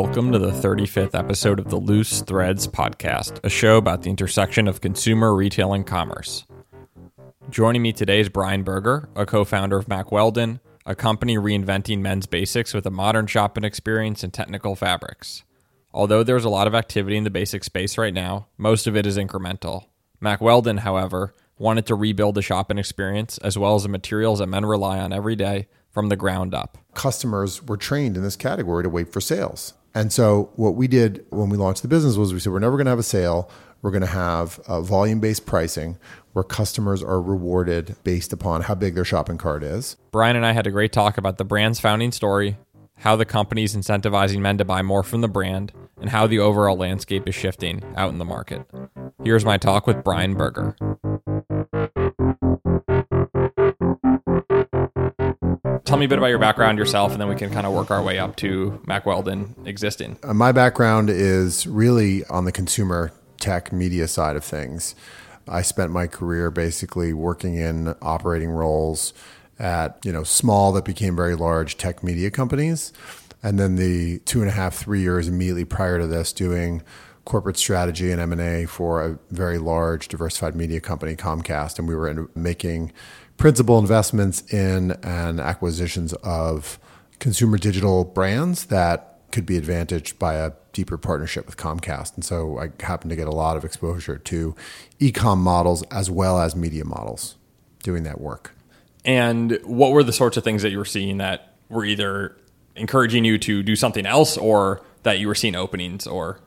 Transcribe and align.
Welcome 0.00 0.30
to 0.30 0.38
the 0.38 0.52
35th 0.52 1.18
episode 1.18 1.58
of 1.58 1.70
the 1.70 1.76
Loose 1.76 2.20
Threads 2.20 2.68
podcast, 2.68 3.40
a 3.42 3.48
show 3.48 3.78
about 3.78 4.02
the 4.02 4.10
intersection 4.10 4.68
of 4.68 4.80
consumer, 4.80 5.34
retail, 5.34 5.72
and 5.72 5.84
commerce. 5.84 6.46
Joining 7.50 7.82
me 7.82 7.92
today 7.92 8.20
is 8.20 8.28
Brian 8.28 8.62
Berger, 8.62 9.08
a 9.16 9.26
co 9.26 9.44
founder 9.44 9.76
of 9.76 9.88
Mack 9.88 10.12
Weldon, 10.12 10.60
a 10.86 10.94
company 10.94 11.36
reinventing 11.36 11.98
men's 11.98 12.26
basics 12.26 12.72
with 12.72 12.86
a 12.86 12.92
modern 12.92 13.26
shopping 13.26 13.64
experience 13.64 14.22
and 14.22 14.32
technical 14.32 14.76
fabrics. 14.76 15.42
Although 15.92 16.22
there's 16.22 16.44
a 16.44 16.48
lot 16.48 16.68
of 16.68 16.76
activity 16.76 17.16
in 17.16 17.24
the 17.24 17.28
basic 17.28 17.64
space 17.64 17.98
right 17.98 18.14
now, 18.14 18.46
most 18.56 18.86
of 18.86 18.96
it 18.96 19.04
is 19.04 19.18
incremental. 19.18 19.86
Mack 20.20 20.40
Weldon, 20.40 20.76
however, 20.76 21.34
wanted 21.58 21.86
to 21.86 21.96
rebuild 21.96 22.36
the 22.36 22.42
shopping 22.42 22.78
experience 22.78 23.36
as 23.38 23.58
well 23.58 23.74
as 23.74 23.82
the 23.82 23.88
materials 23.88 24.38
that 24.38 24.46
men 24.46 24.64
rely 24.64 25.00
on 25.00 25.12
every 25.12 25.34
day 25.34 25.66
from 25.90 26.08
the 26.08 26.14
ground 26.14 26.54
up. 26.54 26.78
Customers 26.94 27.64
were 27.64 27.76
trained 27.76 28.16
in 28.16 28.22
this 28.22 28.36
category 28.36 28.84
to 28.84 28.88
wait 28.88 29.12
for 29.12 29.20
sales. 29.20 29.74
And 29.94 30.12
so, 30.12 30.50
what 30.56 30.74
we 30.74 30.86
did 30.86 31.24
when 31.30 31.48
we 31.48 31.56
launched 31.56 31.82
the 31.82 31.88
business 31.88 32.16
was 32.16 32.32
we 32.32 32.40
said, 32.40 32.52
we're 32.52 32.58
never 32.58 32.76
going 32.76 32.86
to 32.86 32.90
have 32.90 32.98
a 32.98 33.04
sale. 33.04 33.50
We're 33.82 33.90
going 33.90 34.02
to 34.02 34.06
have 34.06 34.60
volume 34.66 35.20
based 35.20 35.46
pricing 35.46 35.98
where 36.32 36.44
customers 36.44 37.02
are 37.02 37.20
rewarded 37.20 37.96
based 38.04 38.32
upon 38.32 38.62
how 38.62 38.74
big 38.74 38.94
their 38.94 39.04
shopping 39.04 39.38
cart 39.38 39.62
is. 39.62 39.96
Brian 40.10 40.36
and 40.36 40.44
I 40.44 40.52
had 40.52 40.66
a 40.66 40.70
great 40.70 40.92
talk 40.92 41.16
about 41.18 41.38
the 41.38 41.44
brand's 41.44 41.80
founding 41.80 42.12
story, 42.12 42.56
how 42.96 43.16
the 43.16 43.24
company's 43.24 43.76
incentivizing 43.76 44.40
men 44.40 44.58
to 44.58 44.64
buy 44.64 44.82
more 44.82 45.02
from 45.02 45.20
the 45.20 45.28
brand, 45.28 45.72
and 46.00 46.10
how 46.10 46.26
the 46.26 46.38
overall 46.38 46.76
landscape 46.76 47.28
is 47.28 47.34
shifting 47.34 47.82
out 47.96 48.10
in 48.10 48.18
the 48.18 48.24
market. 48.24 48.64
Here's 49.24 49.44
my 49.44 49.58
talk 49.58 49.86
with 49.86 50.04
Brian 50.04 50.34
Berger. 50.34 50.76
Tell 55.88 55.96
me 55.96 56.04
a 56.04 56.08
bit 56.08 56.18
about 56.18 56.26
your 56.26 56.38
background 56.38 56.76
yourself, 56.76 57.12
and 57.12 57.20
then 57.20 57.28
we 57.30 57.34
can 57.34 57.48
kind 57.48 57.66
of 57.66 57.72
work 57.72 57.90
our 57.90 58.02
way 58.02 58.18
up 58.18 58.36
to 58.36 58.78
Mack 58.86 59.06
Weldon 59.06 59.54
existing. 59.64 60.18
Uh, 60.22 60.34
my 60.34 60.52
background 60.52 61.08
is 61.08 61.66
really 61.66 62.26
on 62.26 62.44
the 62.44 62.52
consumer 62.52 63.10
tech 63.38 63.72
media 63.72 64.06
side 64.06 64.36
of 64.36 64.44
things. 64.44 64.94
I 65.48 65.62
spent 65.62 65.90
my 65.90 66.06
career 66.06 66.50
basically 66.50 67.14
working 67.14 67.54
in 67.54 67.94
operating 68.02 68.50
roles 68.50 69.14
at 69.58 69.98
you 70.04 70.12
know 70.12 70.24
small 70.24 70.72
that 70.72 70.84
became 70.84 71.16
very 71.16 71.34
large 71.34 71.78
tech 71.78 72.04
media 72.04 72.30
companies, 72.30 72.92
and 73.42 73.58
then 73.58 73.76
the 73.76 74.18
two 74.26 74.42
and 74.42 74.50
a 74.50 74.52
half 74.52 74.74
three 74.74 75.00
years 75.00 75.26
immediately 75.26 75.64
prior 75.64 75.98
to 75.98 76.06
this 76.06 76.34
doing 76.34 76.82
corporate 77.24 77.56
strategy 77.56 78.10
and 78.10 78.20
M&A 78.20 78.64
for 78.64 79.04
a 79.04 79.18
very 79.30 79.58
large 79.58 80.08
diversified 80.08 80.54
media 80.54 80.80
company 80.80 81.14
Comcast 81.14 81.78
and 81.78 81.86
we 81.86 81.94
were 81.94 82.08
in, 82.08 82.26
making 82.34 82.90
principal 83.38 83.78
investments 83.78 84.42
in 84.52 84.90
and 85.02 85.40
acquisitions 85.40 86.12
of 86.22 86.78
consumer 87.18 87.56
digital 87.56 88.04
brands 88.04 88.66
that 88.66 89.20
could 89.32 89.46
be 89.46 89.56
advantaged 89.56 90.18
by 90.18 90.34
a 90.34 90.52
deeper 90.72 90.98
partnership 90.98 91.46
with 91.46 91.56
Comcast. 91.56 92.14
And 92.14 92.24
so 92.24 92.58
I 92.58 92.70
happened 92.84 93.10
to 93.10 93.16
get 93.16 93.28
a 93.28 93.32
lot 93.32 93.56
of 93.56 93.64
exposure 93.64 94.18
to 94.18 94.54
e-com 94.98 95.42
models 95.42 95.82
as 95.84 96.10
well 96.10 96.38
as 96.38 96.54
media 96.56 96.84
models 96.84 97.36
doing 97.82 98.02
that 98.04 98.20
work. 98.20 98.54
And 99.04 99.58
what 99.64 99.92
were 99.92 100.02
the 100.02 100.12
sorts 100.12 100.36
of 100.36 100.44
things 100.44 100.62
that 100.62 100.70
you 100.70 100.78
were 100.78 100.84
seeing 100.84 101.18
that 101.18 101.54
were 101.68 101.84
either 101.84 102.36
encouraging 102.76 103.24
you 103.24 103.38
to 103.38 103.62
do 103.62 103.76
something 103.76 104.06
else 104.06 104.36
or 104.36 104.82
that 105.02 105.18
you 105.18 105.28
were 105.28 105.34
seeing 105.34 105.54
openings 105.54 106.06
or 106.06 106.40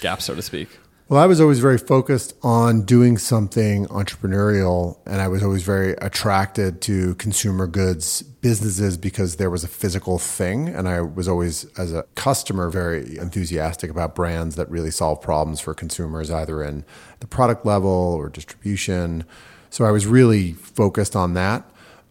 gaps, 0.00 0.24
so 0.24 0.34
to 0.34 0.42
speak? 0.42 0.68
Well, 1.10 1.22
I 1.22 1.24
was 1.24 1.40
always 1.40 1.60
very 1.60 1.78
focused 1.78 2.34
on 2.42 2.82
doing 2.82 3.16
something 3.16 3.86
entrepreneurial, 3.86 4.98
and 5.06 5.22
I 5.22 5.28
was 5.28 5.42
always 5.42 5.62
very 5.62 5.92
attracted 6.02 6.82
to 6.82 7.14
consumer 7.14 7.66
goods 7.66 8.20
businesses 8.20 8.98
because 8.98 9.36
there 9.36 9.48
was 9.48 9.64
a 9.64 9.68
physical 9.68 10.18
thing. 10.18 10.68
And 10.68 10.86
I 10.86 11.00
was 11.00 11.26
always, 11.26 11.64
as 11.78 11.94
a 11.94 12.02
customer, 12.14 12.68
very 12.68 13.16
enthusiastic 13.16 13.90
about 13.90 14.14
brands 14.14 14.56
that 14.56 14.70
really 14.70 14.90
solve 14.90 15.22
problems 15.22 15.60
for 15.60 15.72
consumers, 15.72 16.30
either 16.30 16.62
in 16.62 16.84
the 17.20 17.26
product 17.26 17.64
level 17.64 17.88
or 17.90 18.28
distribution. 18.28 19.24
So 19.70 19.86
I 19.86 19.90
was 19.92 20.06
really 20.06 20.52
focused 20.52 21.16
on 21.16 21.32
that. 21.32 21.64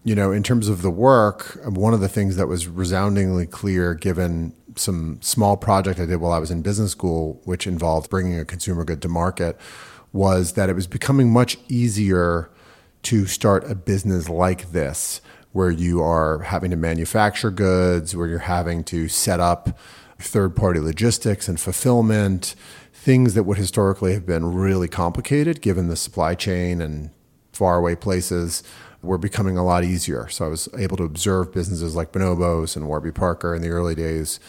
You 0.06 0.16
know, 0.16 0.32
in 0.32 0.42
terms 0.42 0.70
of 0.70 0.82
the 0.82 0.90
work, 0.90 1.60
one 1.64 1.94
of 1.94 2.00
the 2.00 2.10
things 2.10 2.36
that 2.38 2.48
was 2.48 2.68
resoundingly 2.68 3.46
clear 3.46 3.94
given 3.94 4.54
some 4.78 5.22
small 5.22 5.58
project 5.58 6.00
I 6.00 6.06
did 6.06 6.18
while 6.18 6.32
I 6.32 6.40
was 6.40 6.52
in 6.52 6.62
business 6.62 6.92
school, 6.92 7.42
which 7.44 7.68
involved 7.68 8.10
bringing 8.10 8.40
a 8.40 8.46
consumer 8.46 8.84
good 8.84 9.02
to 9.02 9.10
market, 9.10 9.60
was 10.14 10.54
that 10.54 10.70
it 10.70 10.74
was 10.74 10.88
becoming 10.88 11.32
much 11.32 11.58
easier 11.68 12.50
to 13.04 13.26
start 13.26 13.70
a 13.70 13.76
business 13.76 14.30
like 14.30 14.72
this, 14.72 15.22
where 15.52 15.72
you 15.72 16.02
are 16.02 16.40
having 16.40 16.72
to 16.72 16.78
manufacture 16.78 17.52
goods, 17.52 18.16
where 18.16 18.28
you're 18.28 18.40
having 18.40 18.84
to 18.86 19.08
set 19.08 19.40
up 19.40 19.78
third 20.20 20.56
party 20.56 20.80
logistics 20.80 21.48
and 21.48 21.60
fulfillment, 21.60 22.56
things 22.94 23.34
that 23.36 23.44
would 23.44 23.58
historically 23.58 24.14
have 24.14 24.26
been 24.26 24.54
really 24.54 24.88
complicated 24.88 25.62
given 25.62 25.88
the 25.88 25.96
supply 25.96 26.36
chain 26.36 26.82
and 26.82 27.10
faraway 27.54 27.96
places 27.96 28.64
were 29.02 29.18
becoming 29.18 29.58
a 29.58 29.64
lot 29.64 29.84
easier. 29.84 30.28
So 30.28 30.46
I 30.46 30.48
was 30.50 30.68
able 30.78 30.98
to 30.98 31.04
observe 31.04 31.54
businesses 31.54 31.96
like 31.96 32.12
Bonobos 32.12 32.76
and 32.76 32.88
Warby 32.88 33.12
Parker 33.12 33.56
in 33.56 33.62
the 33.62 33.70
early 33.70 33.96
days 33.96 34.40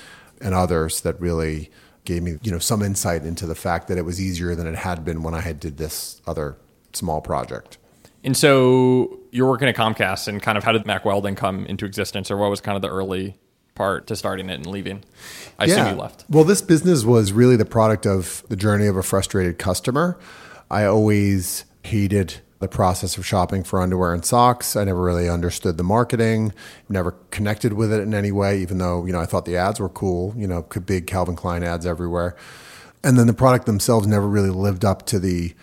and 0.41 0.55
others 0.55 1.01
that 1.03 1.21
really 1.21 1.71
gave 2.05 2.23
me 2.23 2.39
you 2.43 2.51
know 2.51 2.59
some 2.59 2.83
insight 2.83 3.25
into 3.25 3.47
the 3.47 3.55
fact 3.55 3.89
that 3.89 3.99
it 3.99 4.03
was 4.03 4.21
easier 4.21 4.55
than 4.55 4.67
it 4.67 4.77
had 4.77 5.05
been 5.05 5.23
when 5.23 5.35
I 5.35 5.41
had 5.41 5.61
did 5.61 5.77
this 5.77 6.21
other 6.27 6.57
small 6.93 7.21
project. 7.21 7.79
And 8.25 8.37
so 8.37 9.21
you're 9.31 9.49
working 9.49 9.69
at 9.69 9.77
Comcast, 9.77 10.29
and 10.29 10.43
kind 10.43 10.59
of 10.59 10.65
how 10.65 10.73
did 10.73 10.87
Mack 10.87 11.05
Weldon 11.05 11.35
come 11.35 11.67
into 11.67 11.85
existence, 11.85 12.31
or 12.31 12.37
what 12.37 12.51
was 12.51 12.61
kind 12.61 12.77
of 12.77 12.83
the 12.83 12.89
early 12.89 13.37
part 13.75 14.07
to 14.09 14.17
starting 14.17 14.51
it 14.51 14.55
and 14.55 14.67
leaving? 14.67 15.05
I 15.59 15.67
yeah. 15.67 15.75
assume 15.75 15.95
you 15.95 16.03
left. 16.03 16.25
Well, 16.29 16.45
this 16.45 16.61
business 16.61 17.05
was 17.05 17.33
really 17.33 17.57
the 17.57 17.65
product 17.65 18.07
of 18.07 18.43
the 18.49 18.57
journey 18.57 18.87
of 18.87 18.97
a 18.97 19.03
frustrated 19.03 19.59
customer. 19.59 20.19
I 20.71 20.85
always 20.85 21.65
hated 21.85 22.41
the 22.61 22.69
process 22.69 23.17
of 23.17 23.25
shopping 23.25 23.63
for 23.63 23.81
underwear 23.81 24.13
and 24.13 24.25
socks. 24.25 24.75
I 24.75 24.85
never 24.85 25.01
really 25.01 25.29
understood 25.29 25.77
the 25.77 25.85
marketing, 25.85 26.53
never 26.89 27.13
connected 27.31 27.73
with 27.73 27.93
it 27.93 28.01
in 28.01 28.15
any 28.15 28.33
way, 28.33 28.61
even 28.61 28.79
though, 28.79 29.05
you 29.07 29.13
know, 29.13 29.21
I 29.21 29.27
thought 29.27 29.45
the 29.45 29.57
ads 29.57 29.79
were 29.79 29.89
cool, 29.89 30.35
you 30.37 30.47
know, 30.47 30.63
big 30.63 31.07
Calvin 31.07 31.37
Klein 31.37 31.63
ads 31.63 31.87
everywhere. 31.87 32.37
And 33.05 33.19
then 33.19 33.29
the 33.29 33.35
product 33.35 33.67
themselves 33.67 34.07
never 34.07 34.27
really 34.27 34.51
lived 34.51 34.85
up 34.85 35.07
to 35.07 35.21
the 35.21 35.55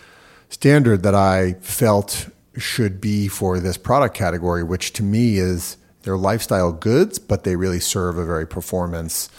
standard 0.50 1.04
that 1.04 1.16
I 1.16 1.54
felt 1.60 2.30
should 2.58 3.02
be 3.02 3.28
for 3.28 3.60
this 3.60 3.76
product 3.76 4.16
category, 4.16 4.64
which 4.64 4.94
to 4.94 5.04
me 5.04 5.38
is 5.38 5.76
they're 6.04 6.18
lifestyle 6.18 6.72
goods, 6.72 7.20
but 7.20 7.44
they 7.44 7.58
really 7.58 7.82
serve 7.82 8.18
a 8.18 8.26
very 8.26 8.48
performance 8.48 9.30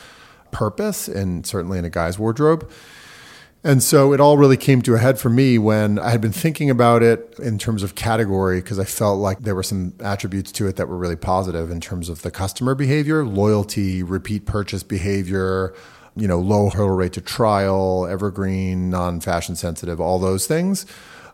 purpose 0.50 1.08
and 1.08 1.46
certainly 1.46 1.78
in 1.78 1.84
a 1.84 1.90
guy's 1.90 2.18
wardrobe. 2.18 2.68
And 3.64 3.82
so 3.82 4.12
it 4.12 4.20
all 4.20 4.38
really 4.38 4.56
came 4.56 4.80
to 4.82 4.94
a 4.94 4.98
head 4.98 5.18
for 5.18 5.28
me 5.28 5.58
when 5.58 5.98
I 5.98 6.10
had 6.10 6.20
been 6.20 6.32
thinking 6.32 6.70
about 6.70 7.02
it 7.02 7.34
in 7.40 7.58
terms 7.58 7.82
of 7.82 7.96
category 7.96 8.60
because 8.60 8.78
I 8.78 8.84
felt 8.84 9.18
like 9.18 9.40
there 9.40 9.56
were 9.56 9.64
some 9.64 9.94
attributes 10.00 10.52
to 10.52 10.68
it 10.68 10.76
that 10.76 10.88
were 10.88 10.96
really 10.96 11.16
positive 11.16 11.70
in 11.70 11.80
terms 11.80 12.08
of 12.08 12.22
the 12.22 12.30
customer 12.30 12.76
behavior, 12.76 13.24
loyalty, 13.24 14.04
repeat 14.04 14.46
purchase 14.46 14.84
behavior, 14.84 15.74
you 16.14 16.28
know, 16.28 16.38
low 16.38 16.70
hurdle 16.70 16.90
rate 16.90 17.14
to 17.14 17.20
trial, 17.20 18.06
evergreen, 18.06 18.88
non-fashion 18.88 19.56
sensitive, 19.56 20.00
all 20.00 20.20
those 20.20 20.46
things. 20.46 20.86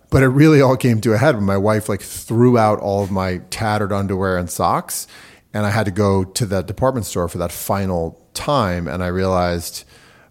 But 0.09 0.23
it 0.23 0.29
really 0.29 0.63
all 0.63 0.77
came 0.77 1.03
to 1.03 1.13
a 1.13 1.19
head 1.19 1.35
when 1.35 1.45
my 1.45 1.59
wife 1.59 1.89
like 1.89 2.01
threw 2.01 2.57
out 2.57 2.79
all 2.81 3.03
of 3.03 3.11
my 3.11 3.39
tattered 3.51 3.93
underwear 3.93 4.39
and 4.39 4.51
socks 4.51 5.07
and 5.55 5.67
I 5.67 5.71
had 5.71 5.85
to 5.85 5.93
go 5.93 6.25
to 6.25 6.47
the 6.47 6.63
department 6.63 7.07
store 7.07 7.29
for 7.29 7.39
that 7.39 7.53
final 7.53 8.21
time 8.35 8.89
and 8.89 9.03
I 9.03 9.09
realized 9.09 9.85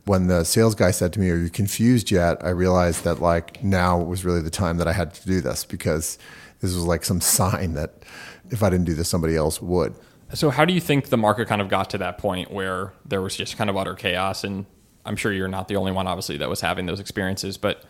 when 0.06 0.28
the 0.28 0.44
sales 0.44 0.76
guy 0.76 0.92
said 0.92 1.14
to 1.14 1.20
me, 1.20 1.30
"Are 1.30 1.36
you 1.36 1.50
confused 1.50 2.12
yet?" 2.12 2.44
I 2.44 2.50
realized 2.50 3.04
that 3.04 3.22
like 3.22 3.64
now 3.64 4.00
was 4.00 4.26
really 4.26 4.42
the 4.42 4.50
time 4.50 4.78
that 4.78 4.88
I 4.88 4.94
had 4.94 5.14
to 5.14 5.26
do 5.26 5.42
this 5.42 5.64
because 5.64 6.18
this 6.60 6.74
was 6.74 6.86
like 6.86 7.04
some 7.04 7.22
sign 7.22 7.74
that 7.74 8.04
if 8.50 8.64
I 8.64 8.70
didn't 8.70 8.86
do 8.86 8.94
this, 8.94 9.10
somebody 9.10 9.36
else 9.36 9.62
would. 9.62 9.96
So, 10.34 10.50
how 10.50 10.64
do 10.64 10.74
you 10.74 10.80
think 10.80 11.10
the 11.10 11.18
market 11.18 11.48
kind 11.48 11.62
of 11.62 11.68
got 11.68 11.90
to 11.92 11.98
that 12.00 12.18
point 12.18 12.52
where 12.52 12.94
there 13.06 13.22
was 13.22 13.36
just 13.36 13.58
kind 13.58 13.70
of 13.70 13.76
utter 13.76 13.96
chaos? 13.96 14.44
And 14.44 14.66
I'm 15.06 15.16
sure 15.16 15.34
you're 15.34 15.48
not 15.48 15.68
the 15.68 15.76
only 15.76 15.92
one, 15.92 16.08
obviously, 16.08 16.38
that 16.38 16.50
was 16.50 16.62
having 16.62 16.86
those 16.86 17.00
experiences. 17.00 17.58
But 17.58 17.84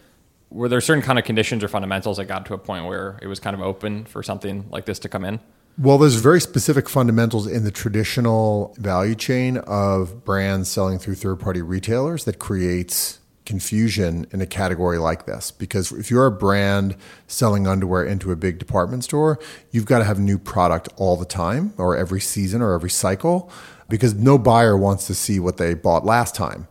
were 0.50 0.68
there 0.68 0.82
certain 0.82 1.04
kind 1.04 1.20
of 1.20 1.26
conditions 1.26 1.64
or 1.64 1.68
fundamentals 1.68 2.18
that 2.18 2.26
got 2.26 2.46
to 2.48 2.54
a 2.54 2.58
point 2.58 2.86
where 2.86 3.20
it 3.22 3.28
was 3.28 3.40
kind 3.40 3.54
of 3.54 3.62
open 3.62 4.06
for 4.06 4.24
something 4.24 4.66
like 4.70 4.86
this 4.86 4.98
to 5.00 5.10
come 5.10 5.24
in? 5.24 5.40
Well, 5.78 5.98
there's 5.98 6.16
very 6.16 6.42
specific 6.42 6.90
fundamentals 6.90 7.48
in 7.48 7.64
the 7.64 7.72
traditional 7.72 8.76
value 8.78 9.16
chain 9.16 9.58
of 9.58 10.26
brands 10.26 10.70
selling 10.70 11.00
through 11.00 11.16
third 11.16 11.40
party 11.40 11.62
retailers 11.62 12.26
that 12.26 12.40
creates 12.40 13.20
confusion 13.46 14.28
in 14.32 14.42
a 14.42 14.46
category 14.46 14.98
like 14.98 15.26
this. 15.26 15.50
Because 15.50 15.92
if 15.92 16.12
you're 16.12 16.26
a 16.26 16.32
brand 16.32 16.96
selling 17.28 17.68
underwear 17.68 18.04
into 18.04 18.32
a 18.32 18.36
big 18.36 18.60
department 18.60 19.04
store, 19.04 19.40
you've 19.72 19.86
got 19.86 20.00
to 20.00 20.06
have 20.06 20.20
new 20.20 20.38
product 20.38 20.90
all 20.98 21.18
the 21.18 21.26
time 21.26 21.74
or 21.78 21.98
every 21.98 22.22
season 22.22 22.62
or 22.62 22.74
every 22.74 22.90
cycle 22.90 23.52
because 23.90 24.14
no 24.14 24.38
buyer 24.38 24.78
wants 24.78 25.08
to 25.08 25.14
see 25.14 25.40
what 25.40 25.58
they 25.58 25.74
bought 25.74 26.06
last 26.06 26.36
time. 26.36 26.68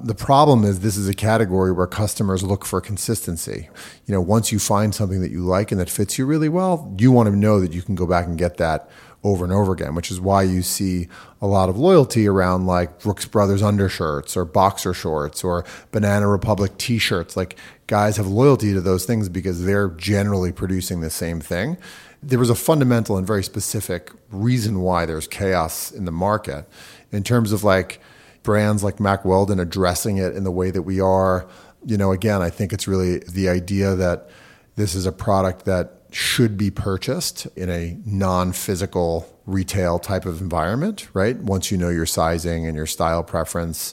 The 0.00 0.14
problem 0.14 0.64
is 0.64 0.80
this 0.80 0.96
is 0.96 1.08
a 1.08 1.14
category 1.14 1.70
where 1.70 1.86
customers 1.86 2.42
look 2.42 2.64
for 2.64 2.80
consistency. 2.80 3.68
You 4.06 4.14
know, 4.14 4.20
once 4.20 4.50
you 4.50 4.58
find 4.58 4.94
something 4.94 5.20
that 5.20 5.30
you 5.30 5.40
like 5.40 5.70
and 5.70 5.80
that 5.80 5.88
fits 5.88 6.18
you 6.18 6.26
really 6.26 6.48
well, 6.48 6.92
you 6.98 7.12
want 7.12 7.28
to 7.28 7.36
know 7.36 7.60
that 7.60 7.72
you 7.72 7.80
can 7.80 7.94
go 7.94 8.06
back 8.06 8.26
and 8.26 8.36
get 8.36 8.56
that 8.56 8.90
over 9.24 9.44
and 9.44 9.52
over 9.52 9.72
again, 9.72 9.94
which 9.94 10.10
is 10.10 10.20
why 10.20 10.42
you 10.42 10.60
see 10.62 11.08
a 11.40 11.46
lot 11.46 11.70
of 11.70 11.78
loyalty 11.78 12.28
around 12.28 12.66
like 12.66 13.00
Brooks 13.00 13.24
Brothers 13.24 13.62
undershirts 13.62 14.36
or 14.36 14.44
boxer 14.44 14.92
shorts 14.92 15.42
or 15.42 15.64
Banana 15.92 16.28
Republic 16.28 16.76
t 16.76 16.98
shirts. 16.98 17.36
Like 17.36 17.56
guys 17.86 18.18
have 18.18 18.26
loyalty 18.26 18.74
to 18.74 18.80
those 18.80 19.06
things 19.06 19.28
because 19.28 19.64
they're 19.64 19.88
generally 19.88 20.52
producing 20.52 21.00
the 21.00 21.08
same 21.10 21.40
thing. 21.40 21.78
There 22.22 22.38
was 22.38 22.50
a 22.50 22.54
fundamental 22.54 23.16
and 23.16 23.26
very 23.26 23.42
specific 23.42 24.10
reason 24.30 24.80
why 24.80 25.06
there's 25.06 25.26
chaos 25.26 25.90
in 25.90 26.04
the 26.04 26.12
market 26.12 26.68
in 27.10 27.22
terms 27.22 27.52
of 27.52 27.64
like 27.64 28.00
brands 28.44 28.84
like 28.84 29.00
Mack 29.00 29.24
Weldon 29.24 29.58
addressing 29.58 30.18
it 30.18 30.36
in 30.36 30.44
the 30.44 30.52
way 30.52 30.70
that 30.70 30.82
we 30.82 31.00
are. 31.00 31.48
You 31.84 31.96
know, 31.96 32.12
again, 32.12 32.40
I 32.40 32.50
think 32.50 32.72
it's 32.72 32.86
really 32.86 33.18
the 33.18 33.48
idea 33.48 33.96
that 33.96 34.30
this 34.76 34.94
is 34.94 35.06
a 35.06 35.12
product 35.12 35.64
that 35.64 36.02
should 36.12 36.56
be 36.56 36.70
purchased 36.70 37.46
in 37.56 37.68
a 37.68 37.98
non 38.06 38.52
physical 38.52 39.28
retail 39.46 39.98
type 39.98 40.24
of 40.24 40.40
environment, 40.40 41.08
right? 41.12 41.36
Once 41.36 41.72
you 41.72 41.76
know 41.76 41.88
your 41.88 42.06
sizing 42.06 42.66
and 42.66 42.76
your 42.76 42.86
style 42.86 43.24
preference, 43.24 43.92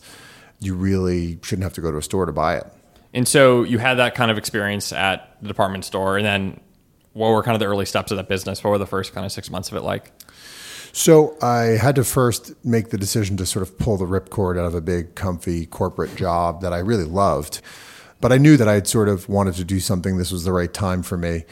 you 0.59 0.75
really 0.75 1.39
shouldn't 1.41 1.63
have 1.63 1.73
to 1.73 1.81
go 1.81 1.91
to 1.91 1.97
a 1.97 2.03
store 2.03 2.27
to 2.27 2.31
buy 2.31 2.57
it. 2.57 2.65
And 3.13 3.27
so 3.27 3.63
you 3.63 3.79
had 3.79 3.95
that 3.95 4.15
kind 4.15 4.31
of 4.31 4.37
experience 4.37 4.93
at 4.93 5.35
the 5.41 5.47
department 5.47 5.83
store. 5.83 6.17
And 6.17 6.25
then 6.25 6.59
what 7.13 7.29
were 7.29 7.43
kind 7.43 7.55
of 7.55 7.59
the 7.59 7.65
early 7.65 7.85
steps 7.85 8.11
of 8.11 8.17
that 8.17 8.29
business? 8.29 8.63
What 8.63 8.69
were 8.69 8.77
the 8.77 8.85
first 8.85 9.13
kind 9.13 9.25
of 9.25 9.31
six 9.31 9.49
months 9.49 9.69
of 9.69 9.77
it 9.77 9.81
like? 9.81 10.11
So 10.93 11.37
I 11.41 11.77
had 11.77 11.95
to 11.95 12.03
first 12.03 12.53
make 12.65 12.89
the 12.89 12.97
decision 12.97 13.37
to 13.37 13.45
sort 13.45 13.63
of 13.63 13.77
pull 13.77 13.97
the 13.97 14.05
ripcord 14.05 14.59
out 14.59 14.65
of 14.65 14.75
a 14.75 14.81
big, 14.81 15.15
comfy 15.15 15.65
corporate 15.65 16.15
job 16.15 16.61
that 16.61 16.73
I 16.73 16.79
really 16.79 17.05
loved. 17.05 17.61
But 18.19 18.31
I 18.31 18.37
knew 18.37 18.57
that 18.57 18.67
I 18.67 18.73
had 18.73 18.87
sort 18.87 19.09
of 19.09 19.29
wanted 19.29 19.55
to 19.55 19.63
do 19.63 19.79
something. 19.79 20.17
This 20.17 20.31
was 20.31 20.43
the 20.43 20.51
right 20.51 20.73
time 20.73 21.01
for 21.01 21.17
me. 21.17 21.45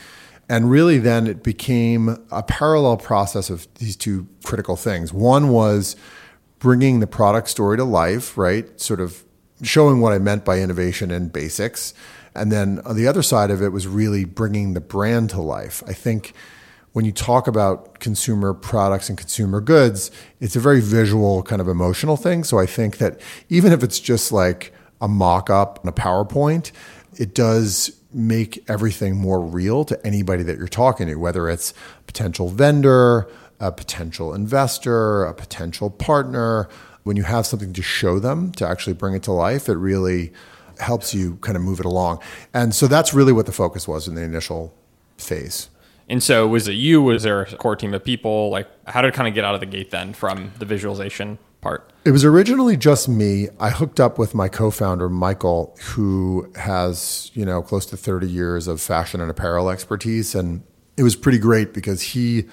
And 0.49 0.69
really, 0.69 0.97
then 0.97 1.27
it 1.27 1.43
became 1.43 2.25
a 2.31 2.43
parallel 2.43 2.97
process 2.97 3.49
of 3.49 3.67
these 3.75 3.95
two 3.95 4.27
critical 4.43 4.75
things. 4.75 5.13
One 5.13 5.49
was 5.49 5.95
bringing 6.57 6.99
the 6.99 7.07
product 7.07 7.47
story 7.49 7.77
to 7.77 7.83
life, 7.83 8.37
right? 8.37 8.79
Sort 8.79 8.99
of 8.99 9.23
showing 9.61 10.01
what 10.01 10.11
I 10.13 10.19
meant 10.19 10.45
by 10.45 10.59
innovation 10.59 11.11
and 11.11 11.31
basics. 11.31 11.93
And 12.35 12.51
then 12.51 12.79
on 12.85 12.95
the 12.95 13.07
other 13.07 13.21
side 13.21 13.51
of 13.51 13.61
it 13.61 13.69
was 13.69 13.87
really 13.87 14.25
bringing 14.25 14.73
the 14.73 14.81
brand 14.81 15.29
to 15.31 15.41
life. 15.41 15.83
I 15.87 15.93
think 15.93 16.33
when 16.93 17.05
you 17.05 17.11
talk 17.11 17.47
about 17.47 17.99
consumer 17.99 18.53
products 18.53 19.09
and 19.09 19.17
consumer 19.17 19.61
goods, 19.61 20.11
it's 20.39 20.55
a 20.55 20.59
very 20.59 20.81
visual 20.81 21.43
kind 21.43 21.61
of 21.61 21.67
emotional 21.67 22.17
thing. 22.17 22.43
So 22.43 22.57
I 22.57 22.65
think 22.65 22.97
that 22.97 23.21
even 23.49 23.71
if 23.71 23.83
it's 23.83 23.99
just 23.99 24.31
like 24.31 24.73
a 25.01 25.07
mock 25.07 25.49
up 25.49 25.79
and 25.79 25.89
a 25.89 25.93
PowerPoint, 25.93 26.71
it 27.17 27.33
does 27.35 27.91
make 28.11 28.63
everything 28.67 29.15
more 29.15 29.39
real 29.39 29.85
to 29.85 30.05
anybody 30.05 30.43
that 30.43 30.57
you're 30.57 30.67
talking 30.67 31.07
to, 31.07 31.15
whether 31.15 31.49
it's 31.49 31.71
a 31.71 32.03
potential 32.03 32.49
vendor, 32.49 33.29
a 33.59 33.71
potential 33.71 34.33
investor, 34.33 35.25
a 35.25 35.33
potential 35.33 35.89
partner. 35.89 36.67
When 37.03 37.17
you 37.17 37.23
have 37.23 37.45
something 37.45 37.73
to 37.73 37.81
show 37.81 38.19
them 38.19 38.51
to 38.53 38.67
actually 38.67 38.93
bring 38.93 39.13
it 39.13 39.23
to 39.23 39.31
life, 39.31 39.69
it 39.69 39.75
really 39.75 40.33
helps 40.79 41.13
you 41.13 41.35
kind 41.37 41.55
of 41.55 41.61
move 41.61 41.79
it 41.79 41.85
along. 41.85 42.19
And 42.53 42.73
so 42.73 42.87
that's 42.87 43.13
really 43.13 43.33
what 43.33 43.45
the 43.45 43.51
focus 43.51 43.87
was 43.87 44.07
in 44.07 44.15
the 44.15 44.21
initial 44.21 44.73
phase. 45.17 45.69
And 46.09 46.23
so, 46.23 46.47
was 46.47 46.67
it 46.67 46.73
you? 46.73 47.01
Was 47.03 47.23
there 47.23 47.41
a 47.41 47.55
core 47.55 47.75
team 47.75 47.93
of 47.93 48.03
people? 48.03 48.49
Like, 48.49 48.67
how 48.87 49.01
did 49.01 49.09
it 49.09 49.13
kind 49.13 49.27
of 49.27 49.35
get 49.35 49.45
out 49.45 49.53
of 49.53 49.59
the 49.59 49.67
gate 49.67 49.91
then 49.91 50.13
from 50.13 50.51
the 50.57 50.65
visualization 50.65 51.37
part? 51.61 51.93
It 52.03 52.11
was 52.11 52.25
originally 52.25 52.77
just 52.77 53.07
me. 53.07 53.49
I 53.59 53.69
hooked 53.69 53.99
up 53.99 54.17
with 54.17 54.33
my 54.33 54.47
co-founder 54.47 55.09
Michael, 55.09 55.77
who 55.91 56.51
has 56.55 57.29
you 57.35 57.45
know 57.45 57.61
close 57.61 57.85
to 57.87 57.97
30 57.97 58.27
years 58.27 58.67
of 58.67 58.81
fashion 58.81 59.21
and 59.21 59.29
apparel 59.29 59.69
expertise, 59.69 60.33
and 60.33 60.63
it 60.97 61.03
was 61.03 61.15
pretty 61.15 61.37
great 61.37 61.73
because 61.73 62.01
he 62.01 62.45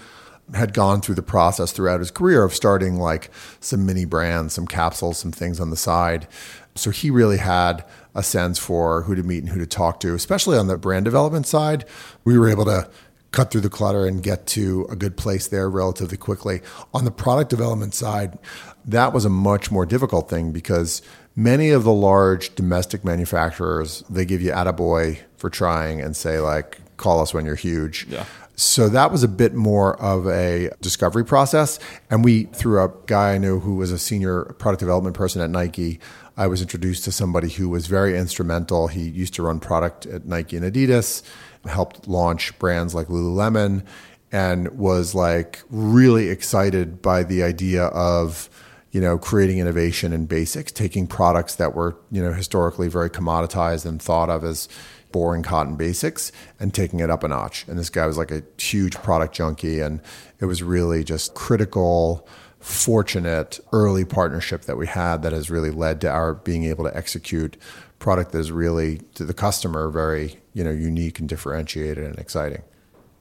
had 0.55 0.73
gone 0.73 1.01
through 1.01 1.15
the 1.15 1.23
process 1.23 1.73
throughout 1.73 1.99
his 1.99 2.11
career 2.11 2.45
of 2.45 2.55
starting 2.55 2.97
like 2.97 3.31
some 3.61 3.85
mini 3.85 4.05
brands, 4.05 4.55
some 4.55 4.67
capsules, 4.67 5.19
some 5.19 5.33
things 5.33 5.59
on 5.59 5.71
the 5.71 5.77
side. 5.77 6.29
So 6.77 6.91
he 6.91 7.11
really 7.11 7.39
had 7.39 7.85
a 8.15 8.23
sense 8.23 8.59
for 8.59 9.03
who 9.03 9.15
to 9.15 9.23
meet 9.23 9.43
and 9.43 9.49
who 9.49 9.59
to 9.59 9.67
talk 9.67 9.99
to, 10.01 10.15
especially 10.15 10.57
on 10.57 10.69
the 10.69 10.79
brand 10.79 11.05
development 11.05 11.47
side. 11.47 11.85
We 12.25 12.39
were 12.39 12.49
able 12.49 12.65
to 12.67 12.89
cut 13.33 13.51
through 13.51 13.61
the 13.61 13.71
clutter 13.71 14.07
and 14.07 14.23
get 14.23 14.47
to 14.47 14.87
a 14.91 14.97
good 14.97 15.17
place 15.17 15.49
there 15.49 15.69
relatively 15.69 16.17
quickly. 16.17 16.61
On 16.95 17.05
the 17.05 17.11
product 17.11 17.51
development 17.51 17.95
side, 17.95 18.39
that 18.85 19.13
was 19.13 19.25
a 19.25 19.31
much 19.31 19.71
more 19.71 19.85
difficult 19.85 20.31
thing 20.31 20.53
because 20.53 21.03
many 21.37 21.69
of 21.71 21.85
the 21.85 21.93
large 21.93 22.55
domestic 22.55 23.05
manufacturers 23.05 24.03
they 24.09 24.25
give 24.25 24.41
you 24.41 24.51
attaboy 24.51 25.19
for 25.37 25.51
trying 25.51 26.01
and 26.01 26.17
say 26.17 26.41
like 26.41 26.79
call 26.97 27.21
us 27.21 27.35
when 27.35 27.45
you're 27.45 27.55
huge 27.55 28.07
yeah. 28.09 28.25
so 28.57 28.89
that 28.89 29.13
was 29.13 29.23
a 29.23 29.29
bit 29.29 29.55
more 29.55 30.01
of 30.01 30.27
a 30.27 30.71
discovery 30.81 31.25
process 31.25 31.79
and 32.11 32.25
we 32.25 32.45
through 32.45 32.83
a 32.83 32.91
guy 33.05 33.35
i 33.35 33.39
knew 33.39 33.61
who 33.61 33.77
was 33.77 33.93
a 33.93 33.99
senior 33.99 34.45
product 34.59 34.81
development 34.81 35.15
person 35.15 35.43
at 35.43 35.51
nike 35.51 36.01
i 36.39 36.47
was 36.47 36.63
introduced 36.63 37.05
to 37.05 37.13
somebody 37.13 37.51
who 37.51 37.69
was 37.69 37.87
very 37.87 38.17
instrumental 38.17 38.89
he 38.89 39.03
used 39.03 39.35
to 39.35 39.43
run 39.43 39.61
product 39.61 40.07
at 40.07 40.25
nike 40.25 40.57
and 40.57 40.65
adidas 40.65 41.23
helped 41.67 42.09
launch 42.09 42.59
brands 42.59 42.95
like 42.95 43.09
lululemon 43.09 43.85
and 44.33 44.69
was 44.79 45.15
like 45.15 45.63
really 45.71 46.29
excited 46.29 47.01
by 47.01 47.23
the 47.23 47.43
idea 47.43 47.85
of 47.87 48.51
you 48.97 49.03
know, 49.03 49.19
creating 49.19 49.59
innovation 49.59 50.15
in 50.15 50.25
basics, 50.25 50.73
taking 50.73 51.07
products 51.07 51.57
that 51.57 51.75
were, 51.75 51.99
you 52.11 52.23
know, 52.23 52.33
historically 52.33 52.89
very 52.89 53.11
commoditized 53.11 53.85
and 53.85 54.01
thought 54.01 54.31
of 54.31 54.43
as 54.43 54.71
boring 55.13 55.43
cotton 55.43 55.77
basics 55.77 56.33
and 56.59 56.73
taking 56.73 57.01
it 57.01 57.11
up 57.11 57.23
a 57.23 57.29
notch. 57.29 57.69
And 57.69 57.79
this 57.79 57.91
guy 57.91 58.07
was 58.07 58.17
like 58.17 58.31
a 58.31 58.43
huge 58.59 58.95
product 58.95 59.35
junkie 59.35 59.81
and 59.81 60.01
it 60.41 60.47
was 60.47 60.63
really 60.63 61.05
just 61.05 61.35
critical 61.35 62.27
fortunate 62.59 63.61
early 63.71 64.07
partnership 64.07 64.63
that 64.63 64.79
we 64.79 64.87
had 64.87 65.23
that 65.23 65.33
has 65.33 65.51
really 65.51 65.71
led 65.71 66.01
to 66.01 66.11
our 66.11 66.33
being 66.33 66.65
able 66.65 66.85
to 66.85 66.97
execute 66.97 67.59
product 67.99 68.33
that 68.33 68.39
is 68.39 68.53
really 68.53 69.01
to 69.15 69.25
the 69.25 69.35
customer 69.35 69.89
very, 69.91 70.39
you 70.53 70.63
know, 70.63 70.71
unique 70.71 71.19
and 71.19 71.29
differentiated 71.29 72.05
and 72.05 72.19
exciting. 72.19 72.63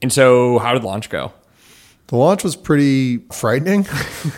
And 0.02 0.12
so 0.12 0.58
how 0.58 0.74
did 0.74 0.84
launch 0.84 1.10
go? 1.10 1.32
The 2.08 2.16
launch 2.16 2.44
was 2.44 2.54
pretty 2.54 3.18
frightening. 3.32 3.86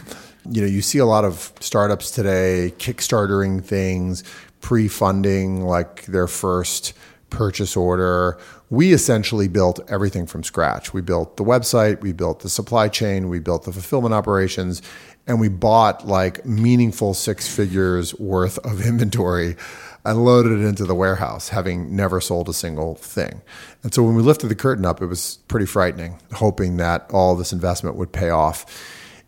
you 0.50 0.62
know, 0.62 0.66
you 0.66 0.80
see 0.80 0.98
a 0.98 1.06
lot 1.06 1.24
of 1.24 1.52
startups 1.60 2.10
today 2.10 2.72
kickstartering 2.78 3.62
things, 3.62 4.24
pre-funding 4.60 5.62
like 5.62 6.06
their 6.06 6.26
first 6.26 6.94
purchase 7.30 7.76
order. 7.76 8.38
We 8.70 8.92
essentially 8.92 9.48
built 9.48 9.80
everything 9.88 10.26
from 10.26 10.42
scratch. 10.44 10.94
We 10.94 11.02
built 11.02 11.36
the 11.36 11.44
website, 11.44 12.00
we 12.00 12.12
built 12.12 12.40
the 12.40 12.48
supply 12.48 12.88
chain, 12.88 13.28
we 13.28 13.38
built 13.38 13.64
the 13.64 13.72
fulfillment 13.72 14.14
operations, 14.14 14.80
and 15.26 15.40
we 15.40 15.48
bought 15.48 16.06
like 16.06 16.44
meaningful 16.46 17.12
six 17.14 17.54
figures 17.54 18.14
worth 18.18 18.58
of 18.58 18.84
inventory 18.86 19.56
and 20.08 20.24
loaded 20.24 20.52
it 20.52 20.64
into 20.64 20.86
the 20.86 20.94
warehouse, 20.94 21.50
having 21.50 21.94
never 21.94 22.18
sold 22.18 22.48
a 22.48 22.54
single 22.54 22.94
thing. 22.94 23.42
And 23.82 23.92
so 23.92 24.02
when 24.02 24.14
we 24.14 24.22
lifted 24.22 24.48
the 24.48 24.54
curtain 24.54 24.86
up, 24.86 25.02
it 25.02 25.06
was 25.06 25.38
pretty 25.48 25.66
frightening, 25.66 26.18
hoping 26.32 26.78
that 26.78 27.10
all 27.12 27.36
this 27.36 27.52
investment 27.52 27.96
would 27.96 28.10
pay 28.10 28.30
off. 28.30 28.64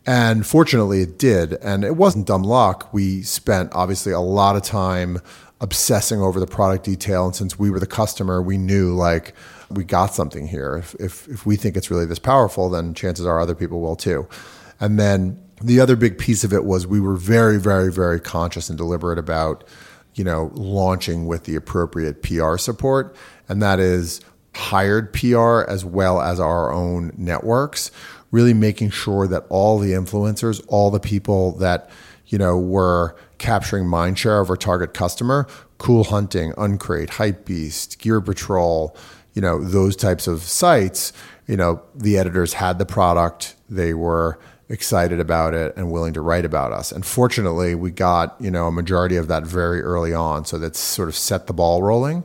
And 0.06 0.46
fortunately, 0.46 1.02
it 1.02 1.18
did. 1.18 1.52
And 1.54 1.84
it 1.84 1.96
wasn't 1.96 2.26
dumb 2.26 2.44
luck. 2.44 2.94
We 2.94 3.20
spent 3.22 3.72
obviously 3.74 4.12
a 4.12 4.20
lot 4.20 4.56
of 4.56 4.62
time 4.62 5.18
obsessing 5.60 6.22
over 6.22 6.40
the 6.40 6.46
product 6.46 6.84
detail. 6.84 7.26
And 7.26 7.36
since 7.36 7.58
we 7.58 7.70
were 7.70 7.78
the 7.78 7.86
customer, 7.86 8.40
we 8.40 8.56
knew 8.56 8.94
like 8.94 9.34
we 9.68 9.84
got 9.84 10.14
something 10.14 10.46
here. 10.46 10.76
If, 10.76 10.94
if, 10.94 11.28
if 11.28 11.44
we 11.44 11.56
think 11.56 11.76
it's 11.76 11.90
really 11.90 12.06
this 12.06 12.18
powerful, 12.18 12.70
then 12.70 12.94
chances 12.94 13.26
are 13.26 13.38
other 13.38 13.54
people 13.54 13.82
will 13.82 13.96
too. 13.96 14.26
And 14.80 14.98
then 14.98 15.38
the 15.60 15.78
other 15.78 15.94
big 15.94 16.16
piece 16.16 16.42
of 16.42 16.54
it 16.54 16.64
was 16.64 16.86
we 16.86 17.00
were 17.00 17.16
very, 17.16 17.60
very, 17.60 17.92
very 17.92 18.18
conscious 18.18 18.70
and 18.70 18.78
deliberate 18.78 19.18
about, 19.18 19.62
you 20.14 20.24
know, 20.24 20.50
launching 20.54 21.26
with 21.26 21.44
the 21.44 21.56
appropriate 21.56 22.22
PR 22.22 22.56
support. 22.56 23.16
And 23.48 23.62
that 23.62 23.78
is 23.80 24.20
hired 24.54 25.12
PR 25.12 25.60
as 25.68 25.84
well 25.84 26.20
as 26.20 26.40
our 26.40 26.72
own 26.72 27.12
networks 27.16 27.90
really 28.30 28.54
making 28.54 28.90
sure 28.90 29.26
that 29.26 29.44
all 29.48 29.78
the 29.78 29.92
influencers, 29.92 30.64
all 30.68 30.90
the 30.90 31.00
people 31.00 31.52
that, 31.52 31.90
you 32.26 32.38
know, 32.38 32.58
were 32.58 33.16
capturing 33.38 33.86
mind 33.86 34.18
share 34.18 34.40
of 34.40 34.50
our 34.50 34.56
target 34.56 34.94
customer, 34.94 35.46
Cool 35.78 36.04
Hunting, 36.04 36.52
Uncrate, 36.56 37.08
Hypebeast, 37.10 37.98
Gear 37.98 38.20
Patrol, 38.20 38.96
you 39.34 39.42
know, 39.42 39.62
those 39.62 39.96
types 39.96 40.26
of 40.26 40.42
sites, 40.42 41.12
you 41.46 41.56
know, 41.56 41.82
the 41.94 42.18
editors 42.18 42.54
had 42.54 42.78
the 42.78 42.86
product, 42.86 43.56
they 43.68 43.94
were 43.94 44.38
excited 44.70 45.20
about 45.20 45.52
it 45.52 45.76
and 45.76 45.90
willing 45.90 46.14
to 46.14 46.20
write 46.20 46.44
about 46.44 46.72
us. 46.72 46.92
And 46.92 47.04
fortunately, 47.04 47.74
we 47.74 47.90
got, 47.90 48.36
you 48.40 48.50
know, 48.50 48.68
a 48.68 48.72
majority 48.72 49.16
of 49.16 49.28
that 49.28 49.42
very 49.42 49.82
early 49.82 50.14
on, 50.14 50.44
so 50.44 50.58
that's 50.58 50.78
sort 50.78 51.08
of 51.08 51.16
set 51.16 51.46
the 51.46 51.52
ball 51.52 51.82
rolling. 51.82 52.24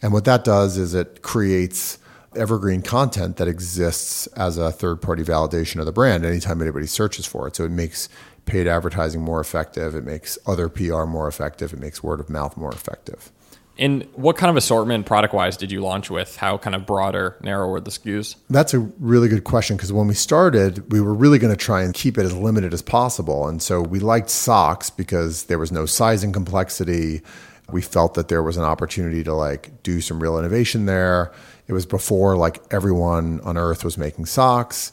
And 0.00 0.12
what 0.12 0.24
that 0.24 0.44
does 0.44 0.78
is 0.78 0.94
it 0.94 1.20
creates 1.22 1.98
evergreen 2.36 2.80
content 2.80 3.36
that 3.36 3.48
exists 3.48 4.28
as 4.28 4.56
a 4.56 4.70
third 4.70 5.02
party 5.02 5.24
validation 5.24 5.80
of 5.80 5.86
the 5.86 5.92
brand 5.92 6.24
anytime 6.24 6.62
anybody 6.62 6.86
searches 6.86 7.26
for 7.26 7.48
it. 7.48 7.56
So 7.56 7.64
it 7.64 7.72
makes 7.72 8.08
paid 8.46 8.66
advertising 8.66 9.20
more 9.20 9.40
effective, 9.40 9.94
it 9.94 10.04
makes 10.04 10.38
other 10.46 10.68
PR 10.68 11.04
more 11.04 11.28
effective, 11.28 11.72
it 11.72 11.78
makes 11.78 12.02
word 12.02 12.20
of 12.20 12.30
mouth 12.30 12.56
more 12.56 12.72
effective. 12.72 13.30
And 13.80 14.06
what 14.12 14.36
kind 14.36 14.50
of 14.50 14.58
assortment 14.58 15.06
product 15.06 15.32
wise 15.32 15.56
did 15.56 15.72
you 15.72 15.80
launch 15.80 16.10
with? 16.10 16.36
How 16.36 16.58
kind 16.58 16.76
of 16.76 16.84
broader, 16.84 17.38
narrower 17.42 17.80
the 17.80 17.90
SKUs? 17.90 18.36
That's 18.50 18.74
a 18.74 18.78
really 18.78 19.26
good 19.26 19.44
question 19.44 19.78
because 19.78 19.90
when 19.90 20.06
we 20.06 20.12
started, 20.12 20.92
we 20.92 21.00
were 21.00 21.14
really 21.14 21.38
going 21.38 21.52
to 21.52 21.56
try 21.56 21.82
and 21.82 21.94
keep 21.94 22.18
it 22.18 22.26
as 22.26 22.36
limited 22.36 22.74
as 22.74 22.82
possible. 22.82 23.48
And 23.48 23.62
so 23.62 23.80
we 23.80 23.98
liked 23.98 24.28
socks 24.28 24.90
because 24.90 25.44
there 25.44 25.58
was 25.58 25.72
no 25.72 25.86
sizing 25.86 26.30
complexity. 26.30 27.22
We 27.72 27.80
felt 27.80 28.12
that 28.14 28.28
there 28.28 28.42
was 28.42 28.58
an 28.58 28.64
opportunity 28.64 29.24
to 29.24 29.32
like 29.32 29.82
do 29.82 30.02
some 30.02 30.22
real 30.22 30.38
innovation 30.38 30.84
there. 30.84 31.32
It 31.66 31.72
was 31.72 31.86
before 31.86 32.36
like 32.36 32.60
everyone 32.70 33.40
on 33.44 33.56
earth 33.56 33.82
was 33.82 33.96
making 33.96 34.26
socks. 34.26 34.92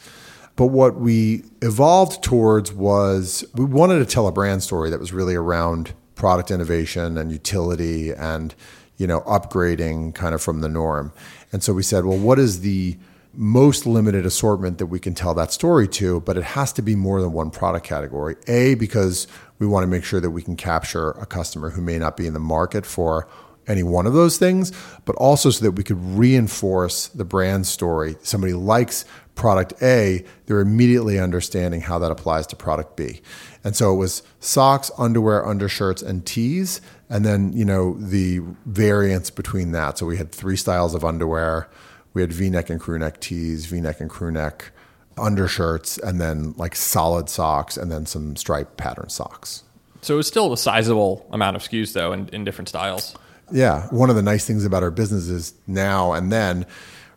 But 0.56 0.68
what 0.68 0.96
we 0.96 1.44
evolved 1.62 2.24
towards 2.24 2.72
was 2.72 3.44
we 3.54 3.66
wanted 3.66 4.00
to 4.00 4.06
tell 4.06 4.28
a 4.28 4.32
brand 4.32 4.64
story 4.64 4.90
that 4.92 5.00
was 5.00 5.12
really 5.12 5.36
around 5.36 5.94
product 6.18 6.52
innovation 6.52 7.18
and 7.18 7.32
utility 7.32 8.12
and 8.12 8.54
you 8.98 9.08
know 9.08 9.22
upgrading 9.22 10.14
kind 10.14 10.36
of 10.36 10.42
from 10.42 10.60
the 10.60 10.70
norm. 10.70 11.14
And 11.54 11.64
so 11.64 11.72
we 11.72 11.84
said, 11.84 12.04
well, 12.04 12.18
what 12.18 12.40
is 12.40 12.60
the 12.60 12.98
most 13.34 13.86
limited 13.86 14.26
assortment 14.26 14.80
that 14.80 14.88
we 14.88 15.00
can 15.00 15.14
tell 15.14 15.36
that 15.36 15.54
story 15.54 15.88
to, 15.88 16.20
but 16.22 16.38
it 16.38 16.44
has 16.44 16.74
to 16.74 16.82
be 16.82 16.96
more 16.96 17.22
than 17.22 17.32
one 17.32 17.52
product 17.52 17.86
category. 17.86 18.36
A, 18.48 18.74
because 18.74 19.28
we 19.60 19.68
want 19.68 19.84
to 19.84 19.88
make 19.88 20.04
sure 20.04 20.20
that 20.20 20.32
we 20.32 20.42
can 20.42 20.56
capture 20.56 21.12
a 21.12 21.26
customer 21.26 21.70
who 21.70 21.82
may 21.82 22.00
not 22.00 22.18
be 22.18 22.26
in 22.26 22.34
the 22.34 22.40
market 22.40 22.84
for 22.84 23.28
any 23.68 23.84
one 23.84 24.08
of 24.08 24.14
those 24.14 24.38
things, 24.38 24.72
but 25.06 25.16
also 25.18 25.50
so 25.50 25.64
that 25.66 25.72
we 25.72 25.84
could 25.84 26.02
reinforce 26.18 27.08
the 27.08 27.26
brand 27.26 27.68
story. 27.68 28.16
Somebody 28.24 28.54
likes 28.54 29.06
product 29.36 29.74
A, 29.82 30.26
they're 30.48 30.60
immediately 30.60 31.20
understanding 31.20 31.82
how 31.82 32.00
that 32.00 32.12
applies 32.12 32.48
to 32.48 32.56
product 32.56 32.98
B. 32.98 33.22
And 33.64 33.76
so 33.76 33.94
it 33.94 33.98
was 33.98 34.24
socks, 34.40 34.92
underwear, 34.98 35.46
undershirts, 35.46 36.02
and 36.02 36.26
tees, 36.26 36.82
and 37.10 37.24
then, 37.24 37.54
you 37.54 37.64
know, 37.64 37.94
the 38.00 38.40
variance 38.66 39.30
between 39.30 39.72
that. 39.72 39.98
So 39.98 40.06
we 40.06 40.18
had 40.18 40.32
three 40.32 40.58
styles 40.58 40.96
of 40.96 41.06
underwear. 41.06 41.70
We 42.14 42.22
had 42.22 42.34
V-neck 42.34 42.70
and 42.70 42.80
crew 42.80 42.98
neck 42.98 43.20
tees, 43.22 43.68
V-neck 43.68 44.02
and 44.02 44.10
crew 44.10 44.32
neck 44.32 44.72
undershirts, 45.18 45.98
and 46.00 46.20
then 46.20 46.54
like 46.58 46.76
solid 46.76 47.30
socks, 47.30 47.78
and 47.78 47.92
then 47.92 48.06
some 48.06 48.36
striped 48.36 48.78
pattern 48.78 49.10
socks. 49.10 49.64
So 50.02 50.16
it 50.16 50.18
was 50.18 50.28
still 50.28 50.52
a 50.54 50.58
sizable 50.58 51.28
amount 51.32 51.56
of 51.56 51.64
SKUs 51.64 51.94
though 51.94 52.14
in, 52.14 52.30
in 52.30 52.44
different 52.44 52.70
styles. 52.70 53.16
Yeah. 53.52 53.88
One 53.88 54.10
of 54.10 54.16
the 54.16 54.22
nice 54.22 54.46
things 54.46 54.66
about 54.66 54.84
our 54.84 54.92
business 54.92 55.28
is 55.30 55.54
now 55.68 56.14
and 56.14 56.32
then, 56.32 56.66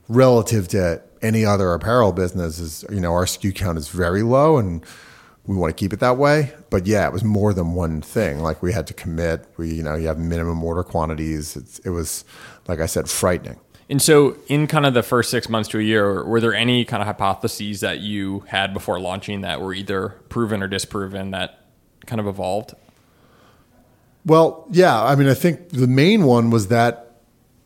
relative 0.08 0.68
to 0.68 1.02
any 1.22 1.44
other 1.44 1.72
apparel 1.72 2.12
business, 2.12 2.58
is, 2.58 2.84
you 2.90 3.00
know, 3.00 3.12
our 3.12 3.24
SKU 3.24 3.54
count 3.54 3.78
is 3.78 3.88
very 3.88 4.22
low 4.22 4.58
and 4.58 4.84
we 5.46 5.56
want 5.56 5.76
to 5.76 5.80
keep 5.80 5.92
it 5.92 6.00
that 6.00 6.16
way. 6.16 6.52
But 6.70 6.86
yeah, 6.86 7.06
it 7.06 7.12
was 7.12 7.24
more 7.24 7.52
than 7.52 7.74
one 7.74 8.00
thing. 8.00 8.40
Like 8.40 8.62
we 8.62 8.72
had 8.72 8.86
to 8.88 8.94
commit. 8.94 9.46
We, 9.56 9.74
you 9.74 9.82
know, 9.82 9.96
you 9.96 10.06
have 10.06 10.18
minimum 10.18 10.62
order 10.62 10.82
quantities. 10.82 11.56
It's, 11.56 11.78
it 11.80 11.90
was, 11.90 12.24
like 12.68 12.80
I 12.80 12.86
said, 12.86 13.08
frightening. 13.08 13.58
And 13.88 14.00
so, 14.00 14.36
in 14.46 14.68
kind 14.68 14.86
of 14.86 14.94
the 14.94 15.02
first 15.02 15.30
six 15.32 15.48
months 15.48 15.68
to 15.70 15.80
a 15.80 15.82
year, 15.82 16.24
were 16.24 16.40
there 16.40 16.54
any 16.54 16.84
kind 16.84 17.02
of 17.02 17.08
hypotheses 17.08 17.80
that 17.80 17.98
you 17.98 18.44
had 18.46 18.72
before 18.72 19.00
launching 19.00 19.40
that 19.40 19.60
were 19.60 19.74
either 19.74 20.10
proven 20.28 20.62
or 20.62 20.68
disproven 20.68 21.32
that 21.32 21.64
kind 22.06 22.20
of 22.20 22.28
evolved? 22.28 22.74
Well, 24.24 24.66
yeah. 24.70 25.02
I 25.02 25.14
mean, 25.14 25.28
I 25.28 25.34
think 25.34 25.70
the 25.70 25.86
main 25.86 26.24
one 26.24 26.50
was 26.50 26.68
that 26.68 27.10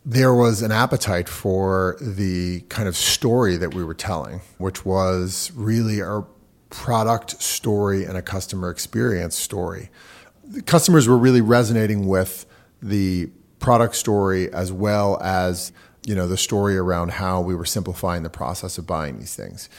there 0.05 0.35
was 0.35 0.63
an 0.63 0.71
appetite 0.71 1.29
for 1.29 1.97
the 2.01 2.61
kind 2.69 2.89
of 2.89 2.97
story 2.97 3.57
that 3.57 3.75
we 3.75 3.83
were 3.83 3.95
telling, 3.95 4.41
which 4.59 4.85
was 4.85 5.51
really 5.55 6.03
our 6.03 6.27
product 6.69 7.41
story 7.43 8.05
and 8.05 8.17
a 8.17 8.23
customer 8.23 8.69
experience 8.71 9.37
story. 9.37 9.91
The 10.45 10.61
customers 10.61 11.09
were 11.09 11.17
really 11.17 11.41
resonating 11.41 12.07
with 12.07 12.47
the 12.83 13.31
product 13.61 13.95
story 13.95 14.53
as 14.53 14.71
well 14.71 15.19
as 15.23 15.73
you 16.05 16.15
know 16.15 16.29
the 16.29 16.37
story 16.37 16.77
around 16.77 17.13
how 17.13 17.41
we 17.41 17.55
were 17.55 17.65
simplifying 17.65 18.23
the 18.23 18.31
process 18.31 18.77
of 18.77 18.87
buying 18.87 19.19
these 19.19 19.35
things. 19.35 19.71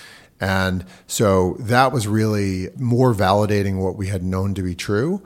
And 0.41 0.85
so 1.07 1.55
that 1.59 1.91
was 1.91 2.07
really 2.07 2.69
more 2.77 3.13
validating 3.13 3.77
what 3.77 3.95
we 3.95 4.07
had 4.07 4.23
known 4.23 4.53
to 4.55 4.63
be 4.63 4.73
true. 4.73 5.21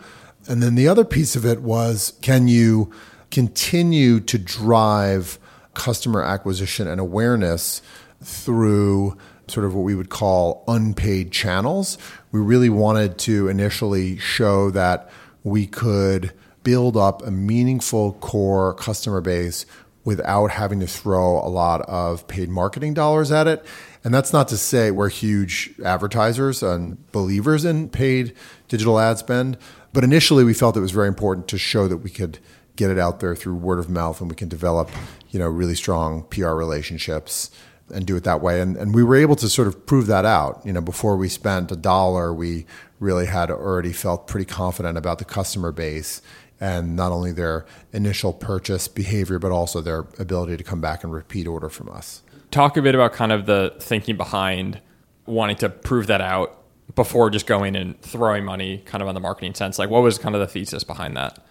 And 0.50 0.64
then 0.64 0.74
the 0.74 0.88
other 0.88 1.06
piece 1.06 1.36
of 1.36 1.46
it 1.46 1.62
was 1.62 2.14
can 2.22 2.48
you 2.48 2.92
continue 3.30 4.20
to 4.22 4.40
drive 4.40 5.38
customer 5.76 6.24
acquisition 6.24 6.88
and 6.88 7.00
awareness 7.00 7.84
through 8.22 9.16
sort 9.48 9.66
of 9.66 9.76
what 9.76 9.84
we 9.84 9.94
would 9.94 10.10
call 10.10 10.64
unpaid 10.68 11.32
channels? 11.32 12.00
We 12.32 12.40
really 12.40 12.70
wanted 12.70 13.20
to 13.20 13.48
initially 13.48 14.18
show 14.18 14.72
that 14.72 15.10
we 15.44 15.68
could 15.68 16.34
build 16.64 16.98
up 16.98 17.26
a 17.26 17.32
meaningful 17.32 18.14
core 18.14 18.74
customer 18.74 19.22
base 19.22 19.68
without 20.04 20.50
having 20.50 20.80
to 20.80 20.88
throw 20.88 21.38
a 21.38 21.48
lot 21.48 21.82
of 21.82 22.28
paid 22.28 22.50
marketing 22.50 22.96
dollars 22.96 23.32
at 23.32 23.46
it. 23.46 23.64
And 24.04 24.14
that's 24.14 24.34
not 24.34 24.48
to 24.48 24.58
say 24.58 24.92
we're 24.92 25.10
huge 25.10 25.74
advertisers 25.86 26.64
and 26.64 27.12
believers 27.12 27.66
in 27.66 27.90
paid 27.90 28.34
digital 28.68 29.00
ad 29.00 29.20
spend, 29.20 29.58
but 29.94 30.04
initially 30.04 30.44
we 30.44 30.54
felt 30.54 30.78
it 30.78 30.82
was 30.82 30.92
very 30.92 31.08
important 31.08 31.48
to 31.50 31.58
show 31.58 31.88
that 31.88 31.98
we 31.98 32.10
could 32.10 32.40
get 32.76 32.90
it 32.90 32.98
out 32.98 33.20
there 33.20 33.36
through 33.36 33.56
word 33.56 33.80
of 33.80 33.90
mouth 33.90 34.22
and 34.22 34.30
we 34.30 34.36
can 34.36 34.48
develop, 34.48 34.90
you 35.32 35.40
know, 35.40 35.48
really 35.48 35.76
strong 35.76 36.24
PR 36.24 36.52
relationships 36.52 37.52
and 37.94 38.06
do 38.06 38.16
it 38.16 38.24
that 38.24 38.42
way. 38.42 38.62
And, 38.62 38.78
and 38.78 38.94
we 38.94 39.04
were 39.04 39.16
able 39.16 39.36
to 39.38 39.50
sort 39.50 39.68
of 39.68 39.86
prove 39.86 40.08
that 40.08 40.26
out. 40.26 40.62
You 40.64 40.74
know, 40.74 40.82
before 40.82 41.18
we 41.18 41.28
spent 41.28 41.72
a 41.72 41.76
dollar, 41.76 42.34
we 42.34 42.66
really 43.00 43.26
had 43.26 43.50
already 43.50 43.92
felt 43.92 44.28
pretty 44.28 44.46
confident 44.46 44.98
about 44.98 45.20
the 45.20 45.26
customer 45.26 45.72
base 45.72 46.22
and 46.62 46.96
not 46.96 47.12
only 47.12 47.32
their 47.32 47.66
initial 47.94 48.34
purchase 48.34 48.88
behavior, 48.88 49.40
but 49.40 49.52
also 49.52 49.82
their 49.82 50.06
ability 50.18 50.58
to 50.58 50.64
come 50.64 50.82
back 50.82 51.04
and 51.04 51.14
repeat 51.14 51.48
order 51.48 51.70
from 51.70 51.90
us. 51.90 52.22
Talk 52.52 52.78
a 52.78 52.82
bit 52.82 52.96
about 52.96 53.14
kind 53.14 53.32
of 53.32 53.46
the 53.46 53.74
thinking 53.80 54.18
behind 54.18 54.82
wanting 55.26 55.56
to 55.58 55.70
prove 55.70 56.08
that 56.08 56.22
out 56.22 56.59
before 56.96 57.30
just 57.30 57.46
going 57.46 57.76
and 57.76 58.00
throwing 58.02 58.46
money 58.46 58.80
kind 58.86 59.02
of 59.02 59.08
on 59.08 59.14
the 59.14 59.22
marketing 59.22 59.54
sense. 59.54 59.80
Like, 59.80 59.90
what 59.90 60.02
was 60.02 60.18
kind 60.18 60.36
of 60.36 60.42
the 60.42 60.48
thesis 60.48 60.84
behind 60.84 61.16
that? 61.18 61.44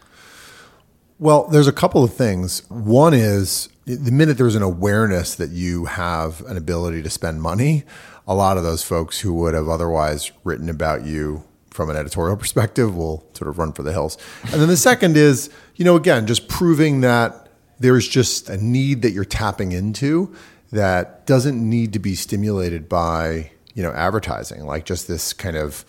Well, 1.19 1.49
there's 1.49 1.67
a 1.67 1.73
couple 1.73 2.05
of 2.05 2.15
things. 2.15 2.69
One 2.69 3.13
is 3.15 3.69
the 3.85 4.13
minute 4.13 4.37
there's 4.37 4.55
an 4.55 4.63
awareness 4.63 5.35
that 5.35 5.51
you 5.51 5.87
have 5.87 6.43
an 6.43 6.57
ability 6.57 7.03
to 7.03 7.11
spend 7.11 7.43
money, 7.43 7.85
a 8.27 8.35
lot 8.35 8.59
of 8.59 8.63
those 8.63 8.85
folks 8.85 9.21
who 9.21 9.33
would 9.35 9.55
have 9.55 9.69
otherwise 9.69 10.31
written 10.45 10.69
about 10.69 11.07
you 11.07 11.43
from 11.71 11.89
an 11.89 11.97
editorial 11.97 12.37
perspective 12.37 12.95
will 12.95 13.25
sort 13.33 13.49
of 13.49 13.59
run 13.59 13.73
for 13.73 13.83
the 13.83 13.93
hills. 13.93 14.19
And 14.53 14.61
then 14.61 14.69
the 14.69 14.77
second 14.77 15.17
is, 15.17 15.49
you 15.77 15.85
know, 15.85 15.97
again, 15.97 16.27
just 16.27 16.49
proving 16.49 17.01
that 17.01 17.49
there's 17.79 18.07
just 18.07 18.51
a 18.51 18.57
need 18.57 19.03
that 19.03 19.13
you're 19.13 19.25
tapping 19.25 19.73
into 19.73 20.35
that 20.71 21.27
doesn't 21.27 21.57
need 21.59 21.95
to 21.95 21.99
be 21.99 22.15
stimulated 22.15 22.89
by, 22.89 23.53
you 23.79 23.85
know, 23.85 23.93
advertising, 23.93 24.67
like 24.67 24.85
just 24.85 25.07
this 25.07 25.33
kind 25.33 25.57
of, 25.57 25.85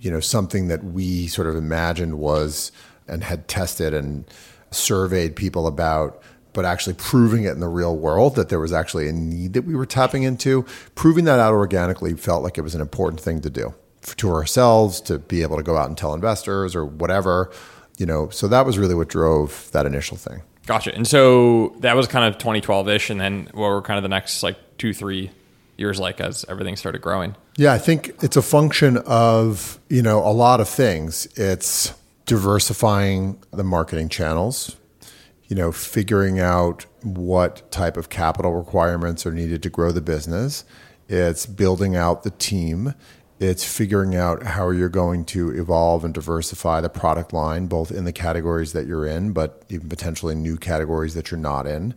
you 0.00 0.10
know, 0.10 0.18
something 0.18 0.66
that 0.66 0.82
we 0.82 1.28
sort 1.28 1.46
of 1.46 1.54
imagined 1.54 2.18
was 2.18 2.72
and 3.06 3.22
had 3.22 3.46
tested 3.46 3.94
and 3.94 4.24
surveyed 4.72 5.36
people 5.36 5.68
about 5.68 6.20
but 6.52 6.64
actually 6.64 6.94
proving 6.94 7.44
it 7.44 7.52
in 7.52 7.60
the 7.60 7.68
real 7.68 7.96
world 7.96 8.34
that 8.34 8.48
there 8.48 8.58
was 8.58 8.72
actually 8.72 9.08
a 9.08 9.12
need 9.12 9.52
that 9.52 9.62
we 9.62 9.76
were 9.76 9.86
tapping 9.86 10.24
into, 10.24 10.66
proving 10.96 11.26
that 11.26 11.38
out 11.38 11.52
organically 11.52 12.12
felt 12.14 12.42
like 12.42 12.58
it 12.58 12.62
was 12.62 12.74
an 12.74 12.80
important 12.80 13.20
thing 13.20 13.40
to 13.40 13.50
do 13.50 13.72
to 14.16 14.32
ourselves 14.32 15.00
to 15.02 15.20
be 15.20 15.42
able 15.42 15.56
to 15.56 15.62
go 15.62 15.76
out 15.76 15.86
and 15.86 15.96
tell 15.96 16.14
investors 16.14 16.74
or 16.74 16.84
whatever, 16.84 17.52
you 17.98 18.06
know. 18.06 18.28
So 18.30 18.48
that 18.48 18.66
was 18.66 18.78
really 18.78 18.96
what 18.96 19.08
drove 19.08 19.70
that 19.70 19.86
initial 19.86 20.16
thing. 20.16 20.42
Gotcha. 20.66 20.92
And 20.92 21.06
so 21.06 21.76
that 21.78 21.94
was 21.94 22.08
kind 22.08 22.24
of 22.24 22.36
2012 22.38 22.88
ish. 22.88 23.10
And 23.10 23.20
then 23.20 23.48
what 23.52 23.68
were 23.68 23.80
kind 23.80 23.96
of 23.96 24.02
the 24.02 24.08
next 24.08 24.42
like 24.42 24.56
two, 24.76 24.92
three 24.92 25.30
years 25.78 25.98
like 25.98 26.20
as 26.20 26.44
everything 26.48 26.76
started 26.76 27.00
growing? 27.00 27.36
Yeah, 27.56 27.72
I 27.72 27.78
think 27.78 28.12
it's 28.22 28.36
a 28.36 28.42
function 28.42 28.98
of, 28.98 29.78
you 29.88 30.02
know, 30.02 30.18
a 30.18 30.32
lot 30.32 30.60
of 30.60 30.68
things. 30.68 31.26
It's 31.36 31.94
diversifying 32.26 33.42
the 33.52 33.64
marketing 33.64 34.08
channels, 34.10 34.76
you 35.46 35.56
know, 35.56 35.72
figuring 35.72 36.38
out 36.38 36.84
what 37.02 37.70
type 37.70 37.96
of 37.96 38.10
capital 38.10 38.52
requirements 38.52 39.24
are 39.24 39.32
needed 39.32 39.62
to 39.62 39.70
grow 39.70 39.92
the 39.92 40.00
business. 40.00 40.64
It's 41.08 41.46
building 41.46 41.96
out 41.96 42.22
the 42.22 42.30
team. 42.30 42.94
It's 43.40 43.64
figuring 43.64 44.16
out 44.16 44.42
how 44.42 44.70
you're 44.70 44.88
going 44.88 45.24
to 45.26 45.50
evolve 45.50 46.04
and 46.04 46.12
diversify 46.12 46.80
the 46.80 46.90
product 46.90 47.32
line, 47.32 47.66
both 47.66 47.92
in 47.92 48.04
the 48.04 48.12
categories 48.12 48.72
that 48.72 48.86
you're 48.86 49.06
in, 49.06 49.32
but 49.32 49.62
even 49.68 49.88
potentially 49.88 50.34
new 50.34 50.56
categories 50.56 51.14
that 51.14 51.30
you're 51.30 51.38
not 51.38 51.66
in. 51.66 51.94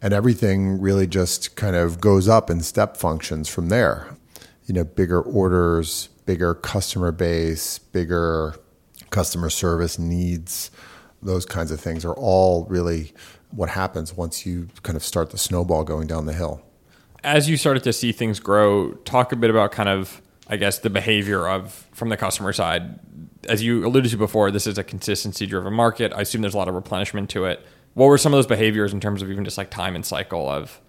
And 0.00 0.12
everything 0.12 0.80
really 0.80 1.06
just 1.06 1.56
kind 1.56 1.74
of 1.74 2.00
goes 2.00 2.28
up 2.28 2.50
in 2.50 2.60
step 2.60 2.96
functions 2.96 3.48
from 3.48 3.68
there. 3.68 4.16
You 4.66 4.74
know, 4.74 4.84
bigger 4.84 5.20
orders, 5.20 6.08
bigger 6.26 6.54
customer 6.54 7.10
base, 7.10 7.78
bigger 7.78 8.54
customer 9.10 9.50
service 9.50 9.98
needs 9.98 10.70
those 11.22 11.44
kinds 11.44 11.70
of 11.70 11.80
things 11.80 12.04
are 12.04 12.14
all 12.14 12.64
really 12.66 13.12
what 13.50 13.70
happens 13.70 14.16
once 14.16 14.44
you 14.46 14.68
kind 14.82 14.96
of 14.96 15.02
start 15.02 15.30
the 15.30 15.38
snowball 15.38 15.84
going 15.84 16.06
down 16.06 16.26
the 16.26 16.32
hill. 16.32 16.62
As 17.24 17.48
you 17.48 17.56
started 17.56 17.82
to 17.84 17.92
see 17.92 18.12
things 18.12 18.38
grow, 18.40 18.92
talk 19.04 19.32
a 19.32 19.36
bit 19.36 19.50
about 19.50 19.72
kind 19.72 19.88
of, 19.88 20.22
I 20.46 20.56
guess, 20.56 20.78
the 20.78 20.90
behavior 20.90 21.48
of 21.48 21.88
from 21.92 22.10
the 22.10 22.16
customer 22.16 22.52
side. 22.52 23.00
As 23.48 23.62
you 23.62 23.86
alluded 23.86 24.10
to 24.12 24.16
before, 24.16 24.50
this 24.50 24.66
is 24.66 24.78
a 24.78 24.84
consistency 24.84 25.46
driven 25.46 25.72
market. 25.72 26.12
I 26.14 26.20
assume 26.20 26.42
there's 26.42 26.54
a 26.54 26.58
lot 26.58 26.68
of 26.68 26.74
replenishment 26.74 27.30
to 27.30 27.46
it. 27.46 27.64
What 27.98 28.06
were 28.06 28.18
some 28.18 28.32
of 28.32 28.38
those 28.38 28.46
behaviors 28.46 28.92
in 28.92 29.00
terms 29.00 29.22
of 29.22 29.30
even 29.32 29.44
just 29.44 29.58
like 29.58 29.72
time 29.72 29.96
and 29.96 30.06
cycle 30.06 30.48
of 30.48 30.80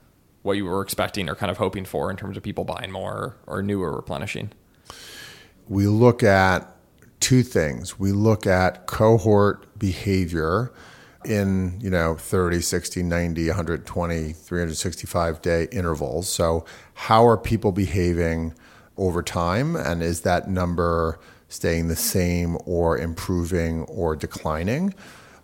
what 0.43 0.57
you 0.57 0.65
were 0.65 0.83
expecting 0.83 1.27
or 1.27 1.33
kind 1.33 1.49
of 1.49 1.57
hoping 1.57 1.83
for 1.83 2.11
in 2.11 2.17
terms 2.17 2.37
of 2.37 2.43
people 2.43 2.65
buying 2.65 2.91
more 2.91 3.35
or 3.47 3.63
new 3.63 3.81
or 3.81 3.95
replenishing? 3.95 4.51
We 5.67 5.87
look 5.87 6.21
at 6.21 6.71
two 7.19 7.41
things. 7.41 7.97
We 7.97 8.11
look 8.11 8.45
at 8.45 8.85
cohort 8.85 9.79
behavior 9.79 10.71
in, 11.25 11.79
you 11.81 11.89
know, 11.89 12.13
30, 12.13 12.61
60, 12.61 13.01
90, 13.01 13.47
120, 13.47 14.33
365 14.33 15.41
day 15.41 15.67
intervals. 15.71 16.29
So, 16.29 16.63
how 16.93 17.25
are 17.25 17.37
people 17.37 17.71
behaving 17.71 18.53
over 18.97 19.23
time 19.23 19.75
and 19.75 20.03
is 20.03 20.21
that 20.21 20.47
number 20.47 21.19
staying 21.47 21.87
the 21.87 21.95
same 21.95 22.55
or 22.67 22.99
improving 22.99 23.81
or 23.85 24.15
declining? 24.15 24.93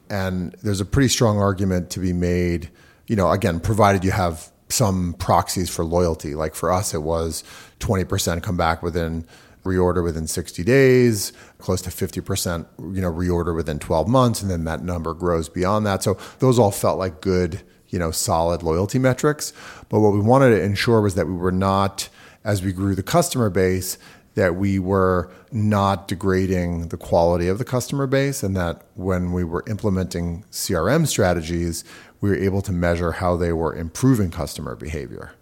And 0.10 0.56
there's 0.64 0.82
a 0.82 0.86
pretty 0.86 1.10
strong 1.10 1.38
argument 1.38 1.90
to 1.92 2.00
be 2.00 2.14
made, 2.14 2.70
you 3.08 3.16
know, 3.16 3.32
again, 3.32 3.60
provided 3.60 4.04
you 4.04 4.12
have 4.12 4.52
some 4.70 5.14
proxies 5.14 5.70
for 5.70 5.84
loyalty. 5.84 6.36
Like 6.36 6.56
for 6.56 6.72
us, 6.72 6.94
it 6.94 7.02
was 7.02 7.44
20% 7.80 8.44
come 8.44 8.58
back 8.58 8.84
within 8.84 9.26
reorder 9.66 10.04
within 10.04 10.28
60 10.28 10.64
days, 10.64 11.34
close 11.58 11.82
to 11.82 11.90
50%, 11.90 12.66
you 12.96 13.02
know, 13.02 13.12
reorder 13.12 13.56
within 13.56 13.80
12 13.80 14.08
months, 14.08 14.42
and 14.42 14.50
then 14.50 14.64
that 14.66 14.84
number 14.84 15.14
grows 15.14 15.50
beyond 15.50 15.86
that. 15.86 16.04
So 16.04 16.18
those 16.40 16.60
all 16.60 16.72
felt 16.72 17.00
like 17.00 17.20
good, 17.20 17.62
you 17.90 18.00
know, 18.00 18.12
solid 18.12 18.64
loyalty 18.64 19.00
metrics. 19.00 19.54
But 19.90 20.00
what 20.00 20.14
we 20.14 20.20
wanted 20.20 20.52
to 20.52 20.62
ensure 20.62 21.02
was 21.02 21.16
that 21.16 21.26
we 21.26 21.34
were 21.34 21.52
not, 21.52 22.10
as 22.44 22.64
we 22.64 22.72
grew 22.72 22.94
the 22.96 23.04
customer 23.04 23.50
base, 23.50 23.98
that 24.36 24.56
we 24.56 24.78
were 24.78 25.32
not 25.52 26.08
degrading 26.08 26.90
the 26.90 26.98
quality 26.98 27.48
of 27.48 27.58
the 27.58 27.66
customer 27.66 28.06
base 28.06 28.44
and 28.44 28.56
that 28.56 28.84
when 28.94 29.32
we 29.32 29.44
were 29.44 29.64
implementing 29.68 30.44
CRM 30.52 31.08
strategies, 31.08 31.84
we 32.22 32.30
were 32.30 32.36
able 32.36 32.62
to 32.62 32.72
measure 32.72 33.14
how 33.14 33.36
they 33.36 33.54
were 33.54 33.76
improving 33.76 34.30
customer 34.30 34.76
behavior. 34.76 35.34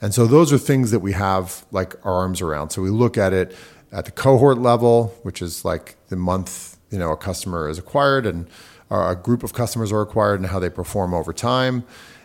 And 0.00 0.12
so 0.12 0.26
those 0.26 0.52
are 0.52 0.58
things 0.58 0.90
that 0.90 1.00
we 1.00 1.12
have 1.12 1.64
like 1.70 1.94
our 2.04 2.12
arms 2.12 2.40
around. 2.40 2.70
So 2.70 2.82
we 2.82 2.90
look 2.90 3.16
at 3.16 3.32
it 3.32 3.56
at 3.90 4.04
the 4.04 4.10
cohort 4.10 4.58
level, 4.58 5.14
which 5.22 5.40
is 5.40 5.64
like 5.64 5.96
the 6.08 6.16
month, 6.16 6.76
you 6.90 6.98
know, 6.98 7.12
a 7.12 7.16
customer 7.16 7.68
is 7.68 7.78
acquired 7.78 8.26
and 8.26 8.48
uh, 8.90 9.10
a 9.10 9.16
group 9.16 9.42
of 9.42 9.54
customers 9.54 9.92
are 9.92 10.02
acquired 10.02 10.40
and 10.40 10.50
how 10.50 10.58
they 10.58 10.68
perform 10.68 11.14
over 11.14 11.32
time. 11.32 11.84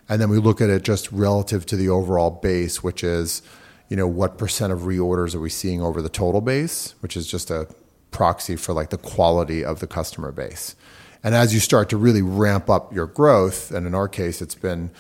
And 0.10 0.22
then 0.22 0.30
we 0.30 0.38
look 0.38 0.60
at 0.60 0.70
it 0.70 0.84
just 0.84 1.12
relative 1.12 1.66
to 1.68 1.76
the 1.76 1.90
overall 1.90 2.32
base, 2.32 2.84
which 2.84 3.04
is 3.04 3.42
you 3.90 3.98
know, 3.98 4.08
what 4.08 4.38
percent 4.38 4.74
of 4.74 4.80
reorders 4.82 5.34
are 5.36 5.40
we 5.40 5.50
seeing 5.50 5.82
over 5.82 6.02
the 6.02 6.10
total 6.10 6.42
base, 6.42 6.96
which 7.00 7.16
is 7.16 7.28
just 7.28 7.50
a 7.50 7.68
proxy 8.12 8.56
for 8.56 8.74
like 8.74 8.90
the 8.90 8.98
quality 8.98 9.64
of 9.64 9.80
the 9.80 9.88
customer 9.88 10.32
base. 10.32 10.76
And 11.24 11.34
as 11.36 11.54
you 11.54 11.60
start 11.60 11.90
to 11.90 11.98
really 11.98 12.22
ramp 12.22 12.70
up 12.70 12.94
your 12.94 13.08
growth, 13.08 13.72
and 13.72 13.88
in 13.88 13.96
our 13.96 14.08
case, 14.08 14.42
it's 14.42 14.56
been, 14.56 14.92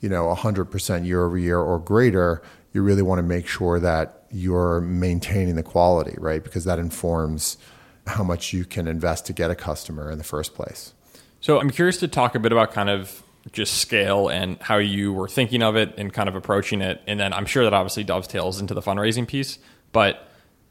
you 0.00 0.08
know, 0.08 0.34
100% 0.34 1.06
year 1.06 1.24
over 1.24 1.38
year 1.38 1.58
or 1.58 1.78
greater, 1.78 2.42
you 2.72 2.82
really 2.82 3.02
want 3.02 3.18
to 3.18 3.22
make 3.22 3.46
sure 3.46 3.78
that 3.80 4.24
you're 4.30 4.80
maintaining 4.80 5.56
the 5.56 5.62
quality, 5.62 6.14
right? 6.18 6.42
Because 6.42 6.64
that 6.64 6.78
informs 6.78 7.58
how 8.06 8.24
much 8.24 8.52
you 8.52 8.64
can 8.64 8.88
invest 8.88 9.26
to 9.26 9.32
get 9.32 9.50
a 9.50 9.54
customer 9.54 10.10
in 10.10 10.18
the 10.18 10.24
first 10.24 10.54
place. 10.54 10.92
So 11.40 11.60
I'm 11.60 11.70
curious 11.70 11.98
to 11.98 12.08
talk 12.08 12.34
a 12.34 12.38
bit 12.38 12.52
about 12.52 12.72
kind 12.72 12.88
of 12.88 13.22
just 13.50 13.78
scale 13.78 14.28
and 14.28 14.56
how 14.60 14.76
you 14.76 15.12
were 15.12 15.28
thinking 15.28 15.62
of 15.62 15.74
it 15.76 15.94
and 15.98 16.12
kind 16.12 16.28
of 16.28 16.36
approaching 16.36 16.80
it. 16.80 17.02
And 17.06 17.18
then 17.18 17.32
I'm 17.32 17.46
sure 17.46 17.64
that 17.64 17.74
obviously 17.74 18.04
dovetails 18.04 18.60
into 18.60 18.74
the 18.74 18.82
fundraising 18.82 19.26
piece. 19.26 19.58
But 19.90 20.28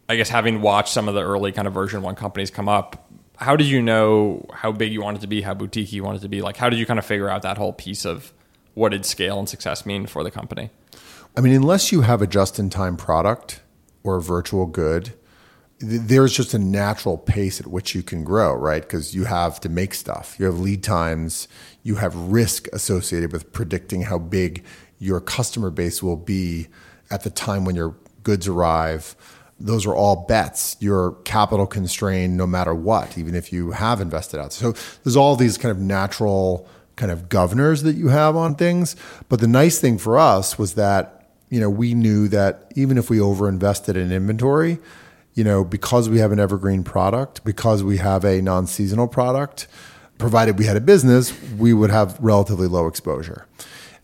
I 0.08 0.16
guess 0.16 0.30
having 0.30 0.62
watched 0.62 0.94
some 0.94 1.08
of 1.08 1.14
the 1.14 1.22
early 1.22 1.52
kind 1.52 1.68
of 1.68 1.74
version 1.74 2.02
one 2.02 2.16
companies 2.16 2.50
come 2.50 2.70
up, 2.70 3.10
how 3.36 3.56
did 3.56 3.68
you 3.68 3.82
know 3.82 4.46
how 4.54 4.72
big 4.72 4.94
you 4.94 5.02
wanted 5.02 5.22
to 5.22 5.28
be, 5.28 5.42
how 5.42 5.54
boutique 5.54 5.92
you 5.92 6.04
wanted 6.04 6.22
to 6.22 6.30
be? 6.30 6.42
Like, 6.42 6.58
how 6.58 6.70
did 6.70 6.80
you 6.80 6.86
kind 6.86 7.00
of 7.00 7.06
figure 7.06 7.30
out 7.30 7.42
that 7.42 7.58
whole 7.58 7.74
piece 7.74 8.06
of 8.06 8.32
what 8.74 8.90
did 8.90 9.06
scale 9.06 9.40
and 9.40 9.50
success 9.50 9.86
mean 9.86 10.06
for 10.06 10.24
the 10.24 10.32
company? 10.32 10.70
I 11.36 11.42
mean, 11.42 11.54
unless 11.54 11.92
you 11.92 12.02
have 12.02 12.22
a 12.22 12.28
just 12.28 12.60
in 12.60 12.70
time 12.70 12.98
product 12.98 13.62
or 14.04 14.18
a 14.18 14.22
virtual 14.22 14.66
good, 14.66 15.14
there's 15.82 16.34
just 16.34 16.54
a 16.54 16.60
natural 16.60 17.18
pace 17.18 17.60
at 17.60 17.68
which 17.68 17.96
you 17.96 18.04
can 18.04 18.24
grow, 18.24 18.54
right? 18.54 18.82
Because 18.82 19.16
you 19.16 19.26
have 19.26 19.60
to 19.62 19.70
make 19.70 19.94
stuff, 19.94 20.36
you 20.38 20.46
have 20.46 20.60
lead 20.60 20.84
times, 20.84 21.48
you 21.84 21.96
have 21.96 22.16
risk 22.16 22.68
associated 22.74 23.32
with 23.32 23.52
predicting 23.52 24.04
how 24.04 24.20
big 24.20 24.64
your 25.00 25.20
customer 25.20 25.70
base 25.70 26.04
will 26.04 26.18
be 26.18 26.68
at 27.10 27.24
the 27.24 27.30
time 27.30 27.66
when 27.66 27.76
your 27.76 27.96
goods 28.24 28.48
arrive. 28.48 29.16
Those 29.60 29.86
are 29.86 29.96
all 29.96 30.26
bets. 30.28 30.78
You're 30.80 31.14
capital 31.24 31.68
constrained 31.68 32.38
no 32.38 32.48
matter 32.48 32.74
what, 32.74 33.18
even 33.18 33.36
if 33.36 33.52
you 33.52 33.72
have 33.72 34.00
invested 34.00 34.40
out. 34.40 34.54
So 34.54 34.74
there's 35.04 35.16
all 35.16 35.36
these 35.36 35.58
kind 35.58 35.72
of 35.72 35.80
natural 35.80 36.68
kind 36.96 37.12
of 37.12 37.30
governors 37.30 37.84
that 37.84 37.96
you 37.96 38.10
have 38.10 38.36
on 38.36 38.56
things. 38.56 38.96
But 39.30 39.40
the 39.40 39.48
nice 39.48 39.80
thing 39.80 39.98
for 39.98 40.20
us 40.20 40.58
was 40.58 40.76
that, 40.76 41.30
you 41.50 41.60
know, 41.60 41.70
we 41.70 41.94
knew 41.94 42.28
that 42.28 42.72
even 42.76 42.98
if 42.98 43.10
we 43.10 43.18
overinvested 43.18 43.96
in 43.96 44.12
inventory, 44.12 44.80
you 45.42 45.46
know, 45.46 45.64
because 45.64 46.08
we 46.08 46.20
have 46.20 46.32
an 46.32 46.40
evergreen 46.40 46.84
product, 46.84 47.44
because 47.44 47.84
we 47.84 47.98
have 47.98 48.24
a 48.24 48.44
non 48.44 48.68
seasonal 48.68 49.08
product, 49.08 49.66
provided 50.20 50.60
we 50.60 50.66
had 50.66 50.78
a 50.78 50.80
business, 50.80 51.34
we 51.58 51.74
would 51.74 51.90
have 51.90 52.16
relatively 52.20 52.68
low 52.68 52.86
exposure. 52.86 53.48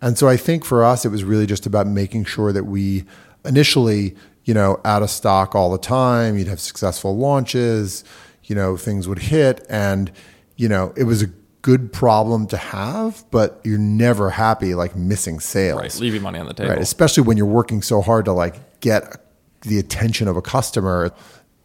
And 0.01 0.17
so 0.17 0.27
I 0.27 0.35
think 0.35 0.65
for 0.65 0.83
us, 0.83 1.05
it 1.05 1.09
was 1.09 1.23
really 1.23 1.45
just 1.45 1.67
about 1.67 1.85
making 1.85 2.25
sure 2.25 2.51
that 2.51 2.63
we 2.63 3.05
initially, 3.45 4.15
you 4.45 4.55
know, 4.55 4.81
out 4.83 5.03
of 5.03 5.11
stock 5.11 5.53
all 5.53 5.71
the 5.71 5.77
time, 5.77 6.39
you'd 6.39 6.47
have 6.47 6.59
successful 6.59 7.15
launches, 7.15 8.03
you 8.45 8.55
know, 8.55 8.75
things 8.75 9.07
would 9.07 9.19
hit. 9.19 9.63
And, 9.69 10.11
you 10.55 10.67
know, 10.67 10.91
it 10.97 11.03
was 11.03 11.21
a 11.21 11.27
good 11.61 11.93
problem 11.93 12.47
to 12.47 12.57
have, 12.57 13.23
but 13.29 13.61
you're 13.63 13.77
never 13.77 14.31
happy 14.31 14.73
like 14.73 14.95
missing 14.95 15.39
sales. 15.39 15.79
Right. 15.79 15.99
Leaving 15.99 16.23
money 16.23 16.39
on 16.39 16.47
the 16.47 16.55
table. 16.55 16.71
Right. 16.71 16.81
Especially 16.81 17.21
when 17.21 17.37
you're 17.37 17.45
working 17.45 17.83
so 17.83 18.01
hard 18.01 18.25
to 18.25 18.31
like 18.31 18.79
get 18.79 19.21
the 19.61 19.79
attention 19.79 20.27
of 20.27 20.37
a 20.37 20.41
customer. 20.41 21.11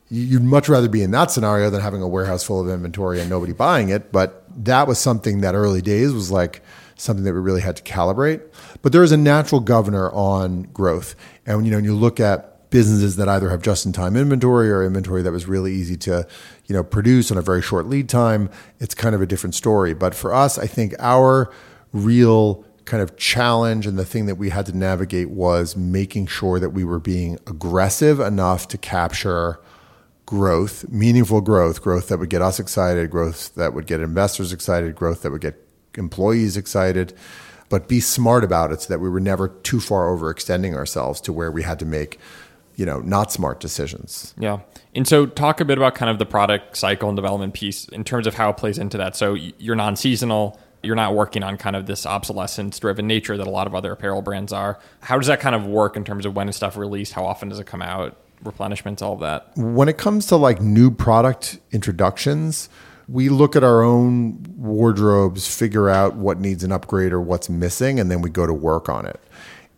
You'd 0.08 0.42
much 0.42 0.68
rather 0.68 0.88
be 0.88 1.02
in 1.02 1.10
that 1.12 1.30
scenario 1.30 1.70
than 1.70 1.80
having 1.80 2.02
a 2.02 2.08
warehouse 2.08 2.44
full 2.44 2.60
of 2.60 2.68
inventory 2.68 3.20
and 3.20 3.30
nobody 3.30 3.52
buying 3.52 3.88
it. 3.88 4.12
But 4.12 4.44
that 4.64 4.86
was 4.86 4.98
something 4.98 5.40
that 5.40 5.54
early 5.54 5.80
days 5.80 6.12
was 6.12 6.30
like 6.30 6.62
something 6.96 7.24
that 7.24 7.32
we 7.32 7.40
really 7.40 7.62
had 7.62 7.76
to 7.76 7.82
calibrate. 7.82 8.42
But 8.82 8.92
there 8.92 9.02
is 9.02 9.12
a 9.12 9.16
natural 9.16 9.60
governor 9.60 10.12
on 10.12 10.64
growth. 10.64 11.14
And 11.46 11.64
you 11.64 11.70
know, 11.70 11.78
when 11.78 11.84
you 11.84 11.94
look 11.94 12.20
at 12.20 12.70
businesses 12.70 13.16
that 13.16 13.28
either 13.28 13.50
have 13.50 13.62
just-in-time 13.62 14.16
inventory 14.16 14.70
or 14.70 14.82
inventory 14.82 15.22
that 15.22 15.32
was 15.32 15.46
really 15.46 15.72
easy 15.72 15.96
to, 15.96 16.26
you 16.66 16.74
know, 16.74 16.82
produce 16.82 17.30
on 17.30 17.36
a 17.36 17.42
very 17.42 17.60
short 17.60 17.86
lead 17.86 18.08
time, 18.08 18.48
it's 18.80 18.94
kind 18.94 19.14
of 19.14 19.20
a 19.20 19.26
different 19.26 19.54
story. 19.54 19.94
But 19.94 20.14
for 20.14 20.32
us, 20.34 20.58
I 20.58 20.66
think 20.66 20.94
our 20.98 21.52
real 21.92 22.64
kind 22.84 23.02
of 23.02 23.16
challenge 23.16 23.86
and 23.86 23.98
the 23.98 24.04
thing 24.04 24.26
that 24.26 24.34
we 24.34 24.50
had 24.50 24.66
to 24.66 24.76
navigate 24.76 25.30
was 25.30 25.76
making 25.76 26.26
sure 26.26 26.58
that 26.58 26.70
we 26.70 26.84
were 26.84 26.98
being 26.98 27.38
aggressive 27.46 28.18
enough 28.20 28.66
to 28.68 28.78
capture 28.78 29.60
growth, 30.26 30.88
meaningful 30.88 31.40
growth, 31.40 31.82
growth 31.82 32.08
that 32.08 32.18
would 32.18 32.30
get 32.30 32.42
us 32.42 32.58
excited, 32.58 33.10
growth 33.10 33.54
that 33.54 33.74
would 33.74 33.86
get 33.86 34.00
investors 34.00 34.52
excited, 34.52 34.94
growth 34.94 35.22
that 35.22 35.30
would 35.30 35.40
get 35.40 35.66
employees 35.96 36.56
excited, 36.56 37.12
but 37.68 37.88
be 37.88 38.00
smart 38.00 38.42
about 38.42 38.72
it 38.72 38.82
so 38.82 38.88
that 38.88 38.98
we 38.98 39.08
were 39.08 39.20
never 39.20 39.48
too 39.48 39.80
far 39.80 40.06
overextending 40.06 40.74
ourselves 40.74 41.20
to 41.20 41.32
where 41.32 41.50
we 41.50 41.62
had 41.62 41.78
to 41.78 41.84
make, 41.84 42.18
you 42.76 42.86
know, 42.86 43.00
not 43.00 43.30
smart 43.30 43.60
decisions. 43.60 44.34
Yeah. 44.38 44.60
And 44.94 45.06
so 45.06 45.26
talk 45.26 45.60
a 45.60 45.64
bit 45.64 45.78
about 45.78 45.94
kind 45.94 46.10
of 46.10 46.18
the 46.18 46.26
product 46.26 46.76
cycle 46.76 47.08
and 47.08 47.16
development 47.16 47.54
piece 47.54 47.86
in 47.88 48.02
terms 48.04 48.26
of 48.26 48.34
how 48.34 48.50
it 48.50 48.56
plays 48.56 48.78
into 48.78 48.96
that. 48.98 49.14
So 49.16 49.34
you're 49.34 49.76
non-seasonal, 49.76 50.58
you're 50.82 50.96
not 50.96 51.14
working 51.14 51.42
on 51.42 51.56
kind 51.56 51.76
of 51.76 51.86
this 51.86 52.04
obsolescence 52.04 52.78
driven 52.78 53.06
nature 53.06 53.36
that 53.36 53.46
a 53.46 53.50
lot 53.50 53.66
of 53.66 53.74
other 53.74 53.92
apparel 53.92 54.22
brands 54.22 54.52
are. 54.52 54.78
How 55.00 55.16
does 55.16 55.28
that 55.28 55.40
kind 55.40 55.54
of 55.54 55.66
work 55.66 55.96
in 55.96 56.04
terms 56.04 56.26
of 56.26 56.34
when 56.34 56.48
is 56.48 56.56
stuff 56.56 56.76
released? 56.76 57.12
How 57.12 57.24
often 57.24 57.48
does 57.48 57.60
it 57.60 57.66
come 57.66 57.82
out? 57.82 58.16
Replenishments, 58.44 59.02
all 59.02 59.14
of 59.14 59.20
that. 59.20 59.52
When 59.56 59.88
it 59.88 59.98
comes 59.98 60.26
to 60.26 60.36
like 60.36 60.60
new 60.60 60.90
product 60.90 61.60
introductions, 61.70 62.68
we 63.08 63.28
look 63.28 63.54
at 63.54 63.62
our 63.62 63.82
own 63.82 64.42
wardrobes, 64.56 65.54
figure 65.54 65.88
out 65.88 66.16
what 66.16 66.40
needs 66.40 66.64
an 66.64 66.72
upgrade 66.72 67.12
or 67.12 67.20
what's 67.20 67.48
missing, 67.48 68.00
and 68.00 68.10
then 68.10 68.20
we 68.22 68.30
go 68.30 68.46
to 68.46 68.54
work 68.54 68.88
on 68.88 69.06
it. 69.06 69.20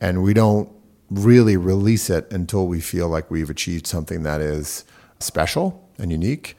And 0.00 0.22
we 0.22 0.34
don't 0.34 0.70
really 1.10 1.56
release 1.56 2.08
it 2.10 2.30
until 2.32 2.66
we 2.66 2.80
feel 2.80 3.08
like 3.08 3.30
we've 3.30 3.50
achieved 3.50 3.86
something 3.86 4.22
that 4.22 4.40
is 4.40 4.84
special 5.18 5.86
and 5.98 6.10
unique. 6.10 6.56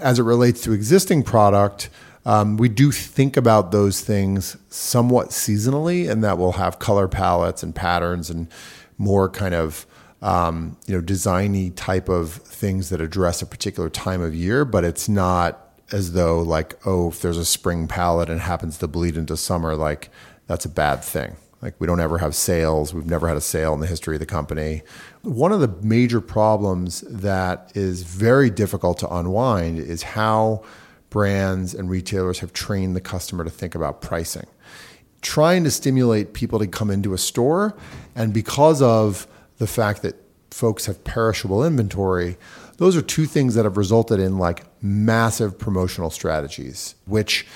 As 0.00 0.18
it 0.18 0.24
relates 0.24 0.60
to 0.62 0.72
existing 0.72 1.22
product, 1.22 1.88
um, 2.26 2.56
we 2.56 2.68
do 2.68 2.90
think 2.90 3.36
about 3.36 3.70
those 3.70 4.00
things 4.00 4.56
somewhat 4.68 5.28
seasonally, 5.28 6.08
and 6.08 6.24
that 6.24 6.38
we'll 6.38 6.52
have 6.52 6.78
color 6.78 7.08
palettes 7.08 7.62
and 7.62 7.74
patterns 7.74 8.30
and 8.30 8.48
more 8.96 9.28
kind 9.28 9.54
of 9.54 9.86
um, 10.22 10.76
you 10.86 10.94
know 10.94 11.02
designy 11.02 11.72
type 11.74 12.08
of 12.08 12.32
things 12.32 12.88
that 12.88 13.00
address 13.00 13.42
a 13.42 13.46
particular 13.46 13.90
time 13.90 14.22
of 14.22 14.34
year. 14.34 14.64
But 14.64 14.84
it's 14.84 15.08
not 15.08 15.60
as 15.92 16.12
though 16.12 16.40
like 16.40 16.74
oh, 16.86 17.08
if 17.08 17.20
there's 17.20 17.36
a 17.36 17.44
spring 17.44 17.86
palette 17.86 18.30
and 18.30 18.40
happens 18.40 18.78
to 18.78 18.88
bleed 18.88 19.16
into 19.16 19.36
summer, 19.36 19.76
like 19.76 20.08
that's 20.46 20.64
a 20.64 20.70
bad 20.70 21.04
thing. 21.04 21.36
Like 21.60 21.74
we 21.78 21.86
don't 21.86 22.00
ever 22.00 22.18
have 22.18 22.34
sales. 22.34 22.92
We've 22.92 23.06
never 23.06 23.28
had 23.28 23.38
a 23.38 23.42
sale 23.42 23.72
in 23.72 23.80
the 23.80 23.86
history 23.86 24.16
of 24.16 24.20
the 24.20 24.26
company. 24.26 24.82
One 25.22 25.50
of 25.50 25.60
the 25.60 25.68
major 25.82 26.20
problems 26.20 27.00
that 27.02 27.72
is 27.74 28.02
very 28.02 28.50
difficult 28.50 28.98
to 28.98 29.14
unwind 29.14 29.78
is 29.78 30.02
how 30.02 30.62
brands 31.14 31.74
and 31.74 31.88
retailers 31.88 32.40
have 32.40 32.52
trained 32.52 32.96
the 32.96 33.00
customer 33.00 33.44
to 33.44 33.50
think 33.50 33.76
about 33.76 34.00
pricing. 34.00 34.48
Trying 35.22 35.62
to 35.62 35.70
stimulate 35.70 36.32
people 36.34 36.58
to 36.58 36.66
come 36.66 36.90
into 36.90 37.14
a 37.14 37.18
store, 37.18 37.76
and 38.16 38.34
because 38.34 38.82
of 38.82 39.28
the 39.58 39.68
fact 39.68 40.02
that 40.02 40.16
folks 40.50 40.86
have 40.86 41.04
perishable 41.04 41.64
inventory, 41.64 42.36
those 42.78 42.96
are 42.96 43.00
two 43.00 43.26
things 43.26 43.54
that 43.54 43.64
have 43.64 43.76
resulted 43.76 44.18
in 44.18 44.38
like 44.38 44.64
massive 44.82 45.56
promotional 45.56 46.10
strategies, 46.10 46.96
which 47.04 47.46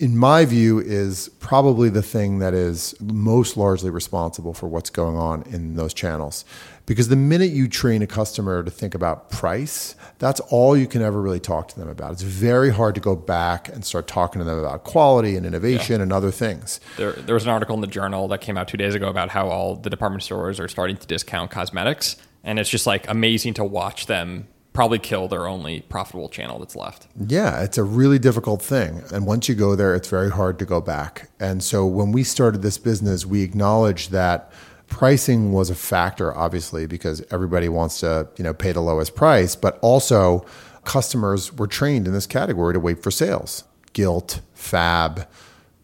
in 0.00 0.16
my 0.16 0.46
view, 0.46 0.78
is 0.78 1.28
probably 1.40 1.90
the 1.90 2.02
thing 2.02 2.38
that 2.38 2.54
is 2.54 2.94
most 3.00 3.58
largely 3.58 3.90
responsible 3.90 4.54
for 4.54 4.66
what's 4.66 4.88
going 4.88 5.14
on 5.14 5.42
in 5.42 5.76
those 5.76 5.92
channels. 5.92 6.46
Because 6.86 7.08
the 7.08 7.16
minute 7.16 7.50
you 7.50 7.68
train 7.68 8.00
a 8.00 8.06
customer 8.06 8.62
to 8.62 8.70
think 8.70 8.94
about 8.94 9.30
price, 9.30 9.94
that's 10.18 10.40
all 10.40 10.74
you 10.74 10.86
can 10.86 11.02
ever 11.02 11.20
really 11.20 11.38
talk 11.38 11.68
to 11.68 11.78
them 11.78 11.86
about. 11.86 12.12
It's 12.12 12.22
very 12.22 12.70
hard 12.70 12.94
to 12.94 13.00
go 13.02 13.14
back 13.14 13.68
and 13.68 13.84
start 13.84 14.06
talking 14.06 14.38
to 14.38 14.44
them 14.46 14.58
about 14.58 14.84
quality 14.84 15.36
and 15.36 15.44
innovation 15.44 15.96
yeah. 15.96 16.04
and 16.04 16.12
other 16.14 16.30
things. 16.30 16.80
There, 16.96 17.12
there 17.12 17.34
was 17.34 17.44
an 17.44 17.50
article 17.50 17.74
in 17.74 17.82
the 17.82 17.86
journal 17.86 18.26
that 18.28 18.40
came 18.40 18.56
out 18.56 18.68
two 18.68 18.78
days 18.78 18.94
ago 18.94 19.08
about 19.08 19.28
how 19.28 19.48
all 19.48 19.76
the 19.76 19.90
department 19.90 20.22
stores 20.22 20.58
are 20.58 20.66
starting 20.66 20.96
to 20.96 21.06
discount 21.06 21.50
cosmetics. 21.50 22.16
And 22.42 22.58
it's 22.58 22.70
just 22.70 22.86
like 22.86 23.06
amazing 23.06 23.52
to 23.54 23.64
watch 23.64 24.06
them 24.06 24.48
probably 24.72 24.98
kill 24.98 25.28
their 25.28 25.46
only 25.46 25.80
profitable 25.82 26.28
channel 26.28 26.58
that's 26.58 26.76
left. 26.76 27.08
Yeah, 27.26 27.62
it's 27.62 27.78
a 27.78 27.84
really 27.84 28.18
difficult 28.18 28.62
thing. 28.62 29.02
And 29.12 29.26
once 29.26 29.48
you 29.48 29.54
go 29.54 29.74
there, 29.74 29.94
it's 29.94 30.08
very 30.08 30.30
hard 30.30 30.58
to 30.60 30.64
go 30.64 30.80
back. 30.80 31.28
And 31.40 31.62
so 31.62 31.84
when 31.86 32.12
we 32.12 32.22
started 32.22 32.62
this 32.62 32.78
business, 32.78 33.26
we 33.26 33.42
acknowledged 33.42 34.12
that 34.12 34.52
pricing 34.86 35.52
was 35.52 35.70
a 35.70 35.74
factor 35.74 36.36
obviously 36.36 36.84
because 36.84 37.22
everybody 37.30 37.68
wants 37.68 38.00
to, 38.00 38.28
you 38.36 38.44
know, 38.44 38.52
pay 38.52 38.72
the 38.72 38.80
lowest 38.80 39.14
price, 39.14 39.56
but 39.56 39.78
also 39.82 40.44
customers 40.84 41.52
were 41.52 41.66
trained 41.66 42.06
in 42.06 42.12
this 42.12 42.26
category 42.26 42.72
to 42.74 42.80
wait 42.80 43.02
for 43.02 43.10
sales. 43.10 43.64
Gilt, 43.92 44.40
Fab, 44.54 45.26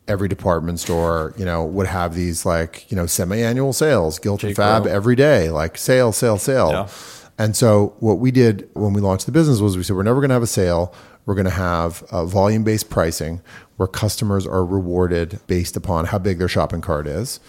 every 0.06 0.28
department 0.28 0.78
store, 0.78 1.34
you 1.36 1.44
know, 1.44 1.64
would 1.64 1.88
have 1.88 2.14
these 2.14 2.46
like, 2.46 2.88
you 2.90 2.96
know, 2.96 3.06
semi-annual 3.06 3.72
sales, 3.72 4.20
Gilt 4.20 4.40
J. 4.40 4.48
and 4.48 4.56
Fab 4.56 4.86
every 4.86 5.16
day, 5.16 5.50
like 5.50 5.76
sale, 5.76 6.12
sale, 6.12 6.38
sale. 6.38 6.70
Yeah 6.70 6.88
and 7.38 7.56
so 7.56 7.94
what 8.00 8.18
we 8.18 8.30
did 8.30 8.68
when 8.74 8.92
we 8.92 9.00
launched 9.00 9.26
the 9.26 9.32
business 9.32 9.60
was 9.60 9.76
we 9.76 9.82
said 9.82 9.96
we're 9.96 10.02
never 10.02 10.20
going 10.20 10.30
to 10.30 10.34
have 10.34 10.42
a 10.42 10.46
sale. 10.46 10.94
We're 11.26 11.34
going 11.34 11.46
to 11.46 11.50
have 11.50 11.98
volume 12.10 12.64
based 12.64 12.88
pricing 12.88 13.42
where 13.76 13.88
customers 13.88 14.46
are 14.46 14.64
rewarded 14.64 15.40
based 15.46 15.76
upon 15.76 16.06
how 16.06 16.18
big 16.18 16.38
their 16.38 16.48
shopping 16.48 16.80
cart 16.80 17.06
is. 17.06 17.40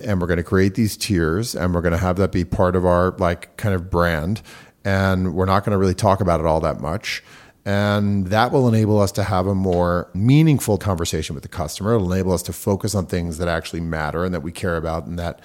And 0.00 0.20
we're 0.20 0.26
going 0.26 0.38
to 0.38 0.42
create 0.42 0.74
these 0.74 0.96
tiers 0.96 1.54
and 1.54 1.74
we're 1.74 1.82
going 1.82 1.92
to 1.92 1.98
have 1.98 2.16
that 2.16 2.32
be 2.32 2.44
part 2.44 2.76
of 2.76 2.84
our 2.84 3.12
like 3.18 3.56
kind 3.56 3.74
of 3.74 3.90
brand. 3.90 4.42
And 4.84 5.34
we're 5.34 5.46
not 5.46 5.64
going 5.64 5.72
to 5.72 5.78
really 5.78 5.94
talk 5.94 6.20
about 6.20 6.40
it 6.40 6.46
all 6.46 6.60
that 6.60 6.80
much. 6.80 7.22
And 7.64 8.28
that 8.28 8.52
will 8.52 8.68
enable 8.68 9.00
us 9.00 9.10
to 9.12 9.24
have 9.24 9.46
a 9.46 9.54
more 9.54 10.08
meaningful 10.14 10.78
conversation 10.78 11.34
with 11.34 11.42
the 11.42 11.48
customer. 11.48 11.94
It'll 11.94 12.12
enable 12.12 12.32
us 12.32 12.42
to 12.44 12.52
focus 12.52 12.94
on 12.94 13.06
things 13.06 13.38
that 13.38 13.48
actually 13.48 13.80
matter 13.80 14.24
and 14.24 14.32
that 14.32 14.42
we 14.42 14.52
care 14.52 14.76
about 14.76 15.06
and 15.06 15.18
that 15.18 15.40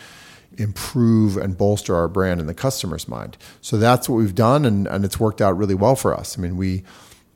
improve 0.57 1.37
and 1.37 1.57
bolster 1.57 1.95
our 1.95 2.07
brand 2.07 2.39
in 2.39 2.47
the 2.47 2.53
customer's 2.53 3.07
mind. 3.07 3.37
So 3.61 3.77
that's 3.77 4.09
what 4.09 4.17
we've 4.17 4.35
done, 4.35 4.65
and, 4.65 4.87
and 4.87 5.05
it's 5.05 5.19
worked 5.19 5.41
out 5.41 5.57
really 5.57 5.75
well 5.75 5.95
for 5.95 6.13
us. 6.13 6.37
I 6.37 6.41
mean, 6.41 6.57
we 6.57 6.83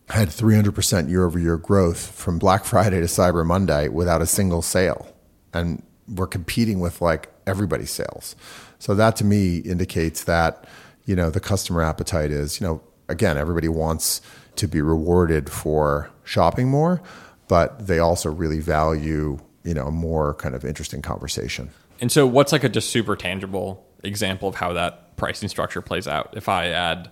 had 0.10 0.30
300% 0.30 1.10
year 1.10 1.26
over 1.26 1.40
year 1.40 1.58
growth 1.58 2.12
from 2.12 2.38
Black 2.38 2.66
Friday 2.66 3.00
to 3.00 3.08
Cyber 3.08 3.46
Monday 3.46 3.88
without 3.88 4.22
a 4.22 4.28
single 4.28 4.62
sale. 4.62 5.12
And 5.54 5.82
we're 6.08 6.28
competing 6.28 6.80
with 6.80 7.02
like 7.02 7.32
everybody's 7.48 7.92
sales. 7.92 8.36
So 8.78 8.94
that 8.96 9.16
to 9.18 9.26
me 9.26 9.58
indicates 9.58 10.26
that, 10.26 10.68
you 11.06 11.16
know, 11.16 11.30
the 11.30 11.40
customer 11.40 11.82
appetite 11.82 12.32
is, 12.32 12.60
you 12.60 12.68
know, 12.68 12.82
again, 13.10 13.38
everybody 13.38 13.68
wants 13.68 14.22
to 14.58 14.68
be 14.68 14.82
rewarded 14.82 15.50
for 15.50 16.10
shopping 16.24 16.70
more, 16.70 17.02
but 17.48 17.88
they 17.88 18.00
also 18.00 18.32
really 18.32 18.60
value, 18.60 19.40
you 19.64 19.74
know, 19.74 19.88
a 19.88 19.92
more 19.92 20.36
kind 20.36 20.56
of 20.56 20.64
interesting 20.64 21.02
conversation. 21.02 21.70
And 22.00 22.12
so, 22.12 22.28
what's 22.28 22.52
like 22.52 22.64
a 22.64 22.70
just 22.70 22.90
super 22.90 23.16
tangible 23.16 23.86
example 24.04 24.50
of 24.50 24.56
how 24.56 24.74
that 24.74 25.18
pricing 25.18 25.50
structure 25.50 25.82
plays 25.82 26.08
out? 26.08 26.34
If 26.36 26.50
I 26.50 26.68
add 26.68 27.10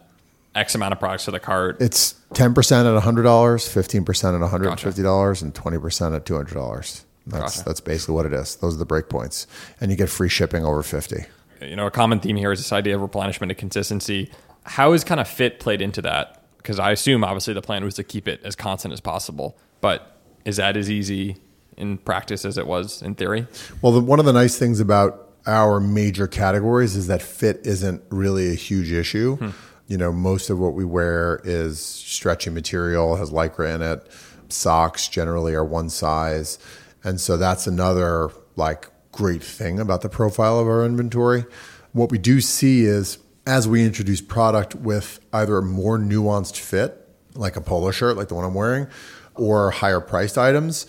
X 0.56 0.76
amount 0.76 0.94
of 0.94 1.00
products 1.00 1.26
to 1.26 1.32
the 1.32 1.40
cart, 1.40 1.78
it's 1.80 2.16
ten 2.34 2.54
percent 2.54 2.88
at 2.88 3.02
hundred 3.02 3.24
dollars, 3.24 3.68
fifteen 3.68 4.06
percent 4.06 4.36
at 4.36 4.42
one 4.42 4.50
hundred 4.50 4.70
and 4.70 4.80
fifty 4.80 5.04
dollars, 5.04 5.40
gotcha. 5.40 5.46
and 5.46 5.56
twenty 5.56 5.80
percent 5.80 6.16
at 6.16 6.26
two 6.26 6.36
hundred 6.36 6.56
dollars. 6.56 7.06
That's 7.26 7.58
gotcha. 7.58 7.66
that's 7.66 7.80
basically 7.80 8.16
what 8.16 8.26
it 8.26 8.34
is. 8.34 8.58
Those 8.58 8.76
are 8.76 8.80
the 8.80 8.86
breakpoints, 8.86 9.48
and 9.80 9.90
you 9.90 9.98
get 9.98 10.10
free 10.10 10.30
shipping 10.30 10.66
over 10.66 10.84
fifty. 10.84 11.26
You 11.62 11.76
know, 11.76 11.88
a 11.88 11.92
common 11.92 12.20
theme 12.20 12.36
here 12.36 12.52
is 12.52 12.60
this 12.60 12.74
idea 12.74 12.96
of 12.96 13.02
replenishment 13.02 13.52
and 13.52 13.58
consistency. 13.58 14.30
How 14.66 14.94
is 14.94 15.04
kind 15.04 15.20
of 15.20 15.28
fit 15.28 15.60
played 15.60 15.82
into 15.82 16.02
that? 16.02 16.44
Because 16.58 16.80
I 16.80 16.92
assume 16.92 17.24
obviously 17.24 17.54
the 17.54 17.62
plan 17.62 17.84
was 17.84 17.96
to 17.96 18.04
keep 18.04 18.28
it 18.28 18.42
as 18.44 18.56
constant 18.56 18.94
as 18.94 19.02
possible, 19.02 19.58
but 19.82 20.18
is 20.46 20.58
that 20.58 20.78
as 20.78 20.90
easy 20.92 21.38
in 21.78 21.98
practice 21.98 22.46
as 22.46 22.58
it 22.58 22.68
was 22.68 23.02
in 23.02 23.16
theory? 23.16 23.48
Well, 23.82 23.94
the, 23.94 24.00
one 24.00 24.20
of 24.20 24.26
the 24.26 24.34
nice 24.34 24.58
things 24.58 24.80
about 24.80 25.30
our 25.46 25.80
major 25.80 26.28
categories 26.28 26.96
is 26.96 27.08
that 27.08 27.22
fit 27.22 27.62
isn't 27.64 28.02
really 28.10 28.52
a 28.52 28.56
huge 28.56 28.92
issue. 28.92 29.36
Hmm. 29.38 29.50
You 29.88 29.98
know, 29.98 30.14
most 30.14 30.50
of 30.50 30.60
what 30.60 30.74
we 30.74 30.86
wear 30.86 31.42
is 31.44 31.80
stretchy 31.80 32.50
material, 32.50 33.16
has 33.18 33.32
lycra 33.32 33.76
in 33.76 33.82
it. 33.82 34.08
Socks 34.50 35.08
generally 35.08 35.54
are 35.56 35.66
one 35.66 35.90
size. 35.90 36.58
And 37.04 37.20
so 37.20 37.38
that's 37.38 37.68
another 37.68 38.32
like 38.56 38.88
great 39.12 39.44
thing 39.44 39.80
about 39.80 40.02
the 40.02 40.10
profile 40.10 40.60
of 40.60 40.68
our 40.68 40.86
inventory. 40.86 41.46
What 41.92 42.12
we 42.12 42.18
do 42.18 42.40
see 42.40 42.86
is 42.86 43.18
as 43.46 43.68
we 43.68 43.86
introduce 43.86 44.22
product 44.22 44.76
with 44.76 45.20
either 45.34 45.58
a 45.58 45.62
more 45.62 45.98
nuanced 45.98 46.58
fit, 46.58 46.98
like 47.36 47.56
a 47.56 47.62
polo 47.62 47.92
shirt, 47.92 48.16
like 48.16 48.30
the 48.30 48.36
one 48.36 48.46
I'm 48.46 48.54
wearing, 48.54 48.88
or 49.36 49.72
higher 49.72 50.00
priced 50.00 50.38
items, 50.38 50.86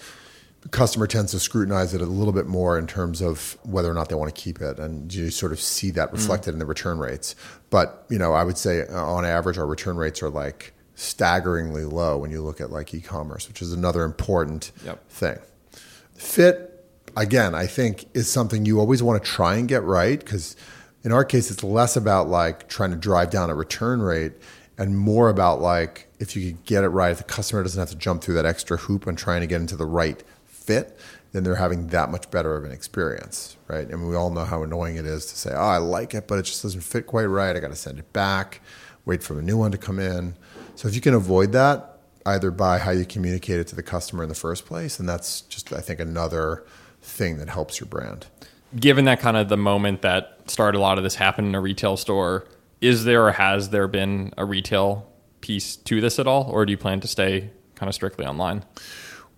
customer 0.70 1.06
tends 1.06 1.32
to 1.32 1.38
scrutinize 1.38 1.94
it 1.94 2.00
a 2.00 2.06
little 2.06 2.32
bit 2.32 2.46
more 2.46 2.78
in 2.78 2.86
terms 2.86 3.20
of 3.20 3.58
whether 3.64 3.90
or 3.90 3.94
not 3.94 4.08
they 4.08 4.14
want 4.14 4.34
to 4.34 4.40
keep 4.40 4.60
it 4.60 4.78
and 4.78 5.12
you 5.12 5.30
sort 5.30 5.52
of 5.52 5.60
see 5.60 5.90
that 5.90 6.10
mm. 6.10 6.12
reflected 6.12 6.50
mm. 6.50 6.54
in 6.54 6.58
the 6.58 6.66
return 6.66 6.98
rates 6.98 7.36
but 7.70 8.04
you 8.08 8.18
know 8.18 8.32
i 8.32 8.42
would 8.42 8.56
say 8.56 8.82
uh, 8.86 9.04
on 9.04 9.24
average 9.24 9.58
our 9.58 9.66
return 9.66 9.96
rates 9.96 10.22
are 10.22 10.30
like 10.30 10.72
staggeringly 10.94 11.84
low 11.84 12.16
when 12.16 12.30
you 12.30 12.40
look 12.40 12.60
at 12.60 12.70
like 12.70 12.94
e-commerce 12.94 13.48
which 13.48 13.60
is 13.60 13.72
another 13.72 14.04
important 14.04 14.72
yep. 14.84 15.06
thing 15.10 15.38
fit 16.14 16.86
again 17.16 17.54
i 17.54 17.66
think 17.66 18.06
is 18.14 18.30
something 18.30 18.64
you 18.64 18.78
always 18.78 19.02
want 19.02 19.22
to 19.22 19.28
try 19.28 19.56
and 19.56 19.68
get 19.68 19.82
right 19.82 20.20
because 20.20 20.56
in 21.02 21.12
our 21.12 21.24
case 21.24 21.50
it's 21.50 21.64
less 21.64 21.96
about 21.96 22.28
like 22.28 22.68
trying 22.68 22.90
to 22.90 22.96
drive 22.96 23.28
down 23.28 23.50
a 23.50 23.54
return 23.54 24.00
rate 24.00 24.32
and 24.78 24.98
more 24.98 25.28
about 25.28 25.60
like 25.60 26.08
if 26.18 26.34
you 26.34 26.52
could 26.52 26.64
get 26.64 26.84
it 26.84 26.88
right 26.88 27.10
if 27.10 27.18
the 27.18 27.24
customer 27.24 27.62
doesn't 27.62 27.78
have 27.78 27.90
to 27.90 27.96
jump 27.96 28.22
through 28.22 28.34
that 28.34 28.46
extra 28.46 28.76
hoop 28.76 29.06
and 29.06 29.18
trying 29.18 29.40
to 29.40 29.46
get 29.46 29.60
into 29.60 29.76
the 29.76 29.86
right 29.86 30.22
fit, 30.66 30.98
then 31.32 31.42
they're 31.44 31.56
having 31.56 31.88
that 31.88 32.10
much 32.10 32.30
better 32.30 32.56
of 32.56 32.64
an 32.64 32.70
experience, 32.70 33.56
right? 33.68 33.88
And 33.88 34.08
we 34.08 34.14
all 34.14 34.30
know 34.30 34.44
how 34.44 34.62
annoying 34.62 34.96
it 34.96 35.06
is 35.06 35.26
to 35.26 35.36
say, 35.36 35.50
"Oh, 35.52 35.68
I 35.68 35.78
like 35.78 36.14
it, 36.14 36.28
but 36.28 36.38
it 36.38 36.42
just 36.42 36.62
doesn't 36.62 36.82
fit 36.82 37.06
quite 37.06 37.24
right. 37.24 37.56
I 37.56 37.60
got 37.60 37.68
to 37.68 37.76
send 37.76 37.98
it 37.98 38.12
back, 38.12 38.60
wait 39.04 39.22
for 39.22 39.38
a 39.38 39.42
new 39.42 39.56
one 39.56 39.72
to 39.72 39.78
come 39.78 39.98
in." 39.98 40.34
So 40.76 40.88
if 40.88 40.94
you 40.94 41.00
can 41.00 41.14
avoid 41.14 41.52
that, 41.52 41.98
either 42.26 42.50
by 42.50 42.78
how 42.78 42.90
you 42.90 43.04
communicate 43.04 43.58
it 43.58 43.66
to 43.68 43.76
the 43.76 43.82
customer 43.82 44.22
in 44.22 44.28
the 44.28 44.34
first 44.34 44.66
place, 44.66 44.98
and 44.98 45.08
that's 45.08 45.42
just 45.42 45.72
I 45.72 45.80
think 45.80 46.00
another 46.00 46.64
thing 47.02 47.38
that 47.38 47.48
helps 47.48 47.80
your 47.80 47.86
brand. 47.86 48.26
Given 48.74 49.04
that 49.04 49.20
kind 49.20 49.36
of 49.36 49.48
the 49.48 49.56
moment 49.56 50.02
that 50.02 50.38
started 50.46 50.78
a 50.78 50.80
lot 50.80 50.98
of 50.98 51.04
this 51.04 51.14
happened 51.16 51.48
in 51.48 51.54
a 51.54 51.60
retail 51.60 51.96
store, 51.96 52.46
is 52.80 53.04
there 53.04 53.26
or 53.26 53.32
has 53.32 53.70
there 53.70 53.86
been 53.88 54.32
a 54.36 54.44
retail 54.44 55.10
piece 55.40 55.76
to 55.76 56.00
this 56.00 56.18
at 56.18 56.26
all, 56.26 56.44
or 56.50 56.64
do 56.64 56.70
you 56.70 56.78
plan 56.78 57.00
to 57.00 57.08
stay 57.08 57.50
kind 57.74 57.88
of 57.88 57.94
strictly 57.94 58.24
online? 58.24 58.64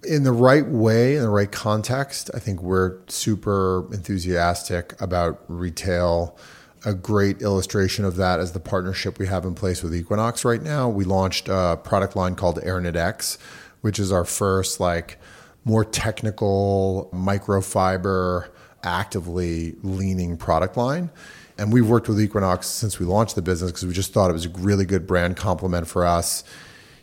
In 0.06 0.22
the 0.22 0.32
right 0.32 0.66
way, 0.66 1.16
in 1.16 1.22
the 1.22 1.28
right 1.28 1.50
context, 1.50 2.30
I 2.34 2.38
think 2.38 2.62
we're 2.62 2.98
super 3.08 3.92
enthusiastic 3.92 4.98
about 5.00 5.42
retail. 5.48 6.38
A 6.84 6.94
great 6.94 7.42
illustration 7.42 8.04
of 8.04 8.16
that 8.16 8.38
is 8.38 8.52
the 8.52 8.60
partnership 8.60 9.18
we 9.18 9.26
have 9.26 9.44
in 9.44 9.54
place 9.54 9.82
with 9.82 9.94
Equinox 9.94 10.44
right 10.44 10.62
now. 10.62 10.88
We 10.88 11.04
launched 11.04 11.48
a 11.48 11.78
product 11.82 12.14
line 12.14 12.36
called 12.36 12.60
AirKnit 12.62 12.96
X, 12.96 13.38
which 13.80 13.98
is 13.98 14.12
our 14.12 14.24
first 14.24 14.78
like 14.78 15.18
more 15.64 15.84
technical 15.84 17.10
microfiber 17.12 18.48
actively 18.84 19.74
leaning 19.82 20.36
product 20.36 20.76
line. 20.76 21.10
And 21.58 21.72
we've 21.72 21.88
worked 21.88 22.08
with 22.08 22.20
Equinox 22.20 22.68
since 22.68 23.00
we 23.00 23.06
launched 23.06 23.34
the 23.34 23.42
business 23.42 23.72
because 23.72 23.86
we 23.86 23.92
just 23.92 24.12
thought 24.12 24.30
it 24.30 24.34
was 24.34 24.46
a 24.46 24.50
really 24.50 24.84
good 24.84 25.06
brand 25.06 25.36
complement 25.36 25.88
for 25.88 26.04
us 26.06 26.44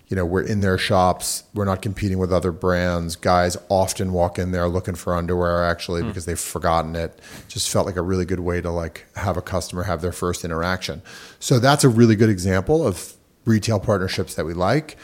you 0.07 0.15
know, 0.15 0.25
we're 0.25 0.43
in 0.43 0.59
their 0.59 0.77
shops. 0.77 1.43
We're 1.53 1.65
not 1.65 1.81
competing 1.81 2.19
with 2.19 2.31
other 2.31 2.51
brands. 2.51 3.15
Guys 3.15 3.57
often 3.69 4.13
walk 4.13 4.37
in 4.37 4.51
there 4.51 4.67
looking 4.67 4.95
for 4.95 5.15
underwear 5.15 5.63
actually 5.63 6.03
mm. 6.03 6.07
because 6.07 6.25
they've 6.25 6.39
forgotten 6.39 6.95
it. 6.95 7.19
Just 7.47 7.69
felt 7.69 7.85
like 7.85 7.95
a 7.95 8.01
really 8.01 8.25
good 8.25 8.41
way 8.41 8.61
to 8.61 8.69
like 8.69 9.05
have 9.15 9.37
a 9.37 9.41
customer 9.41 9.83
have 9.83 10.01
their 10.01 10.11
first 10.11 10.43
interaction. 10.43 11.01
So 11.39 11.59
that's 11.59 11.83
a 11.83 11.89
really 11.89 12.15
good 12.15 12.29
example 12.29 12.85
of 12.85 13.13
retail 13.45 13.79
partnerships 13.79 14.35
that 14.35 14.45
we 14.45 14.53
like. 14.53 14.97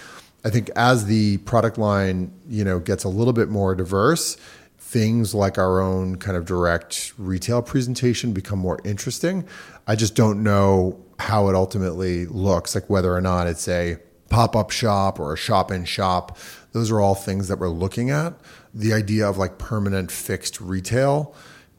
I 0.44 0.50
think 0.50 0.70
as 0.76 1.06
the 1.06 1.38
product 1.40 1.78
line, 1.78 2.32
you 2.48 2.64
know, 2.64 2.80
gets 2.80 3.04
a 3.04 3.10
little 3.10 3.34
bit 3.34 3.50
more 3.50 3.76
diverse, 3.76 4.38
things 4.78 5.36
like 5.36 5.58
our 5.58 5.82
own 5.82 6.16
kind 6.16 6.38
of 6.38 6.46
direct 6.46 7.14
retail 7.18 7.62
presentation 7.62 8.32
become 8.32 8.60
more 8.60 8.80
interesting. 8.84 9.46
I 9.88 9.96
just 9.96 10.16
don't 10.16 10.44
know 10.44 11.00
how 11.20 11.50
it 11.50 11.56
ultimately 11.56 12.26
looks, 12.26 12.74
like 12.74 12.90
whether 12.90 13.14
or 13.14 13.22
not 13.22 13.48
it's 13.48 13.68
a 13.68 13.98
pop 14.30 14.56
up 14.56 14.72
shop 14.72 15.20
or 15.20 15.34
a 15.34 15.38
shop 15.38 15.72
in 15.72 15.86
shop. 15.86 16.38
Those 16.72 16.92
are 16.92 17.00
all 17.00 17.16
things 17.16 17.48
that 17.48 17.60
we're 17.60 17.70
looking 17.70 18.10
at. 18.10 18.34
The 18.74 18.94
idea 18.94 19.28
of 19.28 19.38
like 19.38 19.58
permanent 19.58 20.12
fixed 20.12 20.62
retail, 20.62 21.34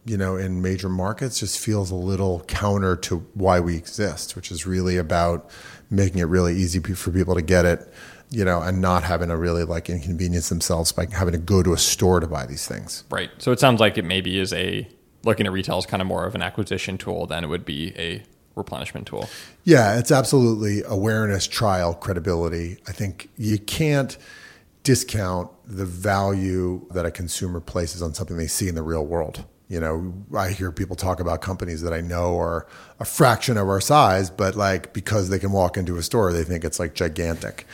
you 0.04 0.16
know, 0.16 0.36
in 0.36 0.60
major 0.62 0.88
markets 0.88 1.40
just 1.40 1.58
feels 1.58 1.90
a 1.90 1.96
little 1.96 2.40
counter 2.48 2.96
to 2.96 3.18
why 3.34 3.60
we 3.60 3.76
exist, 3.76 4.34
which 4.34 4.50
is 4.50 4.66
really 4.66 4.96
about 4.96 5.50
making 5.90 6.18
it 6.18 6.24
really 6.24 6.56
easy 6.56 6.80
for 6.80 7.10
people 7.10 7.34
to 7.34 7.42
get 7.42 7.64
it, 7.64 7.92
you 8.30 8.44
know, 8.44 8.60
and 8.62 8.80
not 8.80 9.04
having 9.04 9.28
to 9.28 9.36
really 9.36 9.64
like 9.64 9.88
inconvenience 9.88 10.48
themselves 10.48 10.92
by 10.92 11.06
having 11.12 11.32
to 11.32 11.38
go 11.38 11.62
to 11.62 11.72
a 11.72 11.78
store 11.78 12.20
to 12.20 12.26
buy 12.26 12.46
these 12.46 12.66
things. 12.66 13.04
Right. 13.10 13.30
So 13.38 13.52
it 13.52 13.60
sounds 13.60 13.80
like 13.80 13.98
it 13.98 14.04
maybe 14.04 14.38
is 14.38 14.52
a 14.52 14.88
looking 15.22 15.46
at 15.46 15.52
retail 15.52 15.78
is 15.78 15.86
kind 15.86 16.00
of 16.00 16.08
more 16.08 16.24
of 16.26 16.34
an 16.34 16.42
acquisition 16.42 16.98
tool 16.98 17.26
than 17.26 17.44
it 17.44 17.48
would 17.48 17.64
be 17.64 17.92
a 17.96 18.22
replenishment 18.54 19.06
tool. 19.06 19.28
Yeah, 19.64 19.98
it's 19.98 20.10
absolutely 20.10 20.82
awareness, 20.86 21.46
trial, 21.46 21.94
credibility. 21.94 22.78
I 22.86 22.92
think 22.92 23.30
you 23.36 23.58
can't 23.58 24.16
discount 24.82 25.50
the 25.66 25.84
value 25.84 26.86
that 26.90 27.06
a 27.06 27.10
consumer 27.10 27.60
places 27.60 28.02
on 28.02 28.14
something 28.14 28.36
they 28.36 28.46
see 28.46 28.68
in 28.68 28.74
the 28.74 28.82
real 28.82 29.04
world. 29.04 29.44
You 29.68 29.78
know, 29.78 30.12
I 30.36 30.50
hear 30.50 30.72
people 30.72 30.96
talk 30.96 31.20
about 31.20 31.42
companies 31.42 31.82
that 31.82 31.92
I 31.92 32.00
know 32.00 32.36
are 32.40 32.66
a 32.98 33.04
fraction 33.04 33.56
of 33.56 33.68
our 33.68 33.80
size, 33.80 34.28
but 34.28 34.56
like 34.56 34.92
because 34.92 35.28
they 35.28 35.38
can 35.38 35.52
walk 35.52 35.76
into 35.76 35.96
a 35.96 36.02
store, 36.02 36.32
they 36.32 36.42
think 36.42 36.64
it's 36.64 36.80
like 36.80 36.94
gigantic. 36.94 37.66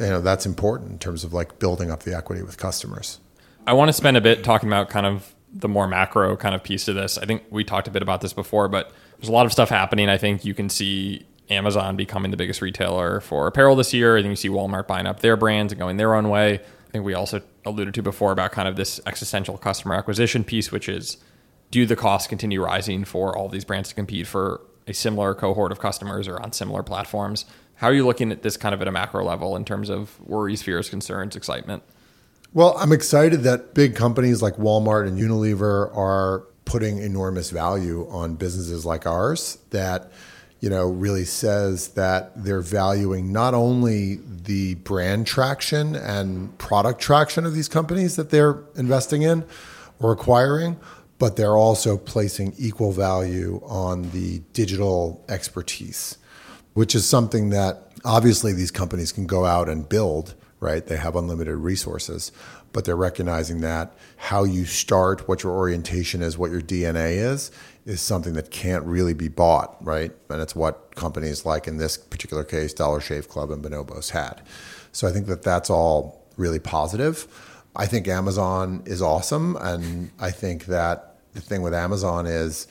You 0.00 0.06
know, 0.06 0.20
that's 0.20 0.44
important 0.44 0.90
in 0.90 0.98
terms 0.98 1.22
of 1.22 1.32
like 1.32 1.58
building 1.60 1.90
up 1.90 2.02
the 2.02 2.16
equity 2.16 2.42
with 2.42 2.56
customers. 2.58 3.20
I 3.66 3.74
want 3.74 3.88
to 3.90 3.92
spend 3.92 4.16
a 4.16 4.20
bit 4.20 4.42
talking 4.42 4.68
about 4.68 4.88
kind 4.88 5.06
of 5.06 5.34
the 5.52 5.68
more 5.68 5.86
macro 5.86 6.36
kind 6.36 6.54
of 6.54 6.64
piece 6.64 6.88
of 6.88 6.96
this. 6.96 7.16
I 7.16 7.26
think 7.26 7.44
we 7.50 7.64
talked 7.64 7.86
a 7.88 7.90
bit 7.90 8.02
about 8.02 8.20
this 8.20 8.32
before, 8.32 8.68
but 8.68 8.92
there's 9.18 9.28
a 9.28 9.32
lot 9.32 9.46
of 9.46 9.52
stuff 9.52 9.68
happening. 9.68 10.08
I 10.08 10.18
think 10.18 10.44
you 10.44 10.54
can 10.54 10.68
see 10.68 11.26
Amazon 11.48 11.96
becoming 11.96 12.30
the 12.30 12.36
biggest 12.36 12.60
retailer 12.60 13.20
for 13.20 13.46
apparel 13.46 13.76
this 13.76 13.94
year. 13.94 14.16
I 14.16 14.22
think 14.22 14.30
you 14.30 14.36
see 14.36 14.48
Walmart 14.48 14.86
buying 14.86 15.06
up 15.06 15.20
their 15.20 15.36
brands 15.36 15.72
and 15.72 15.78
going 15.78 15.96
their 15.96 16.14
own 16.14 16.28
way. 16.28 16.54
I 16.54 16.90
think 16.90 17.04
we 17.04 17.14
also 17.14 17.40
alluded 17.64 17.94
to 17.94 18.02
before 18.02 18.32
about 18.32 18.52
kind 18.52 18.68
of 18.68 18.76
this 18.76 19.00
existential 19.06 19.58
customer 19.58 19.94
acquisition 19.94 20.44
piece, 20.44 20.72
which 20.72 20.88
is 20.88 21.18
do 21.70 21.86
the 21.86 21.96
costs 21.96 22.28
continue 22.28 22.62
rising 22.62 23.04
for 23.04 23.36
all 23.36 23.48
these 23.48 23.64
brands 23.64 23.88
to 23.90 23.94
compete 23.94 24.26
for 24.26 24.60
a 24.86 24.94
similar 24.94 25.34
cohort 25.34 25.72
of 25.72 25.80
customers 25.80 26.28
or 26.28 26.40
on 26.42 26.52
similar 26.52 26.82
platforms? 26.82 27.44
How 27.76 27.88
are 27.88 27.94
you 27.94 28.06
looking 28.06 28.32
at 28.32 28.42
this 28.42 28.56
kind 28.56 28.74
of 28.74 28.80
at 28.80 28.88
a 28.88 28.92
macro 28.92 29.24
level 29.24 29.56
in 29.56 29.64
terms 29.64 29.90
of 29.90 30.18
worries, 30.20 30.62
fears, 30.62 30.88
concerns, 30.88 31.36
excitement? 31.36 31.82
Well, 32.54 32.74
I'm 32.78 32.92
excited 32.92 33.42
that 33.42 33.74
big 33.74 33.94
companies 33.94 34.40
like 34.40 34.56
Walmart 34.56 35.06
and 35.06 35.18
Unilever 35.18 35.94
are 35.94 36.44
putting 36.66 36.98
enormous 36.98 37.50
value 37.50 38.06
on 38.10 38.34
businesses 38.34 38.84
like 38.84 39.06
ours 39.06 39.56
that 39.70 40.12
you 40.60 40.68
know 40.68 40.86
really 40.86 41.24
says 41.24 41.88
that 41.90 42.32
they're 42.44 42.60
valuing 42.60 43.32
not 43.32 43.54
only 43.54 44.18
the 44.26 44.74
brand 44.74 45.26
traction 45.26 45.94
and 45.94 46.58
product 46.58 47.00
traction 47.00 47.46
of 47.46 47.54
these 47.54 47.68
companies 47.68 48.16
that 48.16 48.30
they're 48.30 48.62
investing 48.74 49.22
in 49.22 49.44
or 50.00 50.12
acquiring 50.12 50.76
but 51.18 51.36
they're 51.36 51.56
also 51.56 51.96
placing 51.96 52.52
equal 52.58 52.92
value 52.92 53.60
on 53.64 54.10
the 54.10 54.40
digital 54.52 55.24
expertise 55.28 56.18
which 56.74 56.94
is 56.96 57.08
something 57.08 57.50
that 57.50 57.92
obviously 58.04 58.52
these 58.52 58.72
companies 58.72 59.12
can 59.12 59.26
go 59.26 59.44
out 59.44 59.68
and 59.68 59.88
build 59.88 60.34
right? 60.60 60.86
They 60.86 60.96
have 60.96 61.16
unlimited 61.16 61.56
resources 61.56 62.32
but 62.76 62.84
they're 62.84 62.94
recognizing 62.94 63.62
that 63.62 63.94
how 64.18 64.44
you 64.44 64.66
start, 64.66 65.26
what 65.26 65.42
your 65.42 65.54
orientation 65.54 66.20
is, 66.20 66.36
what 66.36 66.50
your 66.50 66.60
DNA 66.60 67.12
is, 67.12 67.50
is 67.86 68.02
something 68.02 68.34
that 68.34 68.50
can't 68.50 68.84
really 68.84 69.14
be 69.14 69.28
bought, 69.28 69.82
right? 69.82 70.12
And 70.28 70.42
it's 70.42 70.54
what 70.54 70.94
companies 70.94 71.46
like 71.46 71.66
in 71.66 71.78
this 71.78 71.96
particular 71.96 72.44
case, 72.44 72.74
Dollar 72.74 73.00
Shave 73.00 73.30
Club 73.30 73.50
and 73.50 73.64
Bonobos 73.64 74.10
had. 74.10 74.42
So 74.92 75.08
I 75.08 75.10
think 75.10 75.26
that 75.28 75.42
that's 75.42 75.70
all 75.70 76.22
really 76.36 76.58
positive. 76.58 77.26
I 77.74 77.86
think 77.86 78.08
Amazon 78.08 78.82
is 78.84 79.00
awesome. 79.00 79.56
And 79.56 80.10
I 80.20 80.30
think 80.30 80.66
that 80.66 81.16
the 81.32 81.40
thing 81.40 81.62
with 81.62 81.72
Amazon 81.72 82.26
is, 82.26 82.68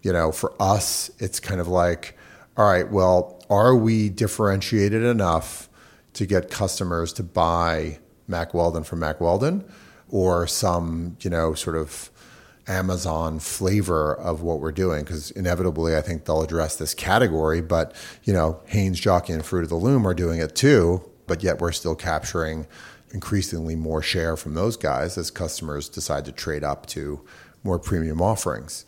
you 0.00 0.14
know, 0.14 0.32
for 0.32 0.54
us, 0.58 1.10
it's 1.18 1.40
kind 1.40 1.60
of 1.60 1.68
like, 1.68 2.16
all 2.56 2.64
right, 2.64 2.90
well, 2.90 3.44
are 3.50 3.76
we 3.76 4.08
differentiated 4.08 5.02
enough 5.02 5.68
to 6.14 6.24
get 6.24 6.50
customers 6.50 7.12
to 7.12 7.22
buy 7.22 7.98
Mack 8.28 8.54
Weldon 8.54 8.84
from 8.84 9.00
Mack 9.00 9.20
Weldon 9.20 9.64
or 10.08 10.46
some, 10.46 11.16
you 11.20 11.30
know, 11.30 11.54
sort 11.54 11.76
of 11.76 12.10
Amazon 12.68 13.38
flavor 13.40 14.14
of 14.14 14.42
what 14.42 14.60
we're 14.60 14.72
doing 14.72 15.04
because 15.04 15.30
inevitably 15.32 15.96
I 15.96 16.00
think 16.00 16.24
they'll 16.24 16.42
address 16.42 16.76
this 16.76 16.94
category, 16.94 17.60
but 17.60 17.94
you 18.22 18.32
know, 18.32 18.60
Hanes, 18.66 19.00
Jockey, 19.00 19.32
and 19.32 19.44
Fruit 19.44 19.64
of 19.64 19.68
the 19.68 19.74
Loom 19.76 20.06
are 20.06 20.14
doing 20.14 20.40
it 20.40 20.54
too, 20.54 21.02
but 21.26 21.42
yet 21.42 21.60
we're 21.60 21.72
still 21.72 21.96
capturing 21.96 22.66
increasingly 23.12 23.74
more 23.76 24.02
share 24.02 24.36
from 24.36 24.54
those 24.54 24.76
guys 24.76 25.18
as 25.18 25.30
customers 25.30 25.88
decide 25.88 26.24
to 26.24 26.32
trade 26.32 26.64
up 26.64 26.86
to 26.86 27.20
more 27.64 27.78
premium 27.78 28.20
offerings. 28.20 28.84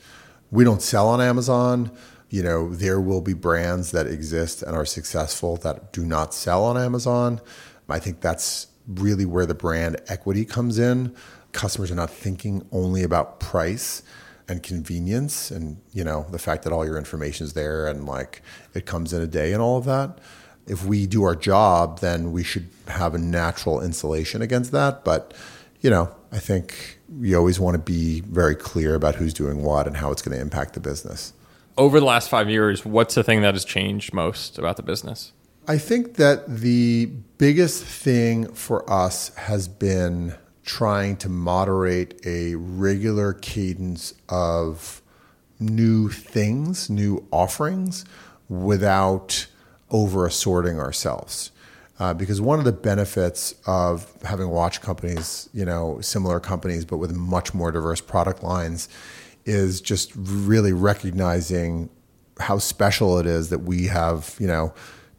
We 0.51 0.65
don't 0.65 0.83
sell 0.83 1.09
on 1.09 1.21
Amazon. 1.21 1.91
You 2.31 2.43
know, 2.43 2.75
there 2.75 3.01
will 3.01 3.21
be 3.21 3.35
brands 3.35 3.91
that 3.91 4.07
exist 4.07 4.63
and 4.63 4.77
are 4.77 4.87
successful 4.87 5.57
that 5.59 5.93
do 5.93 6.05
not 6.05 6.33
sell 6.33 6.65
on 6.65 6.77
Amazon. 6.77 7.41
I 7.89 7.99
think 7.99 8.21
that's 8.21 8.69
really 8.87 9.25
where 9.25 9.47
the 9.47 9.55
brand 9.55 10.01
equity 10.09 10.45
comes 10.45 10.79
in. 10.79 11.15
Customers 11.53 11.91
are 11.91 11.97
not 11.97 12.11
thinking 12.11 12.67
only 12.73 13.03
about 13.03 13.41
price 13.41 14.03
and 14.49 14.63
convenience 14.63 15.51
and 15.51 15.81
you 15.93 16.05
know 16.05 16.27
the 16.31 16.39
fact 16.39 16.65
that 16.65 16.73
all 16.73 16.85
your 16.85 16.99
information 16.99 17.47
is 17.47 17.55
there 17.55 17.87
and 17.87 18.05
like 18.05 18.43
it 18.75 18.85
comes 18.85 19.13
in 19.13 19.23
a 19.23 19.27
day 19.27 19.53
and 19.53 19.63
all 19.63 19.79
of 19.79 19.85
that. 19.85 20.19
If 20.67 20.85
we 20.85 21.07
do 21.07 21.23
our 21.25 21.37
job 21.37 22.01
then 22.01 22.33
we 22.33 22.43
should 22.43 22.69
have 22.89 23.15
a 23.15 23.19
natural 23.19 23.81
insulation 23.81 24.43
against 24.43 24.73
that. 24.73 25.05
But 25.05 25.33
you 25.81 25.91
know 25.91 26.15
i 26.33 26.39
think 26.39 26.99
you 27.21 27.37
always 27.37 27.61
want 27.61 27.75
to 27.75 27.79
be 27.79 28.21
very 28.23 28.55
clear 28.55 28.95
about 28.95 29.15
who's 29.17 29.35
doing 29.35 29.63
what 29.63 29.87
and 29.87 29.99
how 29.99 30.11
it's 30.11 30.23
going 30.23 30.35
to 30.35 30.41
impact 30.41 30.75
the 30.75 30.81
business. 30.81 31.33
Over 31.77 32.01
the 32.01 32.07
last 32.07 32.29
five 32.29 32.51
years 32.51 32.85
what's 32.85 33.15
the 33.15 33.23
thing 33.23 33.43
that 33.43 33.55
has 33.55 33.65
changed 33.65 34.13
most 34.13 34.59
about 34.59 34.77
the 34.77 34.83
business 34.83 35.33
I 35.67 35.79
think 35.79 36.15
that 36.17 36.59
the 36.59 37.07
biggest 37.39 37.85
thing 37.85 38.53
for 38.53 38.89
us 38.91 39.35
has 39.37 39.67
been 39.67 40.35
trying 40.63 41.17
to 41.19 41.31
moderate 41.31 42.21
a 42.27 42.55
regular 42.57 43.33
cadence 43.33 44.13
of 44.29 45.01
new 45.59 46.11
things, 46.11 46.91
new 46.91 47.27
offerings, 47.31 48.05
without 48.51 49.47
over 49.91 50.27
assorting 50.27 50.79
ourselves. 50.79 51.51
Uh, 51.99 52.13
because 52.13 52.43
one 52.43 52.59
of 52.59 52.67
the 52.67 52.73
benefits 52.73 53.55
of 53.67 54.13
having 54.23 54.49
watch 54.49 54.83
companies, 54.83 55.49
you 55.55 55.65
know, 55.65 55.99
similar 56.03 56.41
companies, 56.41 56.85
but 56.85 56.99
with 56.99 57.15
much 57.15 57.55
more 57.55 57.73
diverse 57.73 58.03
product 58.03 58.43
lines, 58.43 58.87
is 59.47 59.81
just 59.81 60.13
really 60.15 60.75
recognizing 60.75 61.89
how 62.39 62.59
special 62.59 63.19
it 63.19 63.25
is 63.25 63.49
that 63.49 63.61
we 63.61 63.87
have, 63.87 64.37
you 64.39 64.47
know, 64.47 64.75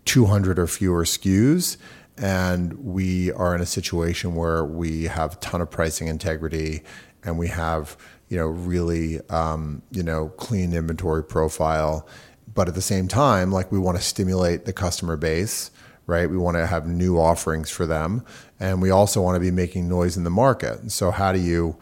200 0.05 0.57
or 0.57 0.67
fewer 0.67 1.03
SKUs. 1.03 1.77
And 2.17 2.73
we 2.73 3.31
are 3.33 3.53
in 3.53 3.61
a 3.61 3.65
situation 3.65 4.35
where 4.35 4.63
we 4.63 5.03
have 5.05 5.33
a 5.33 5.35
ton 5.37 5.61
of 5.61 5.69
pricing 5.69 6.07
integrity 6.07 6.83
and 7.23 7.37
we 7.37 7.47
have, 7.49 7.97
you 8.29 8.37
know, 8.37 8.47
really, 8.47 9.19
um, 9.29 9.81
you 9.91 10.03
know, 10.03 10.29
clean 10.29 10.73
inventory 10.73 11.23
profile. 11.23 12.07
But 12.53 12.69
at 12.69 12.75
the 12.75 12.81
same 12.81 13.07
time, 13.07 13.51
like 13.51 13.71
we 13.71 13.79
want 13.79 13.97
to 13.97 14.03
stimulate 14.03 14.65
the 14.65 14.71
customer 14.71 15.17
base, 15.17 15.71
right? 16.07 16.29
We 16.29 16.37
want 16.37 16.55
to 16.55 16.65
have 16.67 16.87
new 16.87 17.19
offerings 17.19 17.69
for 17.69 17.85
them. 17.85 18.23
And 18.59 18.81
we 18.81 18.91
also 18.91 19.21
want 19.21 19.35
to 19.35 19.41
be 19.41 19.51
making 19.51 19.89
noise 19.89 20.15
in 20.15 20.23
the 20.23 20.29
market. 20.29 20.91
So 20.91 21.11
how 21.11 21.33
do 21.33 21.39
you, 21.39 21.75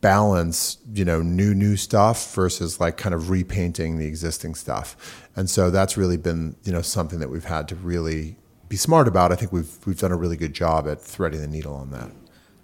balance 0.00 0.78
you 0.92 1.04
know 1.04 1.20
new 1.22 1.54
new 1.54 1.76
stuff 1.76 2.32
versus 2.34 2.80
like 2.80 2.96
kind 2.96 3.14
of 3.14 3.30
repainting 3.30 3.98
the 3.98 4.06
existing 4.06 4.54
stuff. 4.54 5.28
And 5.34 5.50
so 5.50 5.70
that's 5.70 5.96
really 5.96 6.16
been 6.16 6.56
you 6.64 6.72
know 6.72 6.82
something 6.82 7.18
that 7.18 7.30
we've 7.30 7.44
had 7.44 7.68
to 7.68 7.74
really 7.76 8.36
be 8.68 8.76
smart 8.76 9.08
about. 9.08 9.32
I 9.32 9.36
think 9.36 9.52
we've 9.52 9.78
we've 9.86 9.98
done 9.98 10.12
a 10.12 10.16
really 10.16 10.36
good 10.36 10.52
job 10.52 10.86
at 10.88 11.00
threading 11.00 11.40
the 11.40 11.48
needle 11.48 11.74
on 11.74 11.90
that. 11.90 12.10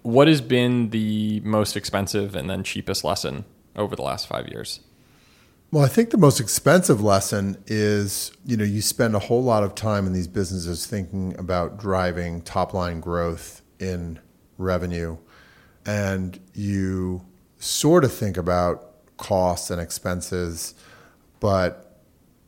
What 0.03 0.27
has 0.27 0.39
been 0.39 0.91
the 0.91 1.39
most 1.41 1.75
expensive 1.75 2.35
and 2.35 2.49
then 2.49 2.63
cheapest 2.63 3.03
lesson 3.03 3.45
over 3.75 3.95
the 3.95 4.03
last 4.03 4.27
5 4.27 4.47
years? 4.49 4.79
Well 5.71 5.83
i 5.83 5.89
think 5.89 6.11
the 6.11 6.17
most 6.17 6.39
expensive 6.39 7.01
lesson 7.01 7.57
is 7.67 8.31
you 8.45 8.55
know 8.55 8.63
you 8.63 8.81
spend 8.81 9.13
a 9.15 9.19
whole 9.19 9.43
lot 9.43 9.63
of 9.63 9.75
time 9.75 10.05
in 10.05 10.13
these 10.13 10.27
businesses 10.27 10.85
thinking 10.85 11.37
about 11.37 11.77
driving 11.77 12.41
top 12.43 12.73
line 12.73 13.01
growth 13.01 13.61
in 13.79 14.19
revenue 14.57 15.17
and 15.85 16.39
you 16.53 17.21
sort 17.59 18.03
of 18.03 18.13
think 18.13 18.37
about 18.37 19.17
costs 19.17 19.69
and 19.69 19.81
expenses, 19.81 20.73
but 21.39 22.01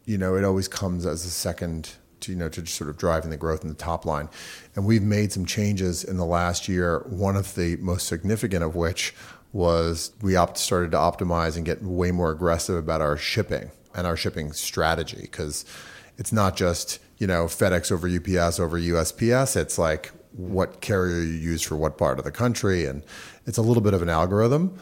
you 0.05 0.17
know 0.17 0.35
it 0.35 0.43
always 0.43 0.67
comes 0.67 1.05
as 1.05 1.25
a 1.25 1.29
second 1.29 1.95
to 2.21 2.31
you 2.31 2.37
know 2.37 2.49
to 2.49 2.65
sort 2.65 2.89
of 2.89 2.97
driving 2.97 3.29
the 3.29 3.37
growth 3.37 3.63
in 3.63 3.69
the 3.69 3.75
top 3.75 4.05
line. 4.05 4.29
And 4.75 4.85
we've 4.85 5.03
made 5.03 5.31
some 5.31 5.45
changes 5.45 6.03
in 6.03 6.17
the 6.17 6.25
last 6.25 6.67
year. 6.67 7.05
One 7.07 7.35
of 7.35 7.55
the 7.55 7.77
most 7.77 8.07
significant 8.07 8.63
of 8.63 8.75
which 8.75 9.13
was 9.53 10.11
we 10.21 10.35
opt- 10.35 10.57
started 10.57 10.91
to 10.91 10.97
optimize 10.97 11.55
and 11.55 11.65
get 11.65 11.81
way 11.81 12.11
more 12.11 12.31
aggressive 12.31 12.75
about 12.75 13.01
our 13.01 13.17
shipping 13.17 13.71
and 13.95 14.05
our 14.05 14.17
shipping 14.17 14.51
strategy 14.51 15.21
because 15.21 15.65
it's 16.17 16.31
not 16.31 16.55
just 16.55 16.99
you 17.17 17.27
know 17.27 17.45
FedEx 17.45 17.91
over 17.91 18.07
UPS 18.07 18.59
over 18.59 18.79
USPS. 18.79 19.55
It's 19.55 19.77
like 19.77 20.11
what 20.37 20.81
carrier 20.81 21.19
you 21.19 21.33
use 21.33 21.61
for 21.61 21.75
what 21.75 21.97
part 21.97 22.19
of 22.19 22.25
the 22.25 22.31
country, 22.31 22.85
and 22.85 23.03
it's 23.45 23.57
a 23.57 23.61
little 23.61 23.83
bit 23.83 23.93
of 23.93 24.01
an 24.01 24.09
algorithm. 24.09 24.77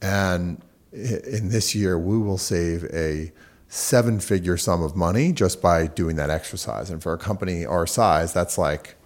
And 0.00 0.62
in 0.92 1.48
this 1.48 1.74
year, 1.74 1.98
we 1.98 2.18
will 2.18 2.38
save 2.38 2.84
a 2.92 3.32
seven 3.68 4.20
figure 4.20 4.56
sum 4.56 4.82
of 4.82 4.96
money 4.96 5.32
just 5.32 5.60
by 5.60 5.86
doing 5.86 6.16
that 6.16 6.30
exercise. 6.30 6.90
And 6.90 7.02
for 7.02 7.12
a 7.12 7.18
company 7.18 7.66
our 7.66 7.86
size, 7.86 8.32
that's 8.32 8.56
like 8.58 8.96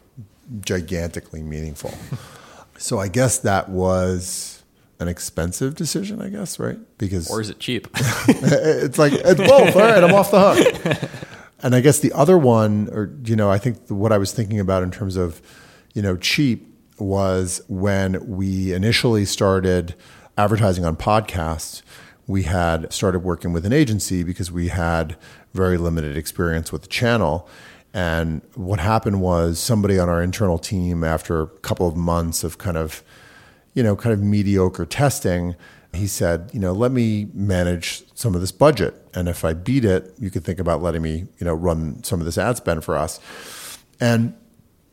gigantically 0.61 1.43
meaningful. 1.43 1.95
so 2.79 2.99
I 2.99 3.09
guess 3.09 3.39
that 3.39 3.69
was 3.69 4.63
an 5.01 5.09
expensive 5.09 5.75
decision, 5.75 6.23
I 6.23 6.29
guess, 6.29 6.59
right? 6.59 6.79
Because 6.99 7.31
or 7.31 7.41
is 7.41 7.51
it 7.51 7.59
cheap? 7.59 7.89
it's 8.29 8.99
like 8.99 9.13
it's 9.13 9.41
both. 9.41 9.75
All 9.75 9.83
right, 9.83 10.03
I'm 10.03 10.15
off 10.15 10.31
the 10.31 10.55
hook. 10.55 11.11
And 11.65 11.77
I 11.77 11.81
guess 11.81 12.01
the 12.01 12.13
other 12.13 12.37
one, 12.37 12.89
or 12.91 13.15
you 13.25 13.37
know, 13.37 13.49
I 13.49 13.57
think 13.57 13.79
what 13.87 14.11
I 14.11 14.19
was 14.19 14.33
thinking 14.33 14.59
about 14.59 14.83
in 14.83 14.91
terms 14.91 15.17
of, 15.17 15.41
you 15.93 16.03
know, 16.03 16.17
cheap 16.17 16.69
was 16.99 17.61
when 17.69 18.37
we 18.37 18.73
initially 18.73 19.25
started 19.25 19.95
advertising 20.39 20.85
on 20.85 20.97
podcasts. 20.97 21.83
We 22.27 22.45
had 22.45 22.93
started 22.93 23.21
working 23.21 23.53
with 23.53 23.67
an 23.67 23.73
agency 23.73 24.23
because 24.23 24.51
we 24.51 24.69
had 24.69 25.17
very 25.53 25.77
limited 25.77 26.17
experience 26.17 26.73
with 26.73 26.83
the 26.83 26.89
channel. 26.89 27.49
And 27.93 28.41
what 28.55 28.81
happened 28.81 29.21
was 29.21 29.59
somebody 29.59 29.99
on 29.99 30.09
our 30.09 30.23
internal 30.23 30.59
team, 30.59 31.05
after 31.05 31.43
a 31.43 31.47
couple 31.47 31.87
of 31.87 31.97
months 31.97 32.43
of 32.45 32.57
kind 32.57 32.77
of, 32.77 33.03
you 33.75 33.83
know, 33.83 33.97
kind 33.97 34.13
of 34.15 34.23
mediocre 34.23 34.87
testing, 34.87 35.57
he 35.93 36.07
said, 36.07 36.51
you 36.55 36.61
know, 36.61 36.73
let 36.73 36.91
me 36.91 37.29
manage 37.35 38.03
some 38.15 38.35
of 38.35 38.41
this 38.41 38.53
budget. 38.53 38.95
And 39.13 39.29
if 39.29 39.45
I 39.45 39.53
beat 39.53 39.85
it, 39.85 40.15
you 40.19 40.31
could 40.31 40.43
think 40.43 40.59
about 40.59 40.81
letting 40.81 41.03
me, 41.03 41.27
you 41.39 41.45
know, 41.45 41.53
run 41.53 42.03
some 42.03 42.19
of 42.19 42.25
this 42.25 42.39
ad 42.39 42.57
spend 42.57 42.83
for 42.83 42.97
us. 42.97 43.21
And 44.01 44.35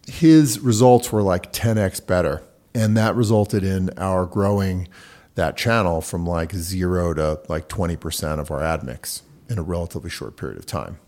his 0.09 0.59
results 0.59 1.11
were 1.11 1.21
like 1.21 1.53
10x 1.53 2.05
better. 2.05 2.43
And 2.73 2.95
that 2.97 3.15
resulted 3.15 3.63
in 3.63 3.89
our 3.97 4.25
growing 4.25 4.87
that 5.35 5.57
channel 5.57 6.01
from 6.01 6.25
like 6.25 6.53
zero 6.53 7.13
to 7.13 7.39
like 7.47 7.69
20% 7.69 8.39
of 8.39 8.51
our 8.51 8.63
ad 8.63 8.83
mix 8.83 9.23
in 9.47 9.57
a 9.57 9.63
relatively 9.63 10.09
short 10.09 10.37
period 10.37 10.57
of 10.57 10.65
time. 10.65 10.99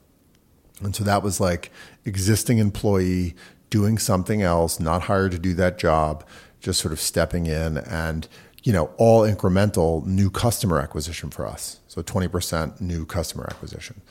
And 0.81 0.95
so 0.95 1.03
that 1.03 1.21
was 1.21 1.39
like 1.39 1.71
existing 2.05 2.57
employee 2.57 3.35
doing 3.69 3.97
something 3.97 4.41
else, 4.41 4.79
not 4.79 5.03
hired 5.03 5.31
to 5.31 5.39
do 5.39 5.53
that 5.55 5.77
job, 5.77 6.25
just 6.59 6.79
sort 6.79 6.91
of 6.91 6.99
stepping 6.99 7.45
in 7.45 7.77
and, 7.77 8.27
you 8.63 8.73
know, 8.73 8.91
all 8.97 9.21
incremental 9.21 10.05
new 10.05 10.29
customer 10.29 10.79
acquisition 10.79 11.29
for 11.29 11.45
us. 11.45 11.79
So 11.87 12.01
20% 12.01 12.81
new 12.81 13.05
customer 13.05 13.47
acquisition. 13.49 14.01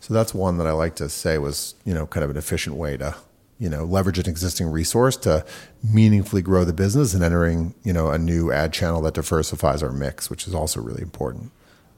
So 0.00 0.14
that's 0.14 0.34
one 0.34 0.58
that 0.58 0.66
I 0.66 0.72
like 0.72 0.96
to 0.96 1.08
say 1.08 1.38
was, 1.38 1.74
you 1.84 1.94
know, 1.94 2.06
kind 2.06 2.24
of 2.24 2.30
an 2.30 2.36
efficient 2.36 2.76
way 2.76 2.96
to, 2.96 3.14
you 3.62 3.68
know, 3.68 3.84
leverage 3.84 4.18
an 4.18 4.28
existing 4.28 4.66
resource 4.66 5.16
to 5.18 5.44
meaningfully 5.84 6.42
grow 6.42 6.64
the 6.64 6.72
business 6.72 7.14
and 7.14 7.22
entering, 7.22 7.76
you 7.84 7.92
know, 7.92 8.10
a 8.10 8.18
new 8.18 8.50
ad 8.50 8.72
channel 8.72 9.00
that 9.02 9.14
diversifies 9.14 9.84
our 9.84 9.92
mix, 9.92 10.28
which 10.28 10.48
is 10.48 10.54
also 10.54 10.80
really 10.80 11.00
important. 11.00 11.52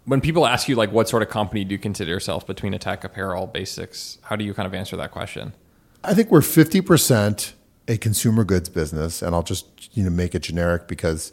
When 0.05 0.21
people 0.21 0.47
ask 0.47 0.69
you 0.69 0.77
like 0.77 0.93
what 0.93 1.09
sort 1.09 1.23
of 1.23 1.31
company 1.31 1.65
do 1.65 1.73
you 1.73 1.79
consider 1.79 2.11
yourself 2.11 2.47
between 2.47 2.75
a 2.75 2.79
tech 2.79 3.03
apparel 3.03 3.47
basics 3.47 4.19
how 4.25 4.37
do 4.37 4.45
you 4.45 4.53
kind 4.53 4.67
of 4.67 4.75
answer 4.75 4.95
that 4.99 5.11
question? 5.11 5.55
I 6.05 6.13
think 6.13 6.31
we're 6.31 6.41
50% 6.41 7.55
a 7.89 7.97
consumer 7.97 8.45
goods 8.45 8.71
business 8.71 9.21
and 9.21 9.35
i'll 9.35 9.43
just 9.43 9.95
you 9.95 10.03
know 10.03 10.09
make 10.09 10.35
it 10.35 10.41
generic 10.41 10.89
because 10.89 11.33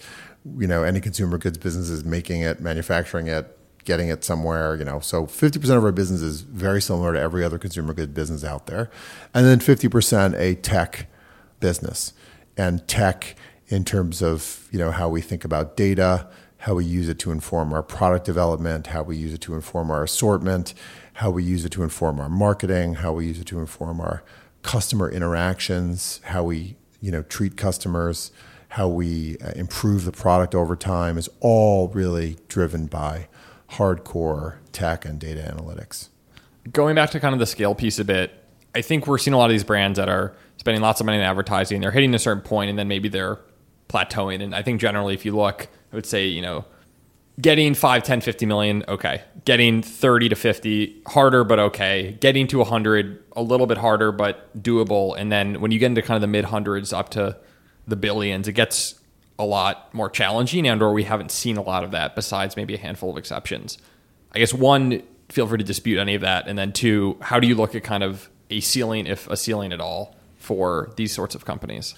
you 0.57 0.67
know 0.67 0.83
any 0.83 0.99
consumer 0.99 1.37
goods 1.37 1.57
business 1.57 1.89
is 1.89 2.03
making 2.03 2.41
it 2.41 2.59
manufacturing 2.59 3.27
it 3.27 3.57
getting 3.83 4.09
it 4.09 4.23
somewhere 4.23 4.75
you 4.75 4.85
know. 4.85 4.99
So 4.99 5.25
50% 5.25 5.77
of 5.77 5.83
our 5.83 5.91
business 5.91 6.21
is 6.21 6.41
very 6.41 6.81
similar 6.81 7.13
to 7.13 7.19
every 7.19 7.43
other 7.43 7.57
consumer 7.57 7.93
goods 7.93 8.13
business 8.13 8.43
out 8.43 8.67
there. 8.67 8.89
And 9.33 9.45
then 9.45 9.59
50% 9.59 10.37
a 10.39 10.55
tech 10.55 11.07
business. 11.59 12.13
And 12.57 12.87
tech 12.87 13.35
in 13.67 13.85
terms 13.85 14.21
of 14.21 14.67
you 14.71 14.79
know 14.79 14.91
how 14.91 15.09
we 15.09 15.21
think 15.21 15.45
about 15.45 15.77
data 15.77 16.27
how 16.61 16.75
we 16.75 16.85
use 16.85 17.09
it 17.09 17.17
to 17.17 17.31
inform 17.31 17.73
our 17.73 17.81
product 17.81 18.23
development, 18.23 18.87
how 18.87 19.01
we 19.01 19.17
use 19.17 19.33
it 19.33 19.41
to 19.41 19.55
inform 19.55 19.89
our 19.89 20.03
assortment, 20.03 20.75
how 21.13 21.31
we 21.31 21.43
use 21.43 21.65
it 21.65 21.71
to 21.71 21.81
inform 21.81 22.19
our 22.19 22.29
marketing, 22.29 22.93
how 22.95 23.11
we 23.13 23.25
use 23.25 23.39
it 23.39 23.47
to 23.47 23.59
inform 23.59 23.99
our 23.99 24.23
customer 24.61 25.09
interactions, 25.09 26.21
how 26.25 26.43
we 26.43 26.75
you 27.01 27.11
know 27.11 27.23
treat 27.23 27.57
customers, 27.57 28.31
how 28.69 28.87
we 28.87 29.37
uh, 29.39 29.51
improve 29.55 30.05
the 30.05 30.11
product 30.11 30.53
over 30.53 30.75
time 30.75 31.17
is 31.17 31.27
all 31.39 31.87
really 31.89 32.37
driven 32.47 32.85
by 32.85 33.27
hardcore 33.73 34.57
tech 34.71 35.05
and 35.05 35.19
data 35.19 35.53
analytics. 35.55 36.09
Going 36.71 36.95
back 36.95 37.09
to 37.11 37.19
kind 37.19 37.33
of 37.33 37.39
the 37.39 37.45
scale 37.45 37.73
piece 37.73 37.99
a 37.99 38.05
bit, 38.05 38.31
I 38.75 38.81
think 38.81 39.07
we're 39.07 39.17
seeing 39.17 39.33
a 39.33 39.37
lot 39.37 39.45
of 39.45 39.51
these 39.51 39.63
brands 39.63 39.97
that 39.97 40.09
are 40.09 40.35
spending 40.57 40.81
lots 40.81 40.99
of 40.99 41.05
money 41.05 41.17
in 41.17 41.23
advertising. 41.23 41.81
They're 41.81 41.91
hitting 41.91 42.13
a 42.13 42.19
certain 42.19 42.43
point 42.43 42.69
and 42.69 42.77
then 42.77 42.87
maybe 42.87 43.09
they're 43.09 43.39
plateauing. 43.89 44.41
And 44.41 44.53
I 44.53 44.61
think 44.61 44.79
generally, 44.79 45.13
if 45.13 45.25
you 45.25 45.35
look 45.35 45.67
I 45.91 45.95
would 45.95 46.05
say, 46.05 46.27
you 46.27 46.41
know, 46.41 46.65
getting 47.39 47.73
5, 47.73 48.03
10, 48.03 48.21
50 48.21 48.45
million, 48.45 48.83
okay. 48.87 49.23
Getting 49.45 49.81
30 49.81 50.29
to 50.29 50.35
50, 50.35 51.01
harder, 51.07 51.43
but 51.43 51.59
okay. 51.59 52.17
Getting 52.21 52.47
to 52.47 52.59
100, 52.59 53.23
a 53.35 53.41
little 53.41 53.67
bit 53.67 53.77
harder, 53.77 54.11
but 54.11 54.61
doable. 54.61 55.15
And 55.17 55.31
then 55.31 55.59
when 55.59 55.71
you 55.71 55.79
get 55.79 55.87
into 55.87 56.01
kind 56.01 56.15
of 56.15 56.21
the 56.21 56.27
mid 56.27 56.45
hundreds 56.45 56.93
up 56.93 57.09
to 57.09 57.37
the 57.87 57.95
billions, 57.95 58.47
it 58.47 58.53
gets 58.53 59.00
a 59.41 59.45
lot 59.45 59.91
more 59.93 60.09
challenging 60.09 60.67
and 60.67 60.81
or 60.81 60.93
we 60.93 61.03
haven't 61.03 61.31
seen 61.31 61.57
a 61.57 61.61
lot 61.61 61.83
of 61.83 61.91
that 61.91 62.15
besides 62.15 62.55
maybe 62.55 62.75
a 62.75 62.77
handful 62.77 63.09
of 63.09 63.17
exceptions. 63.17 63.77
I 64.31 64.39
guess 64.39 64.53
one, 64.53 65.01
feel 65.29 65.47
free 65.47 65.57
to 65.57 65.63
dispute 65.63 65.97
any 65.97 66.13
of 66.13 66.21
that. 66.21 66.47
And 66.47 66.57
then 66.57 66.71
two, 66.71 67.17
how 67.21 67.39
do 67.39 67.47
you 67.47 67.55
look 67.55 67.73
at 67.73 67.83
kind 67.83 68.03
of 68.03 68.29
a 68.51 68.59
ceiling, 68.59 69.07
if 69.07 69.27
a 69.27 69.35
ceiling 69.35 69.73
at 69.73 69.81
all, 69.81 70.15
for 70.37 70.91
these 70.95 71.11
sorts 71.11 71.33
of 71.33 71.43
companies? 71.43 71.95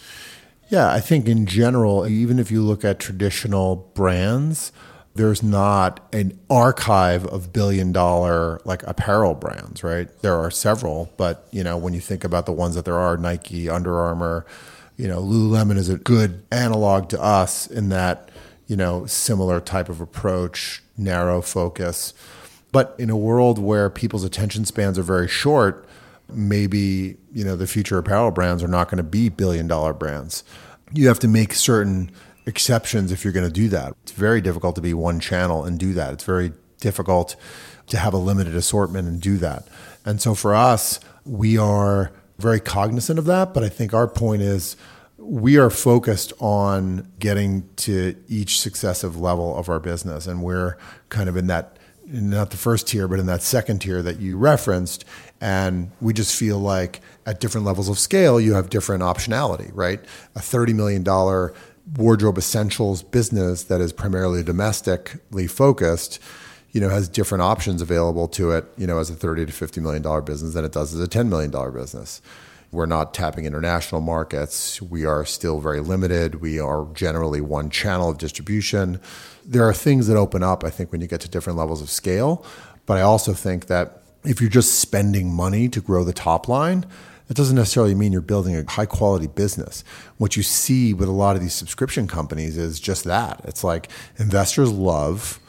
Yeah, 0.69 0.89
I 0.89 1.01
think 1.01 1.27
in 1.27 1.45
general, 1.45 2.07
even 2.07 2.39
if 2.39 2.49
you 2.49 2.61
look 2.63 2.85
at 2.85 2.99
traditional 2.99 3.91
brands, 3.93 4.71
there's 5.15 5.43
not 5.43 5.99
an 6.13 6.39
archive 6.49 7.25
of 7.25 7.51
billion 7.51 7.91
dollar 7.91 8.61
like 8.63 8.83
apparel 8.83 9.35
brands, 9.35 9.83
right? 9.83 10.07
There 10.21 10.35
are 10.35 10.49
several, 10.49 11.11
but 11.17 11.45
you 11.51 11.63
know, 11.63 11.77
when 11.77 11.93
you 11.93 11.99
think 11.99 12.23
about 12.23 12.45
the 12.45 12.53
ones 12.53 12.75
that 12.75 12.85
there 12.85 12.97
are, 12.97 13.17
Nike, 13.17 13.69
Under 13.69 13.99
Armour, 13.99 14.45
you 14.97 15.07
know, 15.07 15.21
Lululemon 15.21 15.77
is 15.77 15.89
a 15.89 15.97
good 15.97 16.43
analog 16.51 17.09
to 17.09 17.21
us 17.21 17.67
in 17.67 17.89
that, 17.89 18.29
you 18.67 18.75
know, 18.75 19.05
similar 19.05 19.59
type 19.59 19.89
of 19.89 20.01
approach, 20.01 20.83
narrow 20.97 21.41
focus. 21.41 22.13
But 22.71 22.95
in 22.97 23.09
a 23.09 23.17
world 23.17 23.59
where 23.59 23.89
people's 23.89 24.23
attention 24.23 24.65
spans 24.65 24.97
are 24.97 25.03
very 25.03 25.27
short, 25.27 25.87
maybe 26.29 27.17
you 27.31 27.43
know 27.43 27.55
the 27.55 27.67
future 27.67 27.97
apparel 27.97 28.31
brands 28.31 28.63
are 28.63 28.67
not 28.67 28.87
going 28.87 28.97
to 28.97 29.03
be 29.03 29.29
billion 29.29 29.67
dollar 29.67 29.93
brands. 29.93 30.43
You 30.91 31.07
have 31.07 31.19
to 31.19 31.27
make 31.27 31.53
certain 31.53 32.11
exceptions 32.45 33.11
if 33.11 33.23
you're 33.23 33.33
going 33.33 33.47
to 33.47 33.53
do 33.53 33.69
that. 33.69 33.93
It's 34.03 34.11
very 34.11 34.41
difficult 34.41 34.75
to 34.75 34.81
be 34.81 34.93
one 34.93 35.19
channel 35.19 35.63
and 35.63 35.79
do 35.79 35.93
that. 35.93 36.13
It's 36.13 36.23
very 36.23 36.53
difficult 36.79 37.35
to 37.87 37.97
have 37.97 38.13
a 38.13 38.17
limited 38.17 38.55
assortment 38.55 39.07
and 39.07 39.21
do 39.21 39.37
that. 39.37 39.67
And 40.05 40.21
so 40.21 40.35
for 40.35 40.53
us, 40.53 40.99
we 41.25 41.57
are 41.57 42.11
very 42.43 42.59
cognizant 42.59 43.17
of 43.17 43.25
that. 43.25 43.53
But 43.53 43.63
I 43.63 43.69
think 43.69 43.93
our 43.93 44.07
point 44.07 44.43
is 44.43 44.77
we 45.17 45.57
are 45.57 45.69
focused 45.69 46.33
on 46.39 47.07
getting 47.17 47.67
to 47.77 48.15
each 48.27 48.59
successive 48.59 49.19
level 49.19 49.57
of 49.57 49.69
our 49.69 49.79
business. 49.79 50.27
And 50.27 50.43
we're 50.43 50.77
kind 51.09 51.29
of 51.29 51.37
in 51.37 51.47
that 51.47 51.77
not 52.05 52.51
the 52.51 52.57
first 52.57 52.87
tier, 52.87 53.07
but 53.07 53.17
in 53.17 53.25
that 53.27 53.41
second 53.41 53.79
tier 53.79 54.01
that 54.01 54.19
you 54.19 54.37
referenced. 54.37 55.05
And 55.39 55.89
we 56.01 56.13
just 56.13 56.37
feel 56.37 56.59
like 56.59 57.01
at 57.25 57.39
different 57.39 57.65
levels 57.65 57.87
of 57.89 57.97
scale, 57.97 58.39
you 58.39 58.53
have 58.53 58.69
different 58.69 59.03
optionality, 59.03 59.71
right? 59.73 60.03
A 60.35 60.39
$30 60.39 60.75
million 60.75 61.03
wardrobe 61.97 62.37
essentials 62.37 63.03
business 63.03 63.63
that 63.63 63.81
is 63.81 63.93
primarily 63.93 64.43
domestically 64.43 65.47
focused, 65.47 66.19
you 66.73 66.81
know, 66.81 66.89
has 66.89 67.07
different 67.07 67.43
options 67.43 67.81
available 67.81 68.27
to 68.27 68.51
it, 68.51 68.65
you 68.77 68.87
know, 68.87 68.97
as 68.97 69.09
a 69.09 69.15
30 69.15 69.45
to 69.45 69.51
50 69.51 69.79
million 69.79 70.01
dollar 70.01 70.21
business 70.21 70.53
than 70.53 70.65
it 70.65 70.71
does 70.71 70.93
as 70.93 70.99
a 70.99 71.07
10 71.07 71.29
million 71.29 71.51
dollar 71.51 71.71
business. 71.71 72.21
We're 72.71 72.87
not 72.87 73.13
tapping 73.13 73.45
international 73.45 74.01
markets. 74.01 74.81
We 74.81 75.05
are 75.05 75.23
still 75.25 75.59
very 75.59 75.79
limited. 75.79 76.41
We 76.41 76.59
are 76.59 76.87
generally 76.95 77.39
one 77.39 77.69
channel 77.69 78.09
of 78.09 78.17
distribution. 78.17 78.99
There 79.45 79.67
are 79.69 79.73
things 79.73 80.07
that 80.07 80.17
open 80.17 80.41
up, 80.41 80.63
I 80.63 80.71
think, 80.71 80.91
when 80.91 80.99
you 80.99 81.05
get 81.05 81.21
to 81.21 81.29
different 81.29 81.59
levels 81.59 81.83
of 81.83 81.91
scale. 81.91 82.43
But 82.87 82.97
I 82.97 83.01
also 83.01 83.33
think 83.33 83.67
that 83.67 84.01
if 84.25 84.41
you're 84.41 84.49
just 84.49 84.79
spending 84.79 85.31
money 85.31 85.69
to 85.69 85.79
grow 85.79 86.03
the 86.03 86.13
top 86.13 86.47
line, 86.47 86.87
that 87.27 87.37
doesn't 87.37 87.55
necessarily 87.55 87.93
mean 87.93 88.11
you're 88.11 88.21
building 88.21 88.55
a 88.55 88.69
high 88.69 88.87
quality 88.87 89.27
business. 89.27 89.83
What 90.17 90.35
you 90.35 90.41
see 90.41 90.95
with 90.95 91.07
a 91.07 91.11
lot 91.13 91.35
of 91.35 91.43
these 91.43 91.53
subscription 91.53 92.07
companies 92.07 92.57
is 92.57 92.79
just 92.79 93.03
that. 93.03 93.41
It's 93.43 93.63
like 93.63 93.89
investors 94.17 94.71
love 94.71 95.39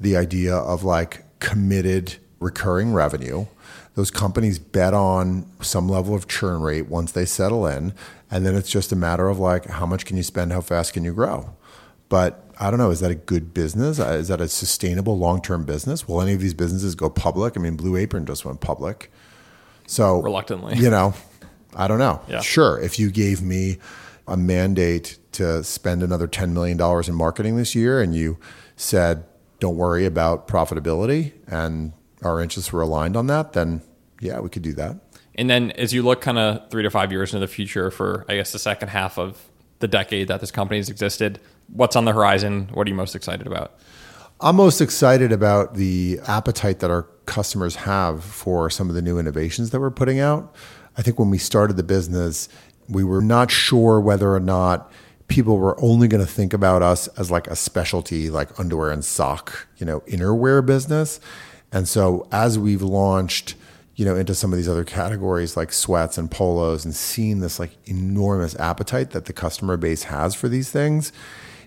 the 0.00 0.16
idea 0.16 0.54
of 0.54 0.84
like 0.84 1.24
committed 1.40 2.16
recurring 2.40 2.92
revenue 2.92 3.46
those 3.94 4.10
companies 4.10 4.58
bet 4.58 4.92
on 4.92 5.46
some 5.60 5.88
level 5.88 6.14
of 6.14 6.26
churn 6.26 6.62
rate 6.62 6.88
once 6.88 7.12
they 7.12 7.24
settle 7.24 7.64
in. 7.66 7.94
And 8.30 8.44
then 8.44 8.56
it's 8.56 8.68
just 8.68 8.90
a 8.90 8.96
matter 8.96 9.28
of 9.28 9.38
like, 9.38 9.66
how 9.66 9.86
much 9.86 10.04
can 10.04 10.16
you 10.16 10.24
spend? 10.24 10.52
How 10.52 10.60
fast 10.60 10.92
can 10.92 11.04
you 11.04 11.12
grow? 11.14 11.54
but 12.08 12.44
I 12.60 12.70
don't 12.70 12.78
know. 12.78 12.90
Is 12.90 13.00
that 13.00 13.10
a 13.10 13.14
good 13.16 13.52
business? 13.54 13.98
Uh, 13.98 14.10
Is 14.12 14.28
that 14.28 14.40
a 14.40 14.46
sustainable 14.46 15.18
long 15.18 15.40
term 15.42 15.64
business? 15.64 16.06
Will 16.06 16.20
any 16.20 16.32
of 16.34 16.40
these 16.40 16.54
businesses 16.54 16.94
go 16.94 17.10
public? 17.10 17.56
I 17.56 17.60
mean, 17.60 17.76
Blue 17.76 17.96
Apron 17.96 18.26
just 18.26 18.44
went 18.44 18.60
public. 18.60 19.10
So 19.86 20.20
Reluctantly. 20.20 20.76
you 20.76 20.90
know, 20.90 21.14
I 21.74 21.88
don't 21.88 21.98
know. 21.98 22.20
Yeah. 22.28 22.40
Sure, 22.40 22.78
if 22.78 22.98
you 22.98 23.10
gave 23.10 23.42
me 23.42 23.78
a 24.28 24.36
mandate 24.36 25.18
to 25.32 25.64
spend 25.64 26.02
another 26.02 26.28
$10 26.28 26.50
million 26.52 26.80
in 27.08 27.14
marketing 27.14 27.56
this 27.56 27.74
year 27.74 28.00
and 28.00 28.14
you 28.14 28.38
said, 28.76 29.24
don't 29.64 29.76
worry 29.78 30.04
about 30.04 30.46
profitability 30.46 31.32
and 31.46 31.94
our 32.22 32.38
interests 32.38 32.70
were 32.70 32.82
aligned 32.82 33.16
on 33.16 33.28
that, 33.28 33.54
then 33.54 33.80
yeah, 34.20 34.38
we 34.38 34.50
could 34.50 34.60
do 34.60 34.74
that. 34.74 34.94
And 35.36 35.48
then 35.48 35.70
as 35.72 35.94
you 35.94 36.02
look 36.02 36.20
kind 36.20 36.38
of 36.38 36.68
three 36.70 36.82
to 36.82 36.90
five 36.90 37.10
years 37.10 37.32
into 37.32 37.46
the 37.46 37.50
future 37.50 37.90
for, 37.90 38.26
I 38.28 38.36
guess, 38.36 38.52
the 38.52 38.58
second 38.58 38.88
half 38.88 39.18
of 39.18 39.42
the 39.78 39.88
decade 39.88 40.28
that 40.28 40.42
this 40.42 40.50
company 40.50 40.76
has 40.78 40.90
existed, 40.90 41.40
what's 41.72 41.96
on 41.96 42.04
the 42.04 42.12
horizon? 42.12 42.68
What 42.74 42.86
are 42.86 42.90
you 42.90 42.94
most 42.94 43.16
excited 43.16 43.46
about? 43.46 43.78
I'm 44.38 44.56
most 44.56 44.82
excited 44.82 45.32
about 45.32 45.76
the 45.76 46.20
appetite 46.26 46.80
that 46.80 46.90
our 46.90 47.04
customers 47.24 47.76
have 47.76 48.22
for 48.22 48.68
some 48.68 48.90
of 48.90 48.94
the 48.94 49.00
new 49.00 49.18
innovations 49.18 49.70
that 49.70 49.80
we're 49.80 49.90
putting 49.90 50.20
out. 50.20 50.54
I 50.98 51.02
think 51.02 51.18
when 51.18 51.30
we 51.30 51.38
started 51.38 51.78
the 51.78 51.82
business, 51.82 52.50
we 52.86 53.02
were 53.02 53.22
not 53.22 53.50
sure 53.50 53.98
whether 53.98 54.34
or 54.34 54.40
not 54.40 54.92
people 55.28 55.58
were 55.58 55.80
only 55.82 56.08
going 56.08 56.24
to 56.24 56.30
think 56.30 56.52
about 56.52 56.82
us 56.82 57.08
as 57.18 57.30
like 57.30 57.46
a 57.46 57.56
specialty 57.56 58.30
like 58.30 58.58
underwear 58.58 58.90
and 58.90 59.04
sock, 59.04 59.66
you 59.78 59.86
know, 59.86 60.00
innerwear 60.00 60.64
business. 60.64 61.20
And 61.72 61.88
so 61.88 62.28
as 62.30 62.58
we've 62.58 62.82
launched, 62.82 63.54
you 63.96 64.04
know, 64.04 64.16
into 64.16 64.34
some 64.34 64.52
of 64.52 64.56
these 64.56 64.68
other 64.68 64.84
categories 64.84 65.56
like 65.56 65.72
sweats 65.72 66.18
and 66.18 66.30
polos 66.30 66.84
and 66.84 66.94
seen 66.94 67.40
this 67.40 67.58
like 67.58 67.72
enormous 67.86 68.54
appetite 68.56 69.10
that 69.10 69.24
the 69.24 69.32
customer 69.32 69.76
base 69.76 70.04
has 70.04 70.34
for 70.34 70.48
these 70.48 70.70
things, 70.70 71.12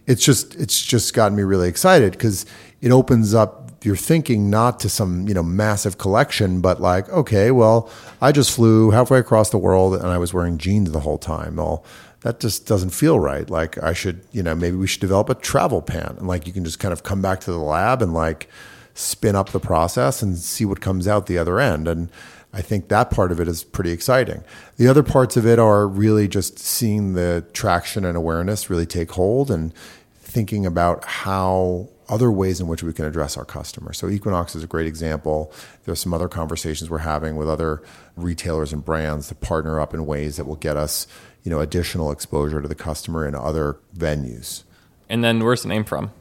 it's 0.07 0.23
just 0.23 0.55
it's 0.55 0.81
just 0.83 1.13
gotten 1.13 1.35
me 1.35 1.43
really 1.43 1.67
excited 1.67 2.13
because 2.13 2.45
it 2.81 2.91
opens 2.91 3.33
up 3.33 3.71
your 3.83 3.95
thinking 3.95 4.49
not 4.49 4.79
to 4.79 4.89
some 4.89 5.27
you 5.27 5.33
know 5.33 5.43
massive 5.43 5.97
collection 5.97 6.61
but 6.61 6.81
like 6.81 7.07
okay 7.09 7.51
well 7.51 7.89
i 8.21 8.31
just 8.31 8.55
flew 8.55 8.89
halfway 8.89 9.19
across 9.19 9.51
the 9.51 9.57
world 9.57 9.93
and 9.93 10.07
i 10.07 10.17
was 10.17 10.33
wearing 10.33 10.57
jeans 10.57 10.91
the 10.91 11.01
whole 11.01 11.19
time 11.19 11.57
well 11.57 11.83
that 12.21 12.39
just 12.39 12.65
doesn't 12.65 12.89
feel 12.89 13.19
right 13.19 13.49
like 13.49 13.81
i 13.83 13.93
should 13.93 14.21
you 14.31 14.43
know 14.43 14.55
maybe 14.55 14.75
we 14.75 14.87
should 14.87 15.01
develop 15.01 15.29
a 15.29 15.35
travel 15.35 15.81
pant 15.81 16.17
and 16.17 16.27
like 16.27 16.47
you 16.47 16.53
can 16.53 16.63
just 16.63 16.79
kind 16.79 16.93
of 16.93 17.03
come 17.03 17.21
back 17.21 17.39
to 17.39 17.51
the 17.51 17.57
lab 17.57 18.01
and 18.01 18.13
like 18.13 18.49
spin 18.93 19.35
up 19.35 19.49
the 19.49 19.59
process 19.59 20.21
and 20.21 20.37
see 20.37 20.65
what 20.65 20.81
comes 20.81 21.07
out 21.07 21.27
the 21.27 21.37
other 21.37 21.59
end 21.59 21.87
and 21.87 22.09
I 22.53 22.61
think 22.61 22.87
that 22.87 23.11
part 23.11 23.31
of 23.31 23.39
it 23.39 23.47
is 23.47 23.63
pretty 23.63 23.91
exciting. 23.91 24.43
The 24.77 24.87
other 24.87 25.03
parts 25.03 25.37
of 25.37 25.45
it 25.45 25.59
are 25.59 25.87
really 25.87 26.27
just 26.27 26.57
seeing 26.57 27.13
the 27.13 27.45
traction 27.53 28.05
and 28.05 28.17
awareness 28.17 28.69
really 28.69 28.85
take 28.85 29.11
hold 29.11 29.51
and 29.51 29.73
thinking 30.15 30.65
about 30.65 31.03
how 31.05 31.89
other 32.09 32.31
ways 32.31 32.61
in 32.61 32.67
which 32.67 32.83
we 32.83 32.93
can 32.93 33.05
address 33.05 33.37
our 33.37 33.45
customers. 33.45 33.97
So 33.97 34.09
Equinox 34.09 34.55
is 34.55 34.63
a 34.63 34.67
great 34.67 34.87
example. 34.87 35.51
There's 35.83 35.99
some 35.99 36.13
other 36.13 36.29
conversations 36.29 36.89
we're 36.89 36.99
having 36.99 37.35
with 37.35 37.49
other 37.49 37.83
retailers 38.15 38.71
and 38.71 38.83
brands 38.83 39.27
to 39.27 39.35
partner 39.35 39.79
up 39.79 39.93
in 39.93 40.05
ways 40.05 40.37
that 40.37 40.45
will 40.45 40.55
get 40.55 40.77
us, 40.77 41.05
you 41.47 41.51
know, 41.51 41.61
additional 41.61 42.11
exposure 42.11 42.61
to 42.61 42.67
the 42.67 42.75
customer 42.75 43.25
in 43.25 43.33
other 43.33 43.77
venues. 43.97 44.63
And 45.07 45.23
then 45.23 45.41
where's 45.41 45.61
the 45.61 45.69
name 45.69 45.85
from? 45.85 46.11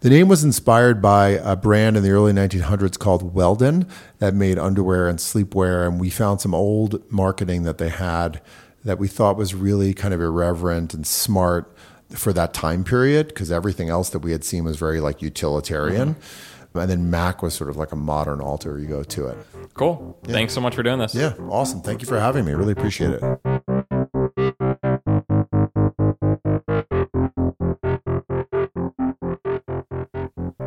The 0.00 0.10
name 0.10 0.26
was 0.26 0.42
inspired 0.42 1.00
by 1.00 1.28
a 1.28 1.54
brand 1.54 1.96
in 1.96 2.02
the 2.02 2.10
early 2.10 2.32
1900s 2.32 2.98
called 2.98 3.32
Weldon 3.32 3.86
that 4.18 4.34
made 4.34 4.58
underwear 4.58 5.08
and 5.08 5.20
sleepwear. 5.20 5.86
And 5.86 6.00
we 6.00 6.10
found 6.10 6.40
some 6.40 6.52
old 6.52 7.08
marketing 7.12 7.62
that 7.62 7.78
they 7.78 7.90
had 7.90 8.40
that 8.84 8.98
we 8.98 9.06
thought 9.06 9.36
was 9.36 9.54
really 9.54 9.94
kind 9.94 10.12
of 10.12 10.20
irreverent 10.20 10.94
and 10.94 11.06
smart 11.06 11.72
for 12.08 12.32
that 12.32 12.52
time 12.52 12.82
period 12.82 13.28
because 13.28 13.52
everything 13.52 13.88
else 13.88 14.10
that 14.10 14.18
we 14.18 14.32
had 14.32 14.42
seen 14.42 14.64
was 14.64 14.76
very 14.76 14.98
like 14.98 15.22
utilitarian. 15.22 16.16
Mm-hmm. 16.16 16.78
And 16.80 16.90
then 16.90 17.08
Mack 17.08 17.40
was 17.40 17.54
sort 17.54 17.70
of 17.70 17.76
like 17.76 17.92
a 17.92 17.96
modern 17.96 18.40
alter 18.40 18.76
ego 18.80 19.04
to 19.04 19.28
it. 19.28 19.38
Cool. 19.74 20.18
Thanks 20.24 20.54
so 20.54 20.60
much 20.60 20.74
for 20.74 20.82
doing 20.82 20.98
this. 20.98 21.14
Yeah, 21.14 21.34
awesome. 21.48 21.82
Thank 21.82 22.02
you 22.02 22.08
for 22.08 22.18
having 22.18 22.44
me. 22.44 22.52
Really 22.54 22.72
appreciate 22.72 23.10
it. 23.12 23.69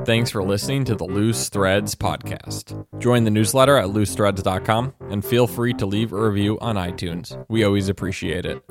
Thanks 0.06 0.32
for 0.32 0.44
listening 0.44 0.84
to 0.86 0.96
the 0.96 1.06
Loose 1.06 1.48
Threads 1.48 1.96
podcast. 1.96 2.86
Join 3.00 3.24
the 3.24 3.32
newsletter 3.32 3.78
at 3.78 3.88
loosethreads.com 3.88 4.94
and 5.10 5.24
feel 5.24 5.48
free 5.48 5.74
to 5.76 5.86
leave 5.86 6.12
a 6.12 6.30
review 6.30 6.60
on 6.60 6.76
iTunes. 6.76 7.42
We 7.48 7.64
always 7.64 7.88
appreciate 7.88 8.46
it. 8.46 8.62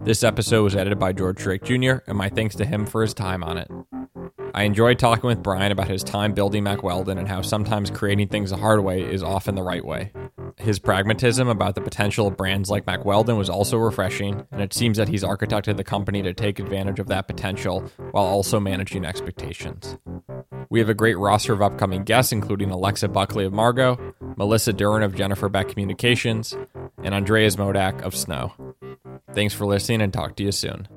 This 0.00 0.24
episode 0.24 0.62
was 0.62 0.74
edited 0.74 0.98
by 0.98 1.12
George 1.12 1.36
Drake 1.36 1.64
Jr., 1.64 1.96
and 2.06 2.16
my 2.16 2.30
thanks 2.30 2.54
to 2.56 2.64
him 2.64 2.86
for 2.86 3.02
his 3.02 3.12
time 3.12 3.44
on 3.44 3.58
it. 3.58 3.70
I 4.54 4.62
enjoyed 4.62 4.98
talking 4.98 5.28
with 5.28 5.42
Brian 5.42 5.72
about 5.72 5.88
his 5.88 6.02
time 6.02 6.32
building 6.32 6.64
Mack 6.64 6.82
Weldon 6.82 7.18
and 7.18 7.28
how 7.28 7.42
sometimes 7.42 7.90
creating 7.90 8.28
things 8.28 8.48
the 8.48 8.56
hard 8.56 8.82
way 8.82 9.02
is 9.02 9.22
often 9.22 9.56
the 9.56 9.62
right 9.62 9.84
way. 9.84 10.12
His 10.56 10.78
pragmatism 10.78 11.48
about 11.48 11.74
the 11.74 11.82
potential 11.82 12.26
of 12.28 12.36
brands 12.38 12.70
like 12.70 12.86
Mack 12.86 13.04
Weldon 13.04 13.36
was 13.36 13.50
also 13.50 13.76
refreshing, 13.76 14.46
and 14.50 14.62
it 14.62 14.72
seems 14.72 14.96
that 14.96 15.08
he's 15.08 15.22
architected 15.22 15.76
the 15.76 15.84
company 15.84 16.22
to 16.22 16.32
take 16.32 16.58
advantage 16.58 16.98
of 16.98 17.08
that 17.08 17.28
potential 17.28 17.80
while 18.10 18.24
also 18.24 18.58
managing 18.58 19.04
expectations. 19.04 19.98
We 20.70 20.80
have 20.80 20.88
a 20.88 20.94
great 20.94 21.16
roster 21.16 21.52
of 21.52 21.62
upcoming 21.62 22.04
guests, 22.04 22.32
including 22.32 22.70
Alexa 22.70 23.08
Buckley 23.08 23.44
of 23.44 23.52
Margot, 23.52 24.14
Melissa 24.36 24.72
Duran 24.72 25.02
of 25.02 25.14
Jennifer 25.14 25.48
Bett 25.48 25.68
Communications, 25.68 26.54
and 27.02 27.14
Andreas 27.14 27.56
Modak 27.56 28.02
of 28.02 28.14
Snow. 28.14 28.52
Thanks 29.34 29.54
for 29.54 29.66
listening 29.66 30.02
and 30.02 30.12
talk 30.12 30.36
to 30.36 30.44
you 30.44 30.52
soon. 30.52 30.88